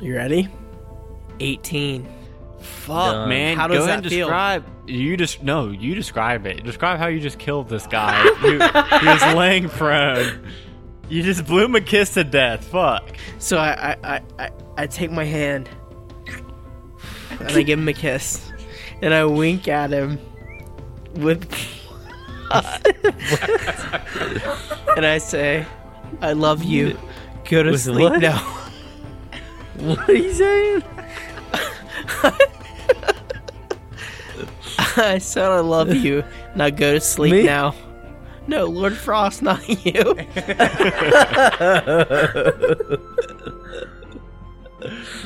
You 0.00 0.14
ready? 0.14 0.48
18. 1.40 2.06
fuck 2.60 3.12
Done. 3.12 3.28
man 3.28 3.56
How 3.56 3.66
go 3.68 3.74
does 3.74 3.84
ahead 3.86 3.98
that 3.98 4.04
and 4.04 4.12
feel? 4.12 4.26
describe 4.26 4.64
you 4.86 5.16
just 5.16 5.42
no 5.42 5.70
you 5.70 5.94
describe 5.96 6.46
it 6.46 6.62
describe 6.64 6.98
how 6.98 7.08
you 7.08 7.20
just 7.20 7.38
killed 7.38 7.68
this 7.68 7.86
guy 7.86 8.22
who, 8.22 8.58
who 8.58 9.06
was 9.06 9.22
laying 9.34 9.68
prone 9.68 10.46
you 11.08 11.22
just 11.22 11.46
blew 11.46 11.64
him 11.64 11.74
a 11.74 11.80
kiss 11.80 12.14
to 12.14 12.22
death 12.24 12.64
fuck 12.64 13.16
So 13.38 13.58
I, 13.58 13.92
I, 13.92 13.96
I, 14.16 14.20
I, 14.38 14.50
I 14.76 14.86
take 14.86 15.10
my 15.10 15.24
hand 15.24 15.68
and 17.40 17.50
I 17.50 17.62
give 17.62 17.78
him 17.78 17.88
a 17.88 17.92
kiss, 17.92 18.50
and 19.02 19.14
I 19.14 19.24
wink 19.24 19.68
at 19.68 19.90
him 19.90 20.18
with, 21.14 21.50
and 24.96 25.06
I 25.06 25.18
say, 25.18 25.66
"I 26.20 26.32
love 26.32 26.62
you. 26.64 26.98
Go 27.48 27.62
to 27.62 27.70
With 27.70 27.82
sleep 27.82 28.10
what? 28.10 28.20
now." 28.20 28.38
What 29.78 30.08
are 30.08 30.14
you 30.14 30.32
saying? 30.32 30.82
I 34.96 35.18
said, 35.18 35.50
"I 35.50 35.60
love 35.60 35.94
you. 35.94 36.24
Now 36.56 36.70
go 36.70 36.94
to 36.94 37.00
sleep 37.00 37.32
Me? 37.32 37.42
now." 37.44 37.74
No, 38.48 38.64
Lord 38.64 38.96
Frost, 38.96 39.42
not 39.42 39.60
you. 39.68 40.14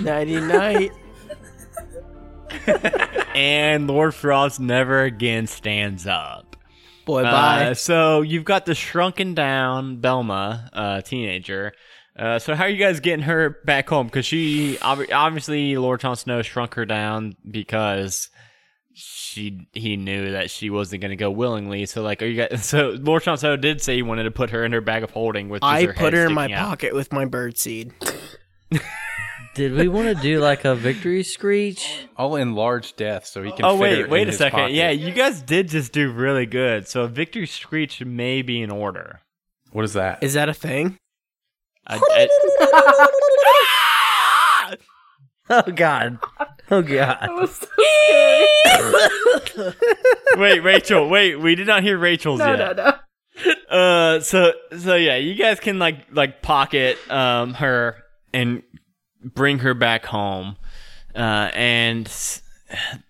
Nighty 0.01 0.41
night. 0.41 0.91
and 3.35 3.87
Lord 3.87 4.15
Frost 4.15 4.61
never 4.61 5.03
again 5.03 5.47
stands 5.47 6.07
up. 6.07 6.57
Boy, 7.05 7.23
Uh, 7.25 7.33
bye. 7.33 7.73
so 7.73 8.21
you've 8.23 8.45
got 8.45 8.67
the 8.67 8.75
shrunken 8.75 9.35
down 9.35 9.99
Belma, 10.01 10.69
uh, 10.73 11.01
teenager. 11.01 11.73
Uh, 12.17 12.39
so 12.39 12.55
how 12.55 12.65
are 12.65 12.69
you 12.69 12.77
guys 12.77 13.01
getting 13.01 13.25
her 13.25 13.59
back 13.65 13.89
home? 13.89 14.07
Because 14.07 14.27
she 14.27 14.79
ob- 14.83 15.11
obviously 15.13 15.77
Lord 15.77 16.01
Jon 16.01 16.15
Snow 16.15 16.43
shrunk 16.43 16.75
her 16.75 16.85
down 16.85 17.35
because 17.51 18.29
she 18.95 19.67
he 19.73 19.97
knew 19.97 20.33
that 20.33 20.51
she 20.51 20.69
wasn't 20.69 21.01
going 21.01 21.11
to 21.11 21.17
go 21.17 21.31
willingly. 21.31 21.87
So 21.87 22.03
like, 22.03 22.23
are 22.23 22.27
you 22.27 22.37
guys? 22.47 22.65
So 22.67 22.91
Lord 23.01 23.23
Jon 23.25 23.39
Snow 23.39 23.57
did 23.57 23.81
say 23.81 23.97
he 23.97 24.03
wanted 24.03 24.25
to 24.25 24.31
put 24.31 24.51
her 24.51 24.63
in 24.65 24.73
her 24.73 24.83
bag 24.83 25.03
of 25.03 25.11
holding 25.11 25.49
with. 25.49 25.65
I 25.65 25.87
her 25.87 25.95
put 25.95 26.13
her 26.13 26.27
in 26.27 26.35
my 26.35 26.53
out. 26.53 26.69
pocket 26.69 26.95
with 26.95 27.13
my 27.13 27.25
bird 27.25 27.57
seed. 27.57 27.93
Did 29.55 29.75
we 29.75 29.87
want 29.87 30.09
to 30.09 30.15
do 30.23 30.41
like 30.41 30.65
a 30.65 30.75
victory 30.75 31.23
screech? 31.23 32.07
I'll 32.17 32.37
enlarge 32.37 32.97
death 32.97 33.27
so 33.27 33.43
he 33.43 33.53
can. 33.53 33.67
Oh 33.67 33.79
fit 33.79 33.81
wait, 33.81 34.09
wait 34.09 34.29
a 34.29 34.33
second. 34.33 34.59
pocket. 34.59 34.75
Yeah, 34.75 34.91
you 34.91 35.13
guys 35.13 35.43
did 35.43 35.69
just 35.69 35.93
do 35.93 36.11
really 36.11 36.47
good. 36.47 36.89
So 36.89 37.03
a 37.03 37.09
victory 37.09 37.47
screech 37.47 38.03
may 38.03 38.41
be 38.41 38.63
in 38.63 38.71
order. 38.71 39.21
What 39.73 39.85
is 39.85 39.93
that? 39.93 40.23
Is 40.23 40.33
that 40.35 40.49
a 40.49 40.55
thing? 40.55 40.97
I- 41.87 42.01
I- 42.71 44.77
Oh 45.51 45.63
God! 45.71 46.19
Oh 46.71 46.81
God! 46.81 47.29
So 47.51 47.67
wait, 50.39 50.61
Rachel. 50.61 51.11
Wait, 51.11 51.37
we 51.37 51.55
did 51.57 51.67
not 51.67 51.83
hear 51.83 51.99
Rachel's 51.99 52.39
No, 52.39 52.55
yet. 52.55 52.77
no, 52.77 52.93
no. 53.69 53.77
Uh, 53.77 54.21
so 54.21 54.53
so 54.79 54.95
yeah, 54.95 55.17
you 55.17 55.35
guys 55.35 55.61
can 55.61 55.79
like 55.79 56.07
like 56.13 56.41
pocket 56.43 56.97
um 57.11 57.55
her 57.55 57.97
and 58.33 58.63
bring 59.25 59.61
her 59.61 59.75
back 59.75 60.07
home, 60.07 60.57
uh, 61.14 61.51
and 61.55 62.11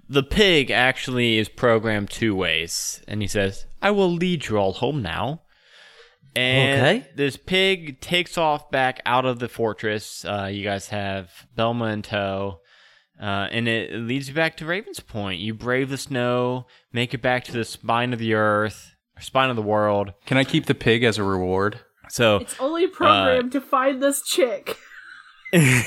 the 0.08 0.22
pig 0.22 0.70
actually 0.70 1.38
is 1.38 1.48
programmed 1.48 2.10
two 2.10 2.34
ways, 2.34 3.02
and 3.08 3.22
he 3.22 3.28
says, 3.28 3.66
"I 3.80 3.90
will 3.90 4.10
lead 4.10 4.46
you 4.48 4.56
all 4.58 4.72
home 4.72 5.02
now." 5.02 5.42
And 6.34 6.80
Okay. 6.80 7.06
this 7.14 7.36
pig 7.36 8.00
takes 8.00 8.38
off 8.38 8.70
back 8.70 9.00
out 9.04 9.26
of 9.26 9.38
the 9.38 9.48
fortress. 9.48 10.24
Uh, 10.24 10.48
you 10.50 10.64
guys 10.64 10.88
have 10.88 11.30
Belma 11.56 11.92
in 11.92 12.02
tow. 12.02 12.60
Uh, 13.20 13.46
and 13.52 13.68
it 13.68 13.92
leads 13.92 14.28
you 14.28 14.34
back 14.34 14.56
to 14.56 14.64
Raven's 14.66 14.98
Point. 14.98 15.40
You 15.40 15.54
brave 15.54 15.90
the 15.90 15.98
snow, 15.98 16.66
make 16.92 17.12
it 17.14 17.20
back 17.22 17.44
to 17.44 17.52
the 17.52 17.64
spine 17.64 18.12
of 18.12 18.18
the 18.18 18.34
earth, 18.34 18.96
spine 19.20 19.50
of 19.50 19.54
the 19.56 19.62
world. 19.62 20.12
Can 20.26 20.38
I 20.38 20.44
keep 20.44 20.64
the 20.66 20.74
pig 20.74 21.04
as 21.04 21.18
a 21.18 21.22
reward? 21.22 21.78
So 22.08 22.38
It's 22.38 22.56
only 22.58 22.86
programmed 22.88 23.52
to 23.52 23.60
find 23.60 24.02
this 24.02 24.22
chick. 24.22 24.76
yeah, 25.52 25.82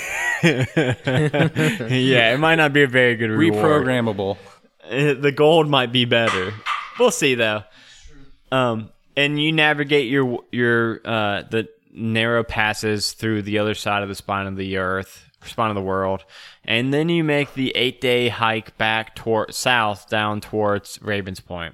it 2.33 2.39
might 2.39 2.55
not 2.55 2.71
be 2.71 2.83
a 2.83 2.87
very 2.87 3.15
good 3.15 3.31
reward. 3.31 3.85
Reprogrammable. 3.85 4.37
The 4.87 5.33
gold 5.35 5.67
might 5.67 5.91
be 5.91 6.05
better. 6.05 6.53
We'll 6.99 7.09
see 7.09 7.33
though. 7.33 7.63
Um, 8.51 8.91
and 9.17 9.41
you 9.41 9.51
navigate 9.51 10.11
your 10.11 10.43
your 10.51 11.01
uh 11.03 11.41
the 11.49 11.67
narrow 11.91 12.43
passes 12.43 13.13
through 13.13 13.41
the 13.41 13.57
other 13.57 13.73
side 13.73 14.03
of 14.03 14.09
the 14.09 14.13
spine 14.13 14.45
of 14.45 14.57
the 14.57 14.77
earth, 14.77 15.27
spine 15.43 15.69
of 15.71 15.75
the 15.75 15.81
world, 15.81 16.23
and 16.65 16.93
then 16.93 17.09
you 17.09 17.23
make 17.23 17.55
the 17.55 17.71
eight 17.75 17.99
day 17.99 18.29
hike 18.29 18.77
back 18.77 19.15
toward 19.15 19.55
south 19.55 20.07
down 20.07 20.39
towards 20.39 21.01
Ravens 21.01 21.39
Point. 21.39 21.73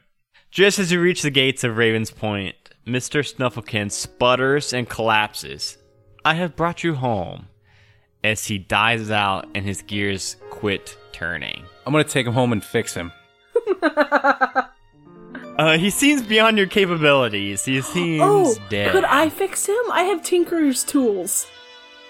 Just 0.50 0.80
as 0.80 0.94
you 0.94 1.02
reach 1.02 1.22
the 1.22 1.32
gates 1.32 1.66
of 1.66 1.76
Ravens 1.76 2.12
Point, 2.12 2.56
Mister 2.86 3.24
Snufflekin 3.24 3.92
sputters 3.92 4.72
and 4.72 4.88
collapses. 4.88 5.78
I 6.24 6.36
have 6.36 6.56
brought 6.56 6.84
you 6.84 6.96
home. 6.96 7.48
As 8.24 8.46
he 8.46 8.58
dies 8.60 9.10
out 9.12 9.48
and 9.56 9.66
his 9.66 9.82
gears 9.82 10.36
quit 10.52 10.96
turning. 11.12 11.64
I'm 11.86 11.92
gonna 11.92 12.04
take 12.04 12.28
him 12.28 12.34
home 12.34 12.52
and 12.54 12.64
fix 12.64 12.94
him. 12.94 13.12
Uh, 15.58 15.78
he 15.78 15.90
seems 15.92 16.24
beyond 16.24 16.58
your 16.58 16.66
capabilities. 16.66 17.66
He 17.66 17.82
seems 17.82 18.22
Oh, 18.24 18.56
dead. 18.70 18.94
could 18.94 19.04
I 19.04 19.30
fix 19.30 19.68
him? 19.68 19.76
I 19.92 20.04
have 20.04 20.24
Tinker's 20.24 20.84
tools. 20.84 21.46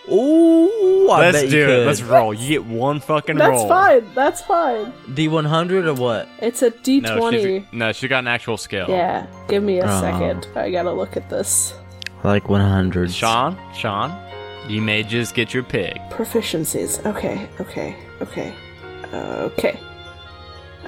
Ooh, 0.09 1.09
I 1.09 1.19
Let's 1.19 1.41
bet 1.41 1.49
do 1.49 1.57
you 1.57 1.63
it. 1.63 1.67
could. 1.67 1.87
Let's 1.87 2.01
roll. 2.01 2.33
You 2.33 2.47
get 2.47 2.65
one 2.65 2.99
fucking 3.01 3.35
That's 3.37 3.49
roll. 3.51 3.67
fine. 3.67 4.05
That's 4.15 4.41
fine. 4.41 4.93
D 5.15 5.27
one 5.27 5.43
hundred 5.45 5.85
or 5.87 5.93
what? 5.95 6.29
It's 6.39 6.61
a 6.61 6.69
No, 6.69 6.75
D20. 6.77 7.41
she's, 7.41 7.63
no, 7.73 7.91
she 7.91 8.07
got 8.07 8.19
an 8.19 8.27
actual 8.27 8.57
skill. 8.57 8.85
yeah, 8.89 9.25
give 9.49 9.63
me 9.63 9.79
a 9.79 9.85
Uh-huh. 9.85 9.99
second. 10.01 10.47
I 10.55 10.71
gotta 10.71 10.91
look 10.93 11.17
at 11.17 11.29
this. 11.29 11.73
Like 12.23 12.47
one 12.47 12.61
hundred. 12.61 13.11
Sean, 13.11 13.57
Sean, 13.75 14.11
you 14.67 14.81
may 14.81 15.03
just 15.03 15.35
get 15.35 15.53
your 15.53 15.63
pig. 15.63 15.97
Proficiencies. 16.09 17.05
Okay, 17.05 17.47
okay, 17.59 17.95
okay. 18.21 18.53
Okay. 19.13 19.77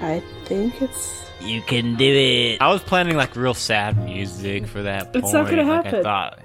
I 0.02 0.22
think 0.46 0.82
it's. 0.82 1.26
You 1.42 1.62
can 1.62 1.96
do 1.96 2.06
it. 2.06 2.62
I 2.62 2.72
was 2.72 2.82
planning 2.82 3.18
like 3.18 3.36
real 3.36 3.54
sad 3.54 3.98
music 4.04 4.66
for 4.68 4.84
that. 4.84 5.16
It's 5.16 5.34
not 5.34 5.50
gonna 5.50 5.64
like 5.64 5.86
happen. 5.86 6.00
I 6.00 6.04
thought. 6.04 6.40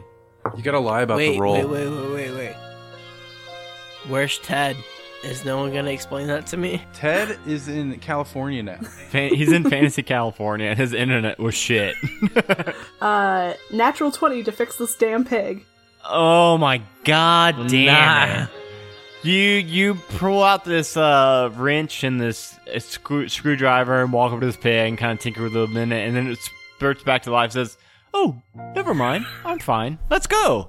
You 0.56 0.62
gotta 0.62 0.80
lie 0.80 1.02
about 1.02 1.18
wait, 1.18 1.34
the 1.34 1.40
roll. 1.40 1.54
wait, 1.54 1.68
wait, 1.68 1.88
wait, 1.88 2.12
wait, 2.12 2.30
wait. 2.32 2.56
Where's 4.08 4.38
Ted? 4.38 4.76
Is 5.24 5.44
no 5.44 5.58
one 5.58 5.72
gonna 5.72 5.90
explain 5.90 6.28
that 6.28 6.46
to 6.48 6.56
me? 6.56 6.82
Ted 6.94 7.38
is 7.46 7.68
in 7.68 7.98
California 7.98 8.62
now. 8.62 8.78
He's 9.12 9.52
in 9.52 9.68
Fantasy 9.68 10.02
California, 10.02 10.68
and 10.68 10.78
his 10.78 10.92
internet 10.92 11.38
was 11.38 11.54
shit. 11.54 11.94
Uh, 13.00 13.54
natural 13.72 14.10
20 14.10 14.42
to 14.42 14.50
fix 14.50 14.76
this 14.76 14.96
damn 14.96 15.24
pig. 15.24 15.64
Oh 16.08 16.58
my 16.58 16.82
god 17.04 17.68
damn 17.68 18.44
Nah. 18.44 18.46
You 19.22 19.34
you 19.34 19.94
pull 19.94 20.44
out 20.44 20.64
this 20.64 20.96
uh, 20.96 21.50
wrench 21.54 22.04
and 22.04 22.20
this 22.20 22.56
uh, 22.72 22.78
screw, 22.78 23.28
screwdriver 23.28 24.00
and 24.00 24.12
walk 24.12 24.30
over 24.30 24.40
to 24.40 24.46
this 24.46 24.56
pig 24.56 24.88
and 24.88 24.96
kind 24.96 25.12
of 25.12 25.18
tinker 25.18 25.42
with 25.42 25.56
it 25.56 25.64
a 25.64 25.66
minute, 25.66 26.06
and 26.06 26.16
then 26.16 26.28
it 26.28 26.38
spurts 26.38 27.02
back 27.02 27.24
to 27.24 27.32
life. 27.32 27.50
Says, 27.50 27.76
"Oh, 28.14 28.40
never 28.76 28.94
mind, 28.94 29.26
I'm 29.44 29.58
fine. 29.58 29.98
Let's 30.08 30.28
go." 30.28 30.68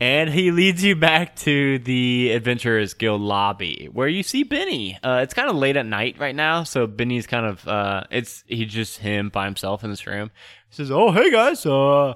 And 0.00 0.30
he 0.30 0.50
leads 0.52 0.82
you 0.84 0.96
back 0.96 1.36
to 1.36 1.78
the 1.80 2.32
Adventurers 2.32 2.94
Guild 2.94 3.20
lobby, 3.20 3.88
where 3.92 4.08
you 4.08 4.22
see 4.22 4.42
Benny. 4.42 4.98
Uh, 5.02 5.20
it's 5.22 5.34
kind 5.34 5.48
of 5.48 5.56
late 5.56 5.76
at 5.76 5.86
night 5.86 6.16
right 6.18 6.34
now, 6.34 6.64
so 6.64 6.86
Benny's 6.86 7.26
kind 7.26 7.44
of 7.44 7.68
uh, 7.68 8.04
it's 8.10 8.42
he's 8.46 8.72
just 8.72 8.98
him 8.98 9.28
by 9.28 9.44
himself 9.44 9.84
in 9.84 9.90
this 9.90 10.06
room. 10.06 10.30
He 10.70 10.76
says, 10.76 10.90
"Oh, 10.90 11.12
hey 11.12 11.30
guys, 11.30 11.64
uh, 11.66 12.14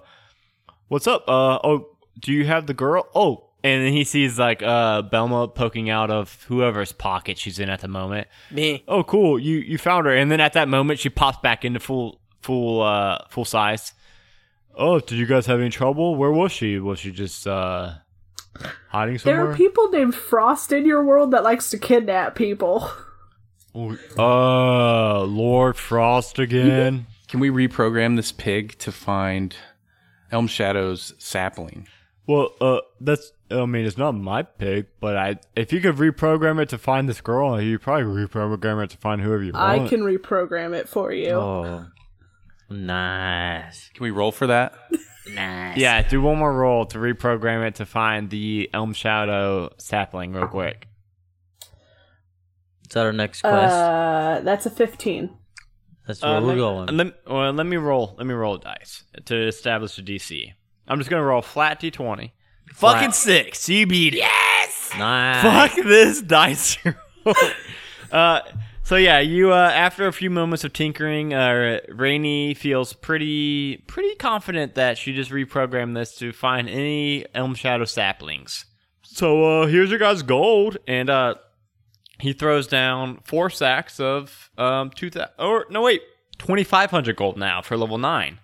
what's 0.89 1.07
up? 1.07 1.25
Uh, 1.29 1.59
oh, 1.63 1.90
do 2.21 2.33
you 2.33 2.47
have 2.47 2.67
the 2.67 2.75
girl? 2.75 3.09
Oh." 3.15 3.47
And 3.63 3.85
then 3.85 3.93
he 3.93 4.05
sees 4.05 4.39
like 4.39 4.63
uh 4.63 5.03
Belma 5.03 5.55
poking 5.55 5.91
out 5.91 6.11
of 6.11 6.45
whoever's 6.45 6.93
pocket 6.93 7.37
she's 7.37 7.59
in 7.59 7.69
at 7.69 7.81
the 7.81 7.89
moment. 7.89 8.27
Me. 8.51 8.83
Oh, 8.89 9.03
cool! 9.05 9.39
You 9.39 9.59
you 9.59 9.77
found 9.77 10.07
her, 10.07 10.15
and 10.15 10.31
then 10.31 10.41
at 10.41 10.55
that 10.55 10.67
moment 10.67 10.99
she 10.99 11.11
pops 11.11 11.39
back 11.43 11.63
into 11.65 11.79
full 11.79 12.21
full 12.41 12.81
uh 12.81 13.19
full 13.29 13.45
size. 13.45 13.93
Oh, 14.75 14.99
did 14.99 15.19
you 15.19 15.27
guys 15.27 15.45
have 15.45 15.61
any 15.61 15.69
trouble? 15.69 16.17
Where 16.17 16.31
was 16.31 16.53
she? 16.53 16.79
Was 16.79 17.01
she 17.01 17.11
just 17.11 17.47
uh 17.47 17.97
hiding 18.89 19.19
somewhere? 19.19 19.43
There 19.45 19.53
are 19.53 19.57
people 19.57 19.91
named 19.91 20.15
Frost 20.15 20.73
in 20.73 20.87
your 20.87 21.05
world 21.05 21.31
that 21.33 21.45
likes 21.45 21.69
to 21.71 21.79
kidnap 21.79 22.35
people. 22.35 22.91
Oh, 23.75 23.97
uh, 24.19 25.25
Lord 25.25 25.77
Frost 25.77 26.39
again. 26.39 27.07
Can 27.29 27.41
we 27.41 27.51
reprogram 27.51 28.17
this 28.17 28.33
pig 28.33 28.77
to 28.79 28.91
find 28.91 29.55
Elm 30.33 30.49
Shadow's 30.49 31.15
sapling? 31.19 31.87
Well, 32.27 32.51
uh, 32.61 32.81
that's. 33.01 33.33
I 33.51 33.67
mean, 33.67 33.85
it's 33.85 33.99
not 33.99 34.13
my 34.13 34.43
pick, 34.43 35.01
but 35.01 35.17
I. 35.17 35.37
If 35.57 35.73
you 35.73 35.81
could 35.81 35.97
reprogram 35.97 36.61
it 36.63 36.69
to 36.71 36.79
find 36.79 37.09
this 37.09 37.21
girl, 37.21 37.61
you 37.61 37.79
probably 37.79 38.05
reprogram 38.27 38.83
it 38.85 38.91
to 38.91 38.97
find 38.99 39.21
whoever 39.21 39.43
you 39.43 39.53
want. 39.53 39.83
I 39.83 39.89
can 39.89 40.01
reprogram 40.03 40.75
it 40.75 40.89
for 40.89 41.13
you. 41.13 41.31
Oh, 41.31 41.87
nice, 42.69 43.89
Can 43.95 44.05
we 44.05 44.11
roll 44.11 44.33
for 44.33 44.47
that? 44.49 44.75
nice. 45.35 45.77
Yeah, 45.77 46.07
do 46.07 46.21
one 46.23 46.39
more 46.39 46.53
roll 46.53 46.87
to 46.87 46.99
reprogram 46.99 47.67
it 47.67 47.77
to 47.77 47.87
find 47.87 48.31
the 48.31 48.71
Elm 48.73 48.93
Shadow 48.93 49.71
sapling 49.79 50.33
real 50.33 50.47
quick. 50.47 50.87
Is 51.63 52.95
that 52.95 53.07
our 53.07 53.13
next 53.13 53.41
quest? 53.43 53.73
Uh, 53.75 54.41
that's 54.43 54.67
a 54.67 54.71
15. 54.71 55.31
That's 56.07 56.23
where 56.23 56.33
Uh, 56.37 56.41
we're 56.41 56.47
let, 56.49 56.57
going. 56.57 56.97
Let, 56.97 57.15
well, 57.27 57.53
let 57.53 57.67
me 57.67 57.77
roll. 57.77 58.15
Let 58.19 58.27
me 58.27 58.35
roll 58.35 58.59
dice 58.59 59.05
to 59.27 59.47
establish 59.47 59.97
a 59.99 60.03
DC. 60.03 60.53
I'm 60.91 60.99
just 60.99 61.09
gonna 61.09 61.23
roll 61.23 61.41
flat 61.41 61.81
d20. 61.81 62.33
Fucking 62.75 63.13
six. 63.13 63.69
You 63.69 63.87
beat 63.87 64.15
it. 64.15 64.19
Yes. 64.19 64.91
nice. 64.99 65.43
Fuck 65.43 65.85
this 65.85 66.21
dice. 66.21 66.79
roll. 67.25 67.35
uh, 68.13 68.41
so 68.83 68.97
yeah, 68.97 69.21
you 69.21 69.53
uh, 69.53 69.71
after 69.73 70.09
a 70.09 70.13
few 70.13 70.31
moments 70.31 70.65
of 70.65 70.73
tinkering, 70.73 71.33
uh, 71.33 71.79
Rainey 71.89 72.55
feels 72.55 72.93
pretty 72.93 73.77
pretty 73.87 74.17
confident 74.17 74.75
that 74.75 74.99
she 74.99 75.15
just 75.15 75.31
reprogrammed 75.31 75.95
this 75.95 76.17
to 76.17 76.33
find 76.33 76.69
any 76.69 77.25
Elm 77.35 77.55
Shadow 77.55 77.85
saplings. 77.85 78.65
So 79.03 79.63
uh, 79.63 79.67
here's 79.69 79.91
your 79.91 80.01
guys' 80.01 80.23
gold, 80.23 80.79
and 80.89 81.09
uh, 81.09 81.37
he 82.19 82.33
throws 82.33 82.67
down 82.67 83.21
four 83.25 83.49
sacks 83.49 84.01
of 84.01 84.51
um 84.59 84.91
two 84.91 85.09
thousand 85.09 85.31
or 85.39 85.67
no 85.71 85.83
wait 85.83 86.03
twenty 86.39 86.65
five 86.65 86.91
hundred 86.91 87.15
gold 87.15 87.37
now 87.37 87.63
for 87.63 87.77
level 87.77 87.97
nine. 87.97 88.41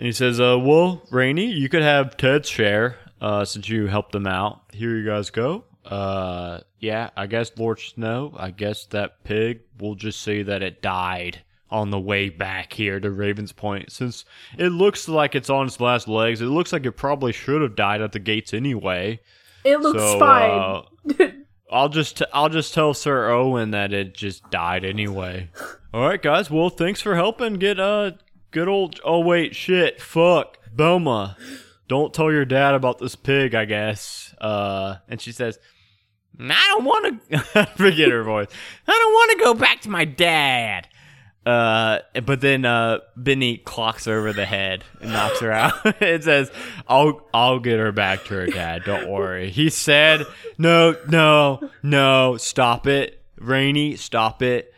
And 0.00 0.06
he 0.06 0.12
says, 0.12 0.40
uh, 0.40 0.58
well, 0.58 1.02
Rainey, 1.10 1.52
you 1.52 1.68
could 1.68 1.82
have 1.82 2.16
Ted's 2.16 2.48
share, 2.48 2.96
uh, 3.20 3.44
since 3.44 3.68
you 3.68 3.86
helped 3.86 4.14
him 4.14 4.26
out. 4.26 4.62
Here 4.72 4.96
you 4.96 5.04
guys 5.04 5.28
go. 5.28 5.64
Uh, 5.84 6.60
yeah, 6.78 7.10
I 7.18 7.26
guess 7.26 7.52
Lord 7.58 7.78
Snow, 7.78 8.32
I 8.34 8.50
guess 8.50 8.86
that 8.86 9.24
pig, 9.24 9.60
we'll 9.78 9.96
just 9.96 10.22
say 10.22 10.42
that 10.42 10.62
it 10.62 10.80
died 10.80 11.42
on 11.70 11.90
the 11.90 12.00
way 12.00 12.30
back 12.30 12.72
here 12.72 12.98
to 12.98 13.10
Ravens 13.10 13.52
Point 13.52 13.92
since 13.92 14.24
it 14.56 14.70
looks 14.70 15.06
like 15.06 15.34
it's 15.34 15.50
on 15.50 15.66
its 15.66 15.78
last 15.80 16.08
legs. 16.08 16.40
It 16.40 16.46
looks 16.46 16.72
like 16.72 16.86
it 16.86 16.92
probably 16.92 17.32
should 17.32 17.60
have 17.60 17.76
died 17.76 18.00
at 18.00 18.12
the 18.12 18.20
gates 18.20 18.54
anyway. 18.54 19.20
It 19.66 19.82
looks 19.82 20.00
so, 20.00 20.18
fine. 20.18 21.20
uh, 21.20 21.30
I'll 21.70 21.90
just 21.90 22.16
t- 22.16 22.24
I'll 22.32 22.48
just 22.48 22.72
tell 22.72 22.94
Sir 22.94 23.28
Owen 23.30 23.72
that 23.72 23.92
it 23.92 24.14
just 24.14 24.50
died 24.50 24.82
anyway. 24.82 25.50
All 25.92 26.08
right, 26.08 26.22
guys. 26.22 26.50
Well, 26.50 26.70
thanks 26.70 27.02
for 27.02 27.16
helping 27.16 27.54
get 27.54 27.78
uh 27.78 28.12
good 28.50 28.68
old. 28.68 29.00
Oh 29.04 29.20
wait, 29.20 29.54
shit, 29.54 30.00
fuck, 30.00 30.58
Belma. 30.74 31.36
Don't 31.88 32.14
tell 32.14 32.30
your 32.30 32.44
dad 32.44 32.74
about 32.74 32.98
this 32.98 33.16
pig, 33.16 33.54
I 33.54 33.64
guess. 33.64 34.34
Uh, 34.40 34.96
and 35.08 35.20
she 35.20 35.32
says, 35.32 35.58
I 36.38 36.66
don't 36.68 36.84
want 36.84 37.30
to. 37.30 37.66
forget 37.76 38.10
her 38.10 38.22
voice. 38.22 38.48
I 38.86 38.92
don't 38.92 39.12
want 39.12 39.30
to 39.32 39.44
go 39.44 39.54
back 39.54 39.80
to 39.82 39.90
my 39.90 40.04
dad. 40.04 40.88
Uh, 41.44 42.00
but 42.24 42.40
then 42.40 42.64
uh, 42.64 42.98
Benny 43.16 43.56
clocks 43.58 44.04
her 44.04 44.18
over 44.18 44.32
the 44.32 44.44
head 44.44 44.84
and 45.00 45.12
knocks 45.12 45.40
her 45.40 45.50
out. 45.50 45.74
it 46.02 46.24
says, 46.24 46.52
"I'll 46.86 47.26
I'll 47.32 47.58
get 47.58 47.78
her 47.78 47.92
back 47.92 48.24
to 48.24 48.34
her 48.34 48.46
dad. 48.46 48.84
Don't 48.84 49.08
worry." 49.08 49.50
He 49.50 49.70
said, 49.70 50.26
"No, 50.58 50.96
no, 51.08 51.70
no, 51.82 52.36
stop 52.36 52.86
it, 52.86 53.22
Rainy, 53.38 53.96
stop 53.96 54.42
it." 54.42 54.69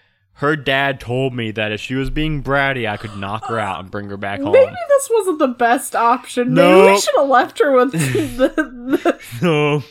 Her 0.43 0.57
dad 0.57 0.99
told 0.99 1.35
me 1.35 1.53
that 1.53 1.71
if 1.71 1.81
she 1.81 1.95
was 1.95 2.11
being 2.11 2.43
bratty, 2.43 2.91
I 2.91 2.97
could 2.97 3.17
knock 3.17 3.45
her 3.45 3.61
out 3.61 3.79
and 3.79 3.89
bring 3.93 4.09
her 4.09 4.17
back 4.17 4.41
home. 4.41 4.51
Maybe 4.51 4.75
this 4.89 5.09
wasn't 5.09 5.39
the 5.39 5.47
best 5.47 5.95
option. 5.95 6.55
Maybe 6.55 6.91
we 6.91 7.01
should 7.01 7.15
have 7.17 7.29
left 7.29 7.61
her 7.61 7.71
with 7.71 7.93
the, 8.39 8.49
the 8.49 9.21
No, 9.41 9.85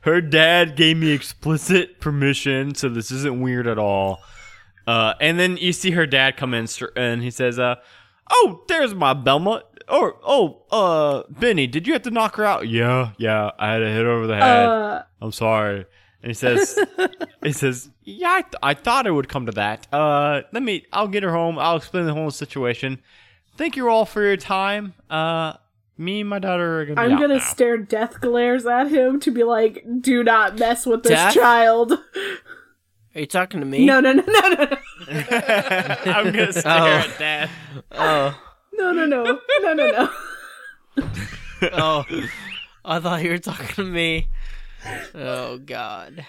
her 0.00 0.22
dad 0.22 0.76
gave 0.76 0.96
me 0.96 1.10
explicit 1.10 2.00
permission, 2.00 2.74
so 2.74 2.88
this 2.88 3.10
isn't 3.10 3.42
weird 3.42 3.66
at 3.66 3.78
all. 3.78 4.20
Uh, 4.86 5.12
and 5.20 5.38
then 5.38 5.58
you 5.58 5.74
see 5.74 5.90
her 5.90 6.06
dad 6.06 6.38
come 6.38 6.54
in, 6.54 6.66
and 6.96 7.22
he 7.22 7.30
says, 7.30 7.58
uh, 7.58 7.74
"Oh, 8.30 8.62
there's 8.66 8.94
my 8.94 9.12
Belma." 9.12 9.60
Or, 9.90 10.16
oh, 10.24 10.62
uh, 10.70 11.24
Benny, 11.28 11.66
did 11.66 11.86
you 11.86 11.92
have 11.92 12.02
to 12.04 12.10
knock 12.10 12.36
her 12.36 12.46
out? 12.46 12.66
Yeah, 12.66 13.10
yeah, 13.18 13.50
I 13.58 13.72
had 13.72 13.80
to 13.80 13.88
hit 13.90 14.06
her 14.06 14.10
over 14.10 14.26
the 14.26 14.36
head. 14.36 14.66
uh, 14.68 15.02
I'm 15.20 15.32
sorry. 15.32 15.84
And 16.22 16.30
he 16.30 16.34
says, 16.34 16.78
he 17.42 17.52
says, 17.52 17.90
yeah, 18.02 18.28
I, 18.30 18.42
th- 18.42 18.54
I 18.62 18.74
thought 18.74 19.06
it 19.06 19.12
would 19.12 19.28
come 19.28 19.46
to 19.46 19.52
that. 19.52 19.86
Uh, 19.92 20.42
let 20.52 20.62
me, 20.62 20.84
I'll 20.92 21.06
get 21.08 21.22
her 21.22 21.30
home. 21.32 21.58
I'll 21.58 21.76
explain 21.76 22.06
the 22.06 22.14
whole 22.14 22.30
situation. 22.32 23.00
Thank 23.56 23.76
you 23.76 23.88
all 23.88 24.04
for 24.04 24.22
your 24.22 24.36
time. 24.36 24.94
Uh, 25.08 25.54
me 25.96 26.20
and 26.20 26.30
my 26.30 26.38
daughter 26.38 26.80
are 26.80 26.86
gonna. 26.86 27.00
Be 27.00 27.06
I'm 27.06 27.12
out 27.14 27.20
gonna 27.20 27.34
now. 27.34 27.40
stare 27.40 27.76
death 27.76 28.20
glares 28.20 28.66
at 28.66 28.88
him 28.88 29.18
to 29.20 29.32
be 29.32 29.42
like, 29.42 29.84
"Do 30.00 30.22
not 30.22 30.56
mess 30.58 30.86
with 30.86 31.02
this 31.02 31.10
Death? 31.10 31.34
child." 31.34 31.92
Are 31.92 33.20
you 33.20 33.26
talking 33.26 33.58
to 33.58 33.66
me? 33.66 33.84
No, 33.84 33.98
no, 33.98 34.12
no, 34.12 34.22
no, 34.24 34.48
no, 34.48 34.64
no. 34.64 34.76
I'm 35.10 36.26
gonna 36.32 36.52
stare 36.52 36.62
Oh. 36.72 36.86
at 36.86 37.18
Dad. 37.18 37.50
Oh, 37.90 38.40
No, 38.74 38.92
no, 38.92 39.06
no, 39.06 39.24
no, 39.24 39.72
no, 39.72 39.90
no. 40.96 41.10
oh. 41.72 42.04
I 42.84 43.00
thought 43.00 43.22
you 43.24 43.30
were 43.30 43.38
talking 43.38 43.66
to 43.74 43.84
me. 43.84 44.28
Oh 45.14 45.58
God. 45.58 46.26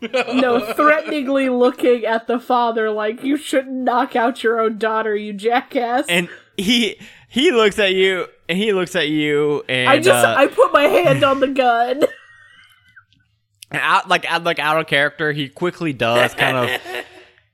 No, 0.00 0.60
threateningly 0.74 1.48
looking 1.48 2.04
at 2.04 2.28
the 2.28 2.38
father 2.38 2.90
like 2.90 3.24
you 3.24 3.36
shouldn't 3.36 3.74
knock 3.74 4.14
out 4.14 4.44
your 4.44 4.60
own 4.60 4.78
daughter, 4.78 5.16
you 5.16 5.32
jackass. 5.32 6.06
And 6.08 6.28
he 6.56 7.00
he 7.28 7.50
looks 7.50 7.78
at 7.78 7.94
you, 7.94 8.26
and 8.48 8.56
he 8.56 8.72
looks 8.72 8.94
at 8.94 9.08
you, 9.08 9.64
and 9.68 9.88
I 9.88 9.98
just 9.98 10.24
uh, 10.24 10.34
I 10.36 10.46
put 10.46 10.72
my 10.72 10.84
hand 10.84 11.24
on 11.24 11.40
the 11.40 11.48
gun. 11.48 12.04
out 13.72 14.08
like 14.08 14.24
out 14.30 14.44
like 14.44 14.58
out 14.58 14.78
of 14.78 14.86
character. 14.86 15.32
He 15.32 15.48
quickly 15.48 15.92
does 15.92 16.34
kind 16.34 16.56
of. 16.56 16.80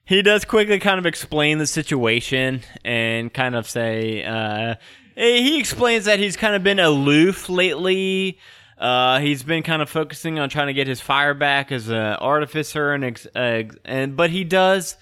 He 0.06 0.20
does 0.20 0.44
quickly 0.44 0.78
kind 0.80 0.98
of 0.98 1.06
explain 1.06 1.56
the 1.56 1.66
situation 1.66 2.60
and 2.84 3.32
kind 3.32 3.54
of 3.54 3.66
say, 3.66 4.22
uh, 4.22 4.74
he 5.14 5.58
explains 5.58 6.04
that 6.04 6.18
he's 6.18 6.36
kind 6.36 6.54
of 6.54 6.62
been 6.62 6.78
aloof 6.78 7.48
lately. 7.48 8.38
Uh, 8.78 9.20
he's 9.20 9.42
been 9.42 9.62
kind 9.62 9.82
of 9.82 9.88
focusing 9.88 10.38
on 10.38 10.48
trying 10.48 10.66
to 10.66 10.72
get 10.74 10.86
his 10.86 11.00
fire 11.00 11.34
back 11.34 11.70
as 11.72 11.88
an 11.88 11.96
artificer, 11.96 12.92
and 12.92 13.04
ex- 13.04 13.26
ex- 13.34 13.76
and 13.84 14.16
but 14.16 14.30
he 14.30 14.44
does 14.44 14.96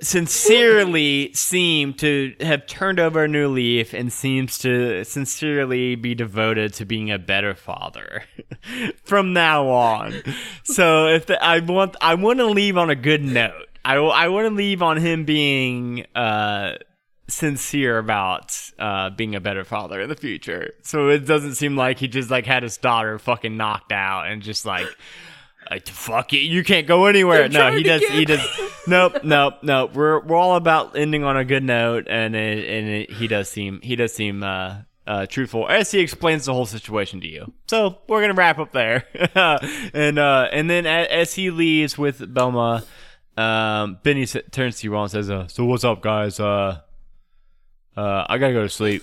sincerely 0.00 1.32
seem 1.32 1.94
to 1.94 2.34
have 2.40 2.66
turned 2.66 2.98
over 2.98 3.24
a 3.24 3.28
new 3.28 3.48
leaf 3.48 3.92
and 3.94 4.12
seems 4.12 4.58
to 4.58 5.04
sincerely 5.04 5.94
be 5.94 6.14
devoted 6.14 6.72
to 6.74 6.84
being 6.84 7.10
a 7.10 7.18
better 7.18 7.54
father 7.54 8.24
from 9.04 9.32
now 9.32 9.68
on. 9.68 10.14
So 10.64 11.08
if 11.08 11.26
the, 11.26 11.42
I 11.42 11.60
want, 11.60 11.96
I 12.00 12.14
want 12.14 12.38
to 12.40 12.46
leave 12.46 12.76
on 12.76 12.90
a 12.90 12.96
good 12.96 13.22
note. 13.22 13.68
I, 13.84 13.94
I 13.94 14.28
want 14.28 14.48
to 14.48 14.54
leave 14.54 14.82
on 14.82 14.96
him 14.96 15.24
being 15.24 16.06
uh, 16.14 16.74
sincere 17.30 17.98
about 17.98 18.56
uh, 18.78 19.10
being 19.10 19.34
a 19.34 19.40
better 19.40 19.64
father 19.64 20.00
in 20.00 20.08
the 20.08 20.16
future. 20.16 20.74
So 20.82 21.08
it 21.08 21.26
doesn't 21.26 21.54
seem 21.54 21.76
like 21.76 21.98
he 21.98 22.08
just 22.08 22.30
like 22.30 22.46
had 22.46 22.62
his 22.62 22.76
daughter 22.76 23.18
fucking 23.18 23.56
knocked 23.56 23.92
out 23.92 24.26
and 24.26 24.42
just 24.42 24.66
like. 24.66 24.88
Like, 25.70 25.86
fuck 25.86 26.32
it, 26.32 26.38
you 26.38 26.64
can't 26.64 26.88
go 26.88 27.06
anywhere. 27.06 27.48
No, 27.48 27.70
he 27.70 27.84
does. 27.84 28.02
He 28.02 28.24
does. 28.24 28.40
Nope, 28.88 29.22
nope, 29.22 29.54
nope. 29.62 29.94
We're 29.94 30.18
we're 30.20 30.36
all 30.36 30.56
about 30.56 30.96
ending 30.96 31.22
on 31.22 31.36
a 31.36 31.44
good 31.44 31.62
note, 31.62 32.08
and 32.08 32.34
it, 32.34 32.66
and 32.66 32.88
it, 32.88 33.12
he 33.12 33.28
does 33.28 33.48
seem 33.48 33.78
he 33.82 33.94
does 33.94 34.12
seem 34.12 34.42
uh, 34.42 34.78
uh, 35.06 35.26
truthful 35.26 35.68
as 35.68 35.90
he 35.90 36.00
explains 36.00 36.46
the 36.46 36.54
whole 36.54 36.66
situation 36.66 37.20
to 37.20 37.28
you. 37.28 37.52
So 37.68 37.98
we're 38.08 38.20
gonna 38.22 38.34
wrap 38.34 38.58
up 38.58 38.72
there, 38.72 39.04
and 39.94 40.18
uh, 40.18 40.48
and 40.50 40.68
then 40.68 40.86
a, 40.86 41.06
as 41.06 41.34
he 41.34 41.50
leaves 41.50 41.98
with 41.98 42.20
Belma, 42.34 42.84
um, 43.36 43.98
Benny 44.02 44.26
turns 44.26 44.80
to 44.80 44.86
you 44.86 44.96
all 44.96 45.02
and 45.02 45.10
says, 45.10 45.30
uh, 45.30 45.46
"So 45.46 45.66
what's 45.66 45.84
up, 45.84 46.00
guys? 46.00 46.40
Uh, 46.40 46.80
uh, 47.96 48.24
I 48.28 48.38
gotta 48.38 48.52
go 48.52 48.62
to 48.62 48.68
sleep. 48.68 49.02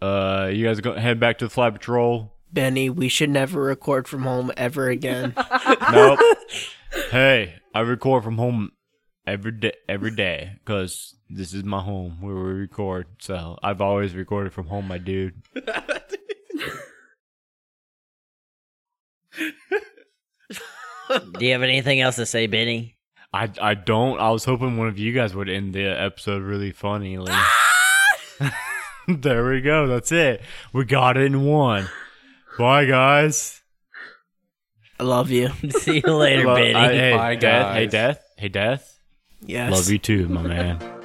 Uh, 0.00 0.50
you 0.52 0.64
guys 0.66 0.80
go 0.80 0.94
head 0.94 1.18
back 1.18 1.38
to 1.38 1.46
the 1.46 1.50
flight 1.50 1.72
patrol." 1.72 2.32
Benny, 2.52 2.88
we 2.88 3.08
should 3.08 3.30
never 3.30 3.60
record 3.60 4.08
from 4.08 4.22
home 4.22 4.52
ever 4.56 4.88
again. 4.88 5.34
nope. 5.92 6.20
hey, 7.10 7.56
I 7.74 7.80
record 7.80 8.24
from 8.24 8.38
home 8.38 8.72
every 9.26 9.52
day, 9.52 9.72
every 9.88 10.10
day, 10.10 10.52
because 10.64 11.14
this 11.28 11.52
is 11.52 11.64
my 11.64 11.80
home 11.80 12.20
where 12.20 12.34
we 12.34 12.52
record. 12.52 13.06
So 13.20 13.58
I've 13.62 13.80
always 13.80 14.14
recorded 14.14 14.52
from 14.52 14.68
home, 14.68 14.88
my 14.88 14.98
dude. 14.98 15.42
Do 21.08 21.44
you 21.44 21.52
have 21.52 21.62
anything 21.62 22.00
else 22.00 22.16
to 22.16 22.26
say, 22.26 22.46
Benny? 22.46 22.96
I 23.32 23.50
I 23.60 23.74
don't. 23.74 24.18
I 24.18 24.30
was 24.30 24.44
hoping 24.44 24.76
one 24.76 24.88
of 24.88 24.98
you 24.98 25.12
guys 25.12 25.34
would 25.34 25.48
end 25.48 25.74
the 25.74 25.84
episode 25.84 26.42
really 26.42 26.72
funnily. 26.72 27.32
there 29.08 29.48
we 29.48 29.60
go. 29.60 29.86
That's 29.86 30.12
it. 30.12 30.42
We 30.72 30.84
got 30.84 31.16
it 31.16 31.24
in 31.26 31.44
one. 31.44 31.88
Bye, 32.58 32.84
guys. 32.86 33.60
I 34.98 35.02
love 35.04 35.30
you. 35.30 35.48
See 35.70 36.02
you 36.04 36.14
later, 36.14 36.46
Well, 36.46 36.56
Benny. 36.56 36.74
I- 36.74 36.92
hey, 36.92 37.16
Bye, 37.16 37.34
Death. 37.36 37.74
Hey. 37.74 37.86
Death. 37.86 38.22
Hey, 38.38 38.48
Death. 38.48 38.98
Yes. 39.42 39.70
Love 39.72 39.90
you 39.90 39.98
too, 39.98 40.28
my 40.28 40.42
man. 40.42 40.92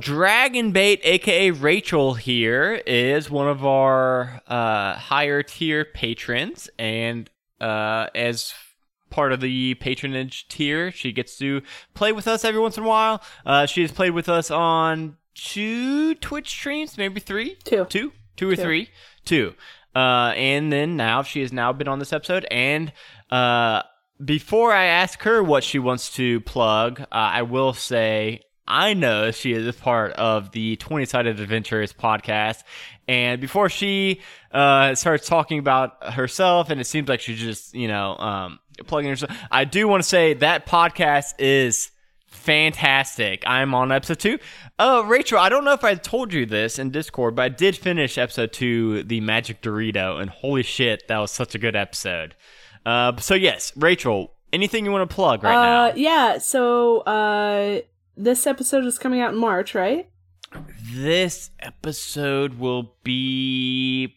So, 0.00 0.14
Dragon 0.14 0.72
Bait, 0.72 1.00
aka 1.04 1.50
Rachel, 1.50 2.14
here 2.14 2.74
is 2.86 3.30
one 3.30 3.48
of 3.48 3.64
our 3.64 4.40
uh, 4.46 4.94
higher 4.94 5.42
tier 5.42 5.84
patrons, 5.84 6.70
and 6.78 7.28
uh, 7.60 8.06
as 8.14 8.54
part 9.10 9.32
of 9.32 9.40
the 9.40 9.74
patronage 9.74 10.48
tier, 10.48 10.92
she 10.92 11.12
gets 11.12 11.36
to 11.38 11.62
play 11.94 12.12
with 12.12 12.28
us 12.28 12.44
every 12.44 12.60
once 12.60 12.78
in 12.78 12.84
a 12.84 12.86
while. 12.86 13.22
Uh, 13.44 13.66
she 13.66 13.82
has 13.82 13.92
played 13.92 14.10
with 14.12 14.28
us 14.28 14.50
on 14.50 15.16
two 15.34 16.14
Twitch 16.16 16.48
streams, 16.48 16.96
maybe 16.96 17.20
three, 17.20 17.56
Two. 17.64 17.84
two, 17.86 18.12
two 18.36 18.50
or 18.50 18.56
three, 18.56 18.90
two. 19.24 19.54
Uh, 19.94 20.32
and 20.36 20.72
then 20.72 20.96
now 20.96 21.22
she 21.22 21.40
has 21.40 21.52
now 21.52 21.72
been 21.72 21.88
on 21.88 21.98
this 21.98 22.12
episode, 22.12 22.46
and 22.50 22.92
uh, 23.30 23.82
before 24.24 24.72
I 24.72 24.84
ask 24.84 25.22
her 25.22 25.42
what 25.42 25.64
she 25.64 25.78
wants 25.78 26.14
to 26.14 26.40
plug, 26.42 27.00
uh, 27.00 27.06
I 27.10 27.42
will 27.42 27.72
say 27.72 28.42
I 28.70 28.94
know 28.94 29.32
she 29.32 29.52
is 29.52 29.66
a 29.66 29.72
part 29.72 30.12
of 30.12 30.52
the 30.52 30.76
20 30.76 31.04
Sided 31.04 31.40
Adventures 31.40 31.92
podcast. 31.92 32.62
And 33.08 33.40
before 33.40 33.68
she 33.68 34.20
uh, 34.52 34.94
starts 34.94 35.28
talking 35.28 35.58
about 35.58 36.12
herself, 36.12 36.70
and 36.70 36.80
it 36.80 36.84
seems 36.84 37.08
like 37.08 37.20
she's 37.20 37.40
just, 37.40 37.74
you 37.74 37.88
know, 37.88 38.16
um, 38.16 38.60
plugging 38.86 39.10
herself, 39.10 39.36
I 39.50 39.64
do 39.64 39.88
want 39.88 40.02
to 40.04 40.08
say 40.08 40.34
that 40.34 40.66
podcast 40.66 41.34
is 41.38 41.90
Fantastic. 42.30 43.42
I'm 43.44 43.74
on 43.74 43.90
episode 43.90 44.20
two. 44.20 44.38
Uh, 44.78 45.02
Rachel, 45.04 45.38
I 45.38 45.48
don't 45.48 45.64
know 45.64 45.72
if 45.72 45.82
I 45.82 45.96
told 45.96 46.32
you 46.32 46.46
this 46.46 46.78
in 46.78 46.90
Discord, 46.90 47.34
but 47.34 47.42
I 47.42 47.48
did 47.48 47.76
finish 47.76 48.16
episode 48.16 48.52
two, 48.52 49.02
the 49.02 49.20
Magic 49.20 49.60
Dorito, 49.60 50.20
and 50.20 50.30
holy 50.30 50.62
shit, 50.62 51.08
that 51.08 51.18
was 51.18 51.32
such 51.32 51.56
a 51.56 51.58
good 51.58 51.74
episode. 51.74 52.36
Uh, 52.86 53.16
so 53.16 53.34
yes, 53.34 53.72
Rachel, 53.76 54.32
anything 54.52 54.84
you 54.84 54.92
want 54.92 55.10
to 55.10 55.14
plug 55.14 55.42
right 55.42 55.54
uh, 55.54 55.88
now? 55.88 55.94
yeah. 55.96 56.38
So, 56.38 57.00
uh, 57.00 57.80
this 58.24 58.46
episode 58.46 58.84
is 58.84 58.98
coming 58.98 59.20
out 59.20 59.32
in 59.32 59.38
March, 59.38 59.74
right? 59.74 60.08
This 60.92 61.50
episode 61.60 62.54
will 62.54 62.94
be, 63.04 64.16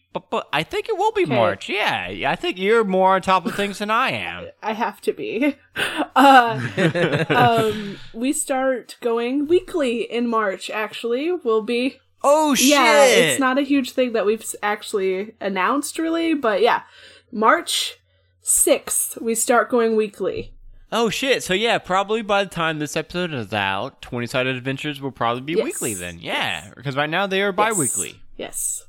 I 0.52 0.64
think 0.64 0.88
it 0.88 0.96
will 0.98 1.12
be 1.12 1.22
Okay. 1.22 1.34
March. 1.34 1.68
Yeah, 1.68 2.08
I 2.26 2.34
think 2.34 2.58
you're 2.58 2.82
more 2.84 3.14
on 3.14 3.22
top 3.22 3.46
of 3.46 3.54
things 3.56 3.78
than 3.78 3.90
I 3.90 4.10
am. 4.10 4.48
I 4.62 4.72
have 4.72 5.00
to 5.02 5.12
be. 5.12 5.56
Uh, 6.16 6.60
um, 7.30 7.98
we 8.12 8.32
start 8.32 8.96
going 9.00 9.48
weekly 9.48 10.02
in 10.02 10.28
March. 10.28 10.70
Actually, 10.70 11.32
we'll 11.32 11.60
be. 11.60 11.98
Oh 12.22 12.54
shit! 12.54 12.68
Yeah, 12.68 13.04
it's 13.06 13.40
not 13.40 13.58
a 13.58 13.62
huge 13.62 13.90
thing 13.90 14.12
that 14.12 14.24
we've 14.24 14.44
actually 14.62 15.34
announced, 15.40 15.98
really, 15.98 16.32
but 16.32 16.62
yeah, 16.62 16.82
March 17.32 17.98
sixth 18.42 19.20
we 19.20 19.34
start 19.34 19.68
going 19.68 19.96
weekly. 19.96 20.53
Oh 20.96 21.10
shit! 21.10 21.42
So 21.42 21.54
yeah, 21.54 21.78
probably 21.78 22.22
by 22.22 22.44
the 22.44 22.50
time 22.50 22.78
this 22.78 22.96
episode 22.96 23.34
is 23.34 23.52
out, 23.52 24.00
Twenty 24.00 24.28
Sided 24.28 24.54
Adventures 24.54 25.00
will 25.00 25.10
probably 25.10 25.42
be 25.42 25.54
Yes. 25.54 25.64
weekly 25.64 25.92
then. 25.94 26.18
Yeah, 26.20 26.70
because 26.76 26.94
right 26.94 27.10
now 27.10 27.26
they 27.26 27.42
are 27.42 27.50
bi-weekly 27.50 28.20
Yes. 28.36 28.84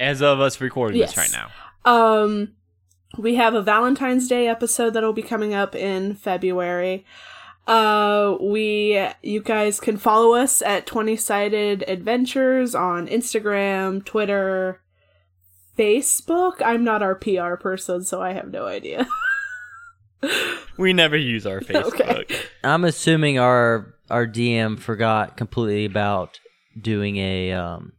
as 0.00 0.22
of 0.22 0.40
us 0.40 0.62
recording 0.62 0.98
Yes. 0.98 1.14
this 1.14 1.18
right 1.18 1.32
now. 1.32 1.50
Um, 1.84 2.52
we 3.18 3.34
have 3.34 3.52
a 3.52 3.60
Valentine's 3.60 4.28
Day 4.28 4.48
episode 4.48 4.94
that'll 4.94 5.12
be 5.12 5.20
coming 5.22 5.52
up 5.52 5.74
in 5.74 6.14
February. 6.14 7.04
Uh, 7.66 8.36
we, 8.40 9.06
you 9.22 9.42
guys 9.42 9.78
can 9.78 9.98
follow 9.98 10.34
us 10.34 10.62
at 10.62 10.86
20 10.86 11.16
Sided 11.16 11.84
Adventures 11.86 12.74
on 12.74 13.06
Instagram, 13.08 14.02
Twitter, 14.04 14.80
Facebook. 15.78 16.54
I'm 16.64 16.82
not 16.82 17.02
our 17.02 17.14
PR 17.14 17.54
person, 17.56 18.04
so 18.04 18.22
I 18.22 18.32
have 18.32 18.50
no 18.50 18.64
idea. 18.66 19.06
We 20.78 20.92
never 20.92 21.16
use 21.16 21.46
our 21.46 21.60
Facebook. 21.60 22.00
Okay. 22.00 22.36
I'm 22.64 22.84
assuming 22.84 23.38
our 23.38 23.94
our 24.10 24.26
DM 24.26 24.78
forgot 24.78 25.36
completely 25.36 25.84
about 25.84 26.38
doing 26.80 27.16
a 27.16 27.52
um, 27.52 27.92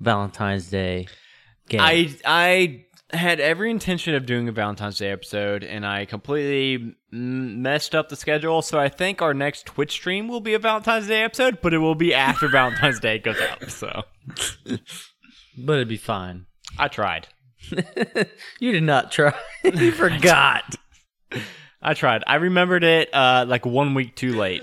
Valentine's 0.00 0.68
Day 0.70 1.06
game. 1.68 1.80
I 1.80 2.14
I 2.24 2.84
had 3.16 3.40
every 3.40 3.70
intention 3.70 4.14
of 4.14 4.26
doing 4.26 4.48
a 4.48 4.52
Valentine's 4.52 4.98
Day 4.98 5.10
episode, 5.10 5.62
and 5.64 5.86
I 5.86 6.04
completely 6.04 6.94
messed 7.10 7.94
up 7.94 8.08
the 8.08 8.16
schedule. 8.16 8.62
So 8.62 8.78
I 8.78 8.88
think 8.88 9.22
our 9.22 9.34
next 9.34 9.66
Twitch 9.66 9.92
stream 9.92 10.28
will 10.28 10.40
be 10.40 10.54
a 10.54 10.58
Valentine's 10.58 11.06
Day 11.06 11.22
episode, 11.22 11.60
but 11.62 11.72
it 11.72 11.78
will 11.78 11.94
be 11.94 12.12
after 12.14 12.48
Valentine's 12.48 13.00
Day 13.00 13.18
goes 13.18 13.40
out. 13.40 13.70
So 13.70 14.02
but 15.56 15.74
it'd 15.74 15.88
be 15.88 15.96
fine. 15.96 16.46
I 16.78 16.88
tried. 16.88 17.28
You 18.60 18.72
did 18.72 18.82
not 18.82 19.10
try. 19.10 19.34
you 19.64 19.92
forgot. 19.92 20.76
I 21.82 21.94
tried. 21.94 22.24
I 22.26 22.36
remembered 22.36 22.84
it 22.84 23.12
uh, 23.14 23.44
like 23.46 23.66
one 23.66 23.94
week 23.94 24.16
too 24.16 24.34
late. 24.36 24.62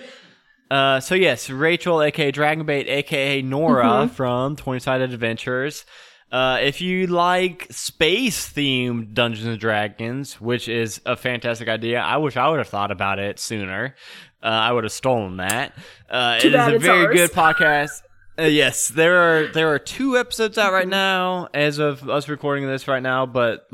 Uh, 0.69 0.99
so 0.99 1.15
yes, 1.15 1.49
Rachel, 1.49 2.01
aka 2.01 2.31
Dragonbait, 2.31 2.87
aka 2.87 3.41
Nora 3.41 4.07
from 4.07 4.55
Twenty 4.55 4.79
Sided 4.79 5.13
Adventures. 5.13 5.85
Uh, 6.31 6.59
if 6.61 6.79
you 6.79 7.07
like 7.07 7.67
space 7.69 8.51
themed 8.53 9.13
Dungeons 9.13 9.47
and 9.47 9.59
Dragons, 9.59 10.39
which 10.39 10.69
is 10.69 11.01
a 11.05 11.17
fantastic 11.17 11.67
idea, 11.67 11.99
I 11.99 12.17
wish 12.17 12.37
I 12.37 12.47
would 12.47 12.59
have 12.59 12.69
thought 12.69 12.89
about 12.89 13.19
it 13.19 13.37
sooner. 13.37 13.95
Uh, 14.41 14.47
I 14.47 14.71
would 14.71 14.85
have 14.85 14.93
stolen 14.93 15.37
that. 15.37 15.73
Uh, 16.09 16.39
it 16.41 16.55
is 16.55 16.67
a 16.67 16.79
very 16.79 17.05
ours. 17.05 17.15
good 17.15 17.31
podcast. 17.31 18.01
Uh, 18.39 18.43
yes, 18.43 18.87
there 18.87 19.17
are 19.17 19.47
there 19.47 19.73
are 19.73 19.79
two 19.79 20.17
episodes 20.17 20.57
out 20.57 20.71
right 20.71 20.87
now 20.87 21.49
as 21.53 21.79
of 21.79 22.09
us 22.09 22.29
recording 22.29 22.65
this 22.65 22.87
right 22.87 23.03
now, 23.03 23.25
but 23.25 23.67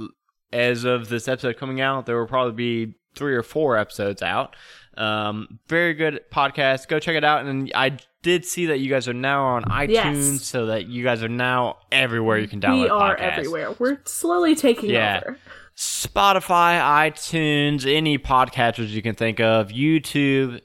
as 0.54 0.84
of 0.84 1.10
this 1.10 1.28
episode 1.28 1.58
coming 1.58 1.82
out, 1.82 2.06
there 2.06 2.18
will 2.18 2.28
probably 2.28 2.54
be 2.86 2.94
three 3.16 3.36
or 3.36 3.44
four 3.44 3.78
episodes 3.78 4.22
out. 4.22 4.56
Um, 4.96 5.60
very 5.68 5.94
good 5.94 6.22
podcast. 6.32 6.88
Go 6.88 7.00
check 7.00 7.16
it 7.16 7.24
out. 7.24 7.46
And 7.46 7.72
I 7.76 7.98
did 8.24 8.46
see 8.46 8.68
that 8.68 8.80
you 8.80 8.90
guys 8.90 9.08
are 9.08 9.14
now 9.14 9.46
on 9.46 9.64
iTunes, 9.66 9.90
Yes. 10.34 10.44
so 10.44 10.68
that 10.68 10.88
you 10.88 11.04
guys 11.04 11.22
are 11.24 11.28
now 11.30 11.78
everywhere 11.92 12.38
you 12.40 12.48
can 12.48 12.60
download. 12.62 12.82
we 12.84 12.90
are 12.90 13.16
podcasts. 13.18 13.38
everywhere. 13.38 13.76
We're 13.78 14.00
slowly 14.06 14.56
taking 14.56 14.90
Yeah. 14.90 15.22
over. 15.24 15.38
Spotify, 15.76 16.80
iTunes, 17.12 17.86
any 17.92 18.18
podcatchers 18.18 18.90
you 18.90 19.02
can 19.02 19.14
think 19.16 19.40
of, 19.40 19.70
YouTube, 19.70 20.62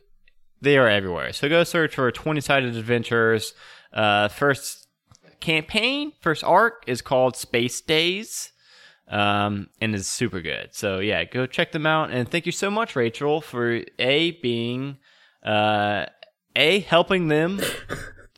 they 0.61 0.79
are 0.79 0.89
everywhere. 0.89 1.33
So 1.33 1.49
go 1.49 1.65
search 1.65 1.95
for 1.95 2.11
20 2.11 2.41
Sided 2.41 2.77
Adventures. 2.77 3.53
Uh, 3.93 4.29
first 4.29 4.87
campaign, 5.41 6.13
first 6.21 6.43
arc 6.45 6.85
is 6.87 7.03
called 7.03 7.37
Space 7.37 7.81
Days. 7.81 8.52
Um, 9.13 9.69
and 9.81 9.95
is 9.95 10.09
super 10.09 10.41
good. 10.41 10.71
So 10.73 10.99
yeah, 11.01 11.25
go 11.25 11.45
check 11.47 11.71
them 11.73 11.85
out. 11.85 12.11
And 12.11 12.29
thank 12.31 12.47
you 12.47 12.53
so 12.53 12.71
much, 12.71 12.97
Rachel, 12.97 13.41
for 13.43 13.83
A 13.99 14.31
being 14.41 14.97
uh 15.45 16.07
A 16.57 16.81
helping 16.81 17.29
them 17.29 17.61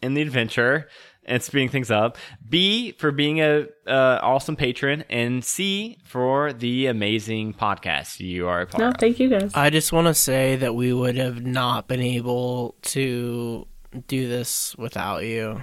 in 0.03 0.14
the 0.14 0.22
adventure 0.22 0.89
and 1.27 1.43
speeding 1.43 1.68
things 1.68 1.91
up. 1.91 2.18
B 2.49 2.93
for 2.99 3.12
being 3.12 3.41
a 3.41 3.66
uh, 3.87 4.18
awesome 4.20 4.57
patron, 4.57 5.05
and 5.09 5.45
C 5.45 5.99
for 6.05 6.53
the 6.53 6.87
amazing 6.87 7.55
podcast 7.55 8.18
you 8.20 8.49
are 8.49 8.62
a 8.62 8.66
part 8.66 8.81
No, 8.81 8.89
of. 8.89 8.97
thank 8.99 9.18
you 9.20 9.29
guys. 9.31 9.53
I 9.55 9.70
just 9.70 9.93
want 9.93 10.07
to 10.09 10.14
say 10.14 10.57
that 10.57 10.75
we 10.75 10.93
would 10.93 11.16
have 11.16 11.41
not 11.47 11.87
been 11.89 12.03
able 12.03 12.75
to 12.83 13.66
do 14.09 14.29
this 14.29 14.75
without 14.77 15.25
you. 15.25 15.62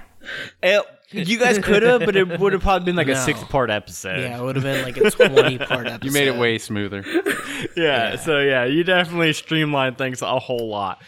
Eh, 0.63 0.79
you 1.11 1.37
guys 1.39 1.57
could 1.59 1.83
have, 1.83 2.01
but 2.05 2.15
it 2.15 2.39
would 2.39 2.53
have 2.53 2.61
probably 2.61 2.85
been 2.85 2.95
like 2.95 3.07
a 3.07 3.13
No. 3.13 3.19
six 3.25 3.43
part 3.45 3.69
episode. 3.69 4.19
Yeah, 4.19 4.39
it 4.39 4.43
would 4.43 4.55
have 4.55 4.63
been 4.63 4.83
like 4.83 4.97
a 4.97 5.09
20 5.11 5.57
part 5.59 5.87
episode. 5.87 6.03
You 6.05 6.11
made 6.11 6.27
it 6.27 6.35
way 6.37 6.57
smoother. 6.57 7.03
yeah, 7.75 8.15
so 8.15 8.39
yeah, 8.39 8.65
you 8.65 8.83
definitely 8.83 9.33
streamlined 9.33 9.97
things 9.97 10.21
a 10.21 10.39
whole 10.39 10.69
lot. 10.69 11.01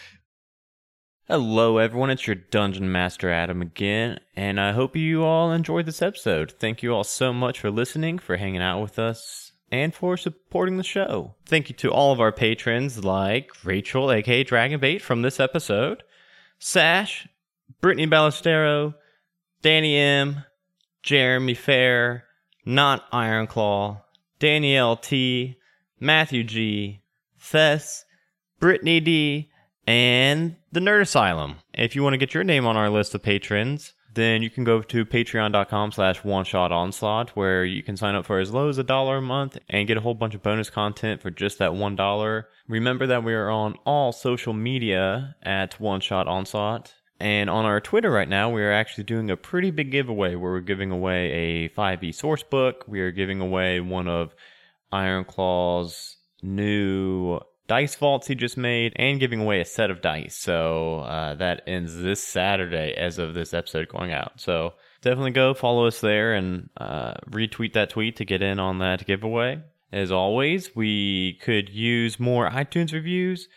Hello, 1.27 1.77
everyone. 1.77 2.09
It's 2.09 2.27
your 2.27 2.35
Dungeon 2.35 2.91
Master 2.91 3.31
Adam 3.31 3.61
again, 3.61 4.19
and 4.35 4.59
I 4.59 4.73
hope 4.73 4.95
you 4.95 5.23
all 5.23 5.53
enjoyed 5.53 5.85
this 5.85 6.01
episode. 6.01 6.51
Thank 6.59 6.83
you 6.83 6.93
all 6.93 7.05
so 7.05 7.31
much 7.31 7.59
for 7.61 7.71
listening, 7.71 8.19
for 8.19 8.35
hanging 8.35 8.61
out 8.61 8.81
with 8.81 8.99
us, 8.99 9.53
and 9.71 9.93
for 9.95 10.17
supporting 10.17 10.75
the 10.75 10.83
show. 10.83 11.35
Thank 11.45 11.69
you 11.69 11.75
to 11.75 11.89
all 11.91 12.11
of 12.11 12.19
our 12.19 12.33
patrons 12.33 13.05
like 13.05 13.51
Rachel, 13.63 14.11
aka 14.11 14.43
Dragonbait, 14.43 14.99
from 15.01 15.21
this 15.21 15.39
episode, 15.39 16.03
Sash, 16.59 17.25
Brittany 17.79 18.05
Ballestero, 18.05 18.95
Danny 19.63 19.95
M, 19.97 20.43
Jeremy 21.03 21.53
Fair, 21.53 22.25
Not 22.65 23.09
Ironclaw, 23.11 24.01
Danielle 24.37 24.97
T, 24.97 25.55
Matthew 26.01 26.43
G, 26.43 27.01
Thess, 27.39 28.03
Brittany 28.59 28.99
D, 28.99 29.49
and 29.87 30.57
the 30.73 30.81
Nerd 30.81 31.03
Asylum. 31.03 31.59
If 31.73 31.95
you 31.95 32.03
want 32.03 32.13
to 32.13 32.17
get 32.17 32.33
your 32.33 32.43
name 32.43 32.65
on 32.65 32.75
our 32.75 32.89
list 32.89 33.15
of 33.15 33.23
patrons, 33.23 33.93
then 34.13 34.43
you 34.43 34.49
can 34.49 34.65
go 34.65 34.81
to 34.81 35.05
patreon.com 35.05 35.93
slash 35.93 36.25
one 36.25 36.43
shot 36.43 36.73
onslaught 36.73 37.29
where 37.29 37.63
you 37.63 37.81
can 37.83 37.95
sign 37.95 38.15
up 38.15 38.25
for 38.25 38.39
as 38.39 38.51
low 38.51 38.67
as 38.67 38.77
a 38.77 38.83
dollar 38.83 39.17
a 39.17 39.21
month 39.21 39.57
and 39.69 39.87
get 39.87 39.95
a 39.95 40.01
whole 40.01 40.13
bunch 40.13 40.35
of 40.35 40.43
bonus 40.43 40.69
content 40.69 41.21
for 41.21 41.31
just 41.31 41.57
that 41.59 41.73
one 41.73 41.95
dollar. 41.95 42.49
Remember 42.67 43.07
that 43.07 43.23
we 43.23 43.33
are 43.33 43.49
on 43.49 43.75
all 43.85 44.11
social 44.11 44.51
media 44.51 45.37
at 45.41 45.79
one 45.79 46.01
shot 46.01 46.27
onslaught. 46.27 46.93
And 47.23 47.49
on 47.49 47.63
our 47.63 47.79
Twitter 47.79 48.11
right 48.11 48.27
now, 48.27 48.49
we 48.49 48.61
are 48.63 48.73
actually 48.73 49.05
doing 49.05 49.31
a 49.31 49.37
pretty 49.37 49.71
big 49.71 49.91
giveaway 49.91 50.35
where 50.35 50.51
we're 50.51 50.59
giving 50.59 50.91
away 50.91 51.31
a 51.31 51.69
5e 51.69 52.13
source 52.13 52.43
book. 52.43 52.83
We 52.85 52.99
are 52.99 53.11
giving 53.11 53.39
away 53.39 53.79
one 53.79 54.09
of 54.09 54.35
Ironclaw's 54.91 56.17
new 56.41 57.39
dice 57.65 57.95
vaults 57.95 58.27
he 58.27 58.35
just 58.35 58.57
made 58.57 58.91
and 58.97 59.21
giving 59.21 59.39
away 59.39 59.61
a 59.61 59.65
set 59.65 59.89
of 59.89 60.01
dice. 60.01 60.35
So 60.35 60.99
uh, 60.99 61.35
that 61.35 61.61
ends 61.65 61.95
this 61.95 62.21
Saturday 62.21 62.93
as 62.97 63.19
of 63.19 63.33
this 63.33 63.53
episode 63.53 63.87
going 63.87 64.11
out. 64.11 64.41
So 64.41 64.73
definitely 65.01 65.31
go 65.31 65.53
follow 65.53 65.87
us 65.87 66.01
there 66.01 66.33
and 66.33 66.71
uh, 66.75 67.13
retweet 67.29 67.71
that 67.71 67.91
tweet 67.91 68.17
to 68.17 68.25
get 68.25 68.41
in 68.41 68.59
on 68.59 68.79
that 68.79 69.07
giveaway. 69.07 69.61
As 69.93 70.11
always, 70.11 70.75
we 70.75 71.39
could 71.41 71.69
use 71.69 72.19
more 72.19 72.49
iTunes 72.49 72.91
reviews. 72.91 73.47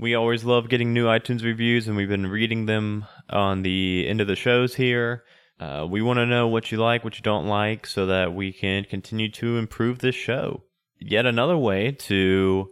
We 0.00 0.14
always 0.14 0.44
love 0.44 0.70
getting 0.70 0.94
new 0.94 1.04
iTunes 1.04 1.44
reviews, 1.44 1.86
and 1.86 1.94
we've 1.94 2.08
been 2.08 2.26
reading 2.26 2.64
them 2.64 3.04
on 3.28 3.60
the 3.60 4.06
end 4.08 4.22
of 4.22 4.28
the 4.28 4.34
shows 4.34 4.74
here. 4.74 5.24
Uh, 5.60 5.86
we 5.86 6.00
want 6.00 6.16
to 6.16 6.24
know 6.24 6.48
what 6.48 6.72
you 6.72 6.78
like, 6.78 7.04
what 7.04 7.18
you 7.18 7.22
don't 7.22 7.46
like, 7.46 7.86
so 7.86 8.06
that 8.06 8.32
we 8.32 8.50
can 8.50 8.84
continue 8.84 9.30
to 9.32 9.58
improve 9.58 9.98
this 9.98 10.14
show. 10.14 10.62
Yet 10.98 11.26
another 11.26 11.58
way 11.58 11.92
to 11.92 12.70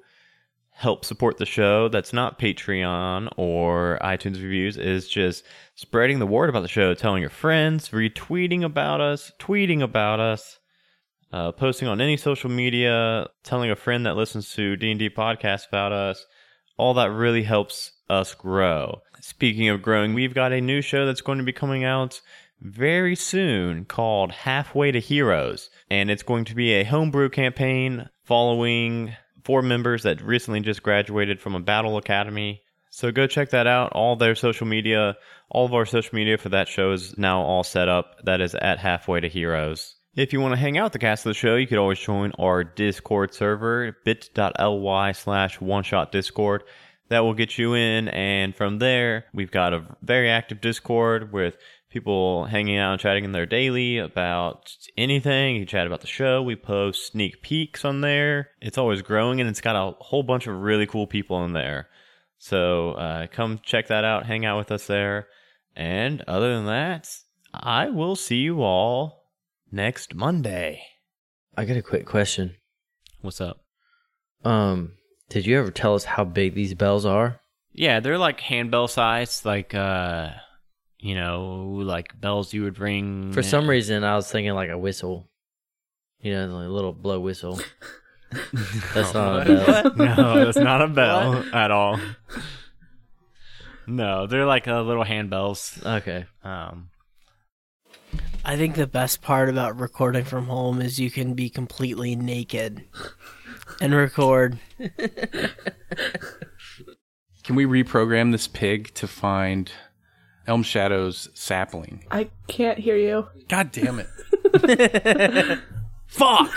help 0.70 1.04
support 1.04 1.36
the 1.36 1.44
show 1.44 1.88
that's 1.88 2.14
not 2.14 2.38
Patreon 2.38 3.30
or 3.36 3.98
iTunes 4.00 4.42
reviews 4.42 4.78
is 4.78 5.06
just 5.06 5.44
spreading 5.74 6.20
the 6.20 6.26
word 6.26 6.48
about 6.48 6.62
the 6.62 6.68
show, 6.68 6.94
telling 6.94 7.20
your 7.20 7.28
friends, 7.28 7.90
retweeting 7.90 8.64
about 8.64 9.02
us, 9.02 9.32
tweeting 9.38 9.82
about 9.82 10.18
us, 10.18 10.58
uh, 11.30 11.52
posting 11.52 11.88
on 11.88 12.00
any 12.00 12.16
social 12.16 12.48
media, 12.48 13.28
telling 13.42 13.70
a 13.70 13.76
friend 13.76 14.06
that 14.06 14.16
listens 14.16 14.54
to 14.54 14.76
D&D 14.76 15.10
podcast 15.10 15.68
about 15.68 15.92
us. 15.92 16.24
All 16.78 16.94
that 16.94 17.10
really 17.10 17.42
helps 17.42 17.92
us 18.08 18.34
grow. 18.34 19.02
Speaking 19.20 19.68
of 19.68 19.82
growing, 19.82 20.14
we've 20.14 20.34
got 20.34 20.52
a 20.52 20.60
new 20.60 20.80
show 20.80 21.04
that's 21.04 21.20
going 21.20 21.38
to 21.38 21.44
be 21.44 21.52
coming 21.52 21.84
out 21.84 22.20
very 22.60 23.14
soon 23.14 23.84
called 23.84 24.32
Halfway 24.32 24.92
to 24.92 25.00
Heroes. 25.00 25.70
And 25.90 26.10
it's 26.10 26.22
going 26.22 26.44
to 26.46 26.54
be 26.54 26.72
a 26.74 26.84
homebrew 26.84 27.28
campaign 27.28 28.08
following 28.24 29.14
four 29.44 29.62
members 29.62 30.02
that 30.04 30.22
recently 30.22 30.60
just 30.60 30.82
graduated 30.82 31.40
from 31.40 31.54
a 31.54 31.60
battle 31.60 31.96
academy. 31.96 32.62
So 32.90 33.10
go 33.12 33.26
check 33.26 33.50
that 33.50 33.66
out. 33.66 33.92
All 33.92 34.16
their 34.16 34.34
social 34.34 34.66
media, 34.66 35.16
all 35.50 35.66
of 35.66 35.74
our 35.74 35.86
social 35.86 36.14
media 36.14 36.38
for 36.38 36.48
that 36.50 36.68
show 36.68 36.92
is 36.92 37.16
now 37.18 37.40
all 37.42 37.64
set 37.64 37.88
up. 37.88 38.24
That 38.24 38.40
is 38.40 38.54
at 38.54 38.78
Halfway 38.78 39.20
to 39.20 39.28
Heroes. 39.28 39.94
If 40.18 40.32
you 40.32 40.40
want 40.40 40.50
to 40.50 40.56
hang 40.56 40.76
out 40.76 40.86
with 40.86 40.94
the 40.94 40.98
cast 40.98 41.24
of 41.24 41.30
the 41.30 41.34
show, 41.34 41.54
you 41.54 41.68
could 41.68 41.78
always 41.78 42.00
join 42.00 42.32
our 42.40 42.64
Discord 42.64 43.32
server, 43.32 43.96
bit.ly 44.04 45.12
slash 45.12 45.60
one 45.60 45.84
shot 45.84 46.10
Discord. 46.10 46.64
That 47.08 47.20
will 47.20 47.34
get 47.34 47.56
you 47.56 47.74
in, 47.74 48.08
and 48.08 48.52
from 48.52 48.80
there, 48.80 49.26
we've 49.32 49.52
got 49.52 49.72
a 49.72 49.86
very 50.02 50.28
active 50.28 50.60
Discord 50.60 51.32
with 51.32 51.56
people 51.88 52.46
hanging 52.46 52.78
out 52.78 52.94
and 52.94 53.00
chatting 53.00 53.22
in 53.22 53.30
there 53.30 53.46
daily 53.46 53.98
about 53.98 54.74
anything. 54.96 55.54
You 55.54 55.64
chat 55.64 55.86
about 55.86 56.00
the 56.00 56.08
show. 56.08 56.42
We 56.42 56.56
post 56.56 57.12
sneak 57.12 57.40
peeks 57.40 57.84
on 57.84 58.00
there. 58.00 58.48
It's 58.60 58.76
always 58.76 59.02
growing, 59.02 59.40
and 59.40 59.48
it's 59.48 59.60
got 59.60 59.76
a 59.76 59.94
whole 60.02 60.24
bunch 60.24 60.48
of 60.48 60.60
really 60.60 60.88
cool 60.88 61.06
people 61.06 61.44
in 61.44 61.52
there. 61.52 61.90
So 62.38 62.90
uh, 62.94 63.28
come 63.28 63.60
check 63.62 63.86
that 63.86 64.02
out. 64.02 64.26
Hang 64.26 64.44
out 64.44 64.58
with 64.58 64.72
us 64.72 64.88
there. 64.88 65.28
And 65.76 66.22
other 66.22 66.56
than 66.56 66.66
that, 66.66 67.08
I 67.54 67.90
will 67.90 68.16
see 68.16 68.38
you 68.38 68.62
all 68.62 69.18
next 69.70 70.14
Monday. 70.14 70.82
I 71.56 71.64
got 71.64 71.76
a 71.76 71.82
quick 71.82 72.06
question. 72.06 72.56
What's 73.20 73.40
up? 73.40 73.60
Um, 74.44 74.92
did 75.28 75.46
you 75.46 75.58
ever 75.58 75.70
tell 75.70 75.94
us 75.94 76.04
how 76.04 76.24
big 76.24 76.54
these 76.54 76.74
bells 76.74 77.04
are? 77.04 77.40
Yeah, 77.72 78.00
they're 78.00 78.18
like 78.18 78.40
handbell 78.40 78.88
size, 78.88 79.44
like 79.44 79.74
uh 79.74 80.30
you 80.98 81.14
know, 81.14 81.80
like 81.84 82.20
bells 82.20 82.52
you 82.52 82.64
would 82.64 82.78
ring. 82.78 83.32
For 83.32 83.42
some 83.42 83.68
reason, 83.70 84.02
I 84.02 84.16
was 84.16 84.30
thinking 84.30 84.52
like 84.54 84.70
a 84.70 84.78
whistle. 84.78 85.28
You 86.20 86.34
know, 86.34 86.46
like 86.56 86.66
a 86.66 86.70
little 86.70 86.92
blow 86.92 87.20
whistle. 87.20 87.60
That's 88.94 89.14
not 89.14 89.48
a 89.48 89.54
bell. 89.54 89.92
no, 89.96 90.44
that's 90.44 90.58
not 90.58 90.82
a 90.82 90.88
bell 90.88 91.44
at 91.54 91.70
all. 91.70 91.98
No, 93.90 94.26
they're 94.26 94.44
like 94.44 94.68
uh, 94.68 94.82
little 94.82 95.02
handbells. 95.04 95.82
Okay. 95.82 96.26
Um, 96.44 96.90
I 98.48 98.56
think 98.56 98.76
the 98.76 98.86
best 98.86 99.20
part 99.20 99.50
about 99.50 99.78
recording 99.78 100.24
from 100.24 100.46
home 100.46 100.80
is 100.80 100.98
you 100.98 101.10
can 101.10 101.34
be 101.34 101.50
completely 101.50 102.16
naked 102.16 102.82
and 103.78 103.94
record. 103.94 104.58
Can 107.44 107.56
we 107.56 107.66
reprogram 107.66 108.32
this 108.32 108.48
pig 108.48 108.94
to 108.94 109.06
find 109.06 109.70
Elm 110.46 110.62
Shadow's 110.62 111.28
sapling? 111.34 112.06
I 112.10 112.30
can't 112.46 112.78
hear 112.78 112.96
you. 112.96 113.28
God 113.50 113.70
damn 113.70 114.00
it. 114.00 115.58
Fuck! 116.06 116.50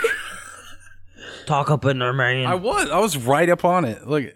Talk 1.44 1.70
up 1.70 1.84
in 1.84 1.98
there, 1.98 2.14
man. 2.14 2.46
I 2.46 2.54
was. 2.54 2.88
I 2.88 3.00
was 3.00 3.18
right 3.18 3.50
up 3.50 3.66
on 3.66 3.84
it. 3.84 4.08
Look. 4.08 4.32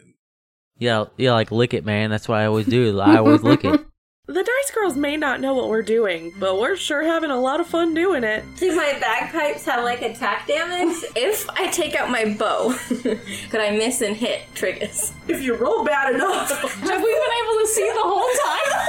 yeah, 0.77 1.07
yeah, 1.17 1.33
like 1.33 1.51
lick 1.51 1.73
it, 1.73 1.87
man. 1.87 2.11
That's 2.11 2.29
what 2.29 2.37
I 2.37 2.45
always 2.45 2.67
do. 2.67 3.01
I 3.01 3.17
always 3.17 3.43
lick 3.43 3.65
it. 3.65 3.81
The 4.29 4.43
Dice 4.43 4.75
Girls 4.75 4.97
may 4.97 5.17
not 5.17 5.41
know 5.41 5.55
what 5.55 5.69
we're 5.69 5.83
doing, 5.83 6.33
but 6.37 6.59
we're 6.59 6.75
sure 6.75 7.05
having 7.05 7.31
a 7.31 7.41
lot 7.41 7.61
of 7.61 7.69
fun 7.69 7.95
doing 7.95 8.25
it. 8.25 8.45
Do 8.57 8.75
my 8.75 8.99
bagpipes 8.99 9.65
have 9.67 9.85
like 9.85 10.03
attack 10.03 10.49
damage? 10.49 10.97
if 11.15 11.49
I 11.51 11.69
take 11.69 11.95
out 11.95 12.11
my 12.11 12.35
bow, 12.35 12.77
could 12.89 13.61
I 13.61 13.71
miss 13.71 14.01
and 14.01 14.17
hit 14.17 14.53
triggers? 14.53 15.13
If 15.29 15.45
you 15.45 15.55
roll 15.55 15.85
bad 15.85 16.13
enough. 16.17 16.51
Have 16.51 17.03
we 17.03 17.15
been 17.15 17.37
able 17.45 17.61
to 17.61 17.67
see 17.69 17.89
the 17.89 18.03
whole 18.03 18.29
time? 18.45 18.89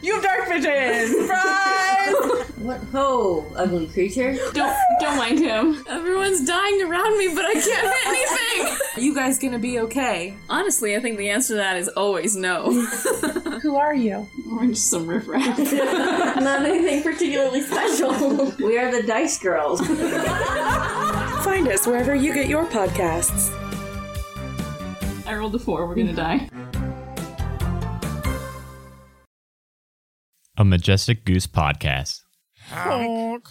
you 0.02 0.14
have 0.16 0.22
dark 0.22 0.48
vision! 0.48 1.22
Surprise! 1.22 2.50
What 2.58 2.80
ho, 2.92 3.46
ugly 3.56 3.86
creature? 3.88 4.34
Don't 4.52 4.74
don't 5.00 5.16
mind 5.16 5.38
him. 5.38 5.82
Everyone's 5.88 6.46
dying 6.46 6.82
around 6.82 7.18
me, 7.18 7.28
but 7.34 7.44
I 7.44 7.52
can't 7.52 7.64
hit 7.64 8.06
anything. 8.06 8.78
Are 8.96 9.00
you 9.00 9.14
guys 9.14 9.38
gonna 9.38 9.58
be 9.58 9.80
okay? 9.80 10.34
Honestly, 10.48 10.96
I 10.96 11.00
think 11.00 11.18
the 11.18 11.28
answer 11.28 11.54
to 11.54 11.56
that 11.56 11.76
is 11.76 11.88
always 11.88 12.36
no. 12.36 12.70
Who 13.60 13.76
are 13.76 13.94
you? 13.94 14.28
We're 14.46 14.73
just 14.74 14.90
some 14.90 15.06
riffraff. 15.06 15.58
Not 16.42 16.66
anything 16.66 17.02
particularly 17.02 17.62
special. 17.62 18.52
we 18.58 18.76
are 18.78 18.90
the 18.90 19.06
Dice 19.06 19.38
Girls. 19.38 19.80
Find 21.44 21.68
us 21.68 21.86
wherever 21.86 22.14
you 22.14 22.34
get 22.34 22.48
your 22.48 22.66
podcasts. 22.66 23.52
I 25.26 25.34
rolled 25.34 25.54
a 25.54 25.58
four. 25.58 25.86
We're 25.86 25.94
gonna 25.94 26.12
mm-hmm. 26.12 26.16
die. 26.16 26.48
a 30.56 30.64
Majestic 30.64 31.24
Goose 31.24 31.46
podcast. 31.46 32.20
Honk. 32.68 33.48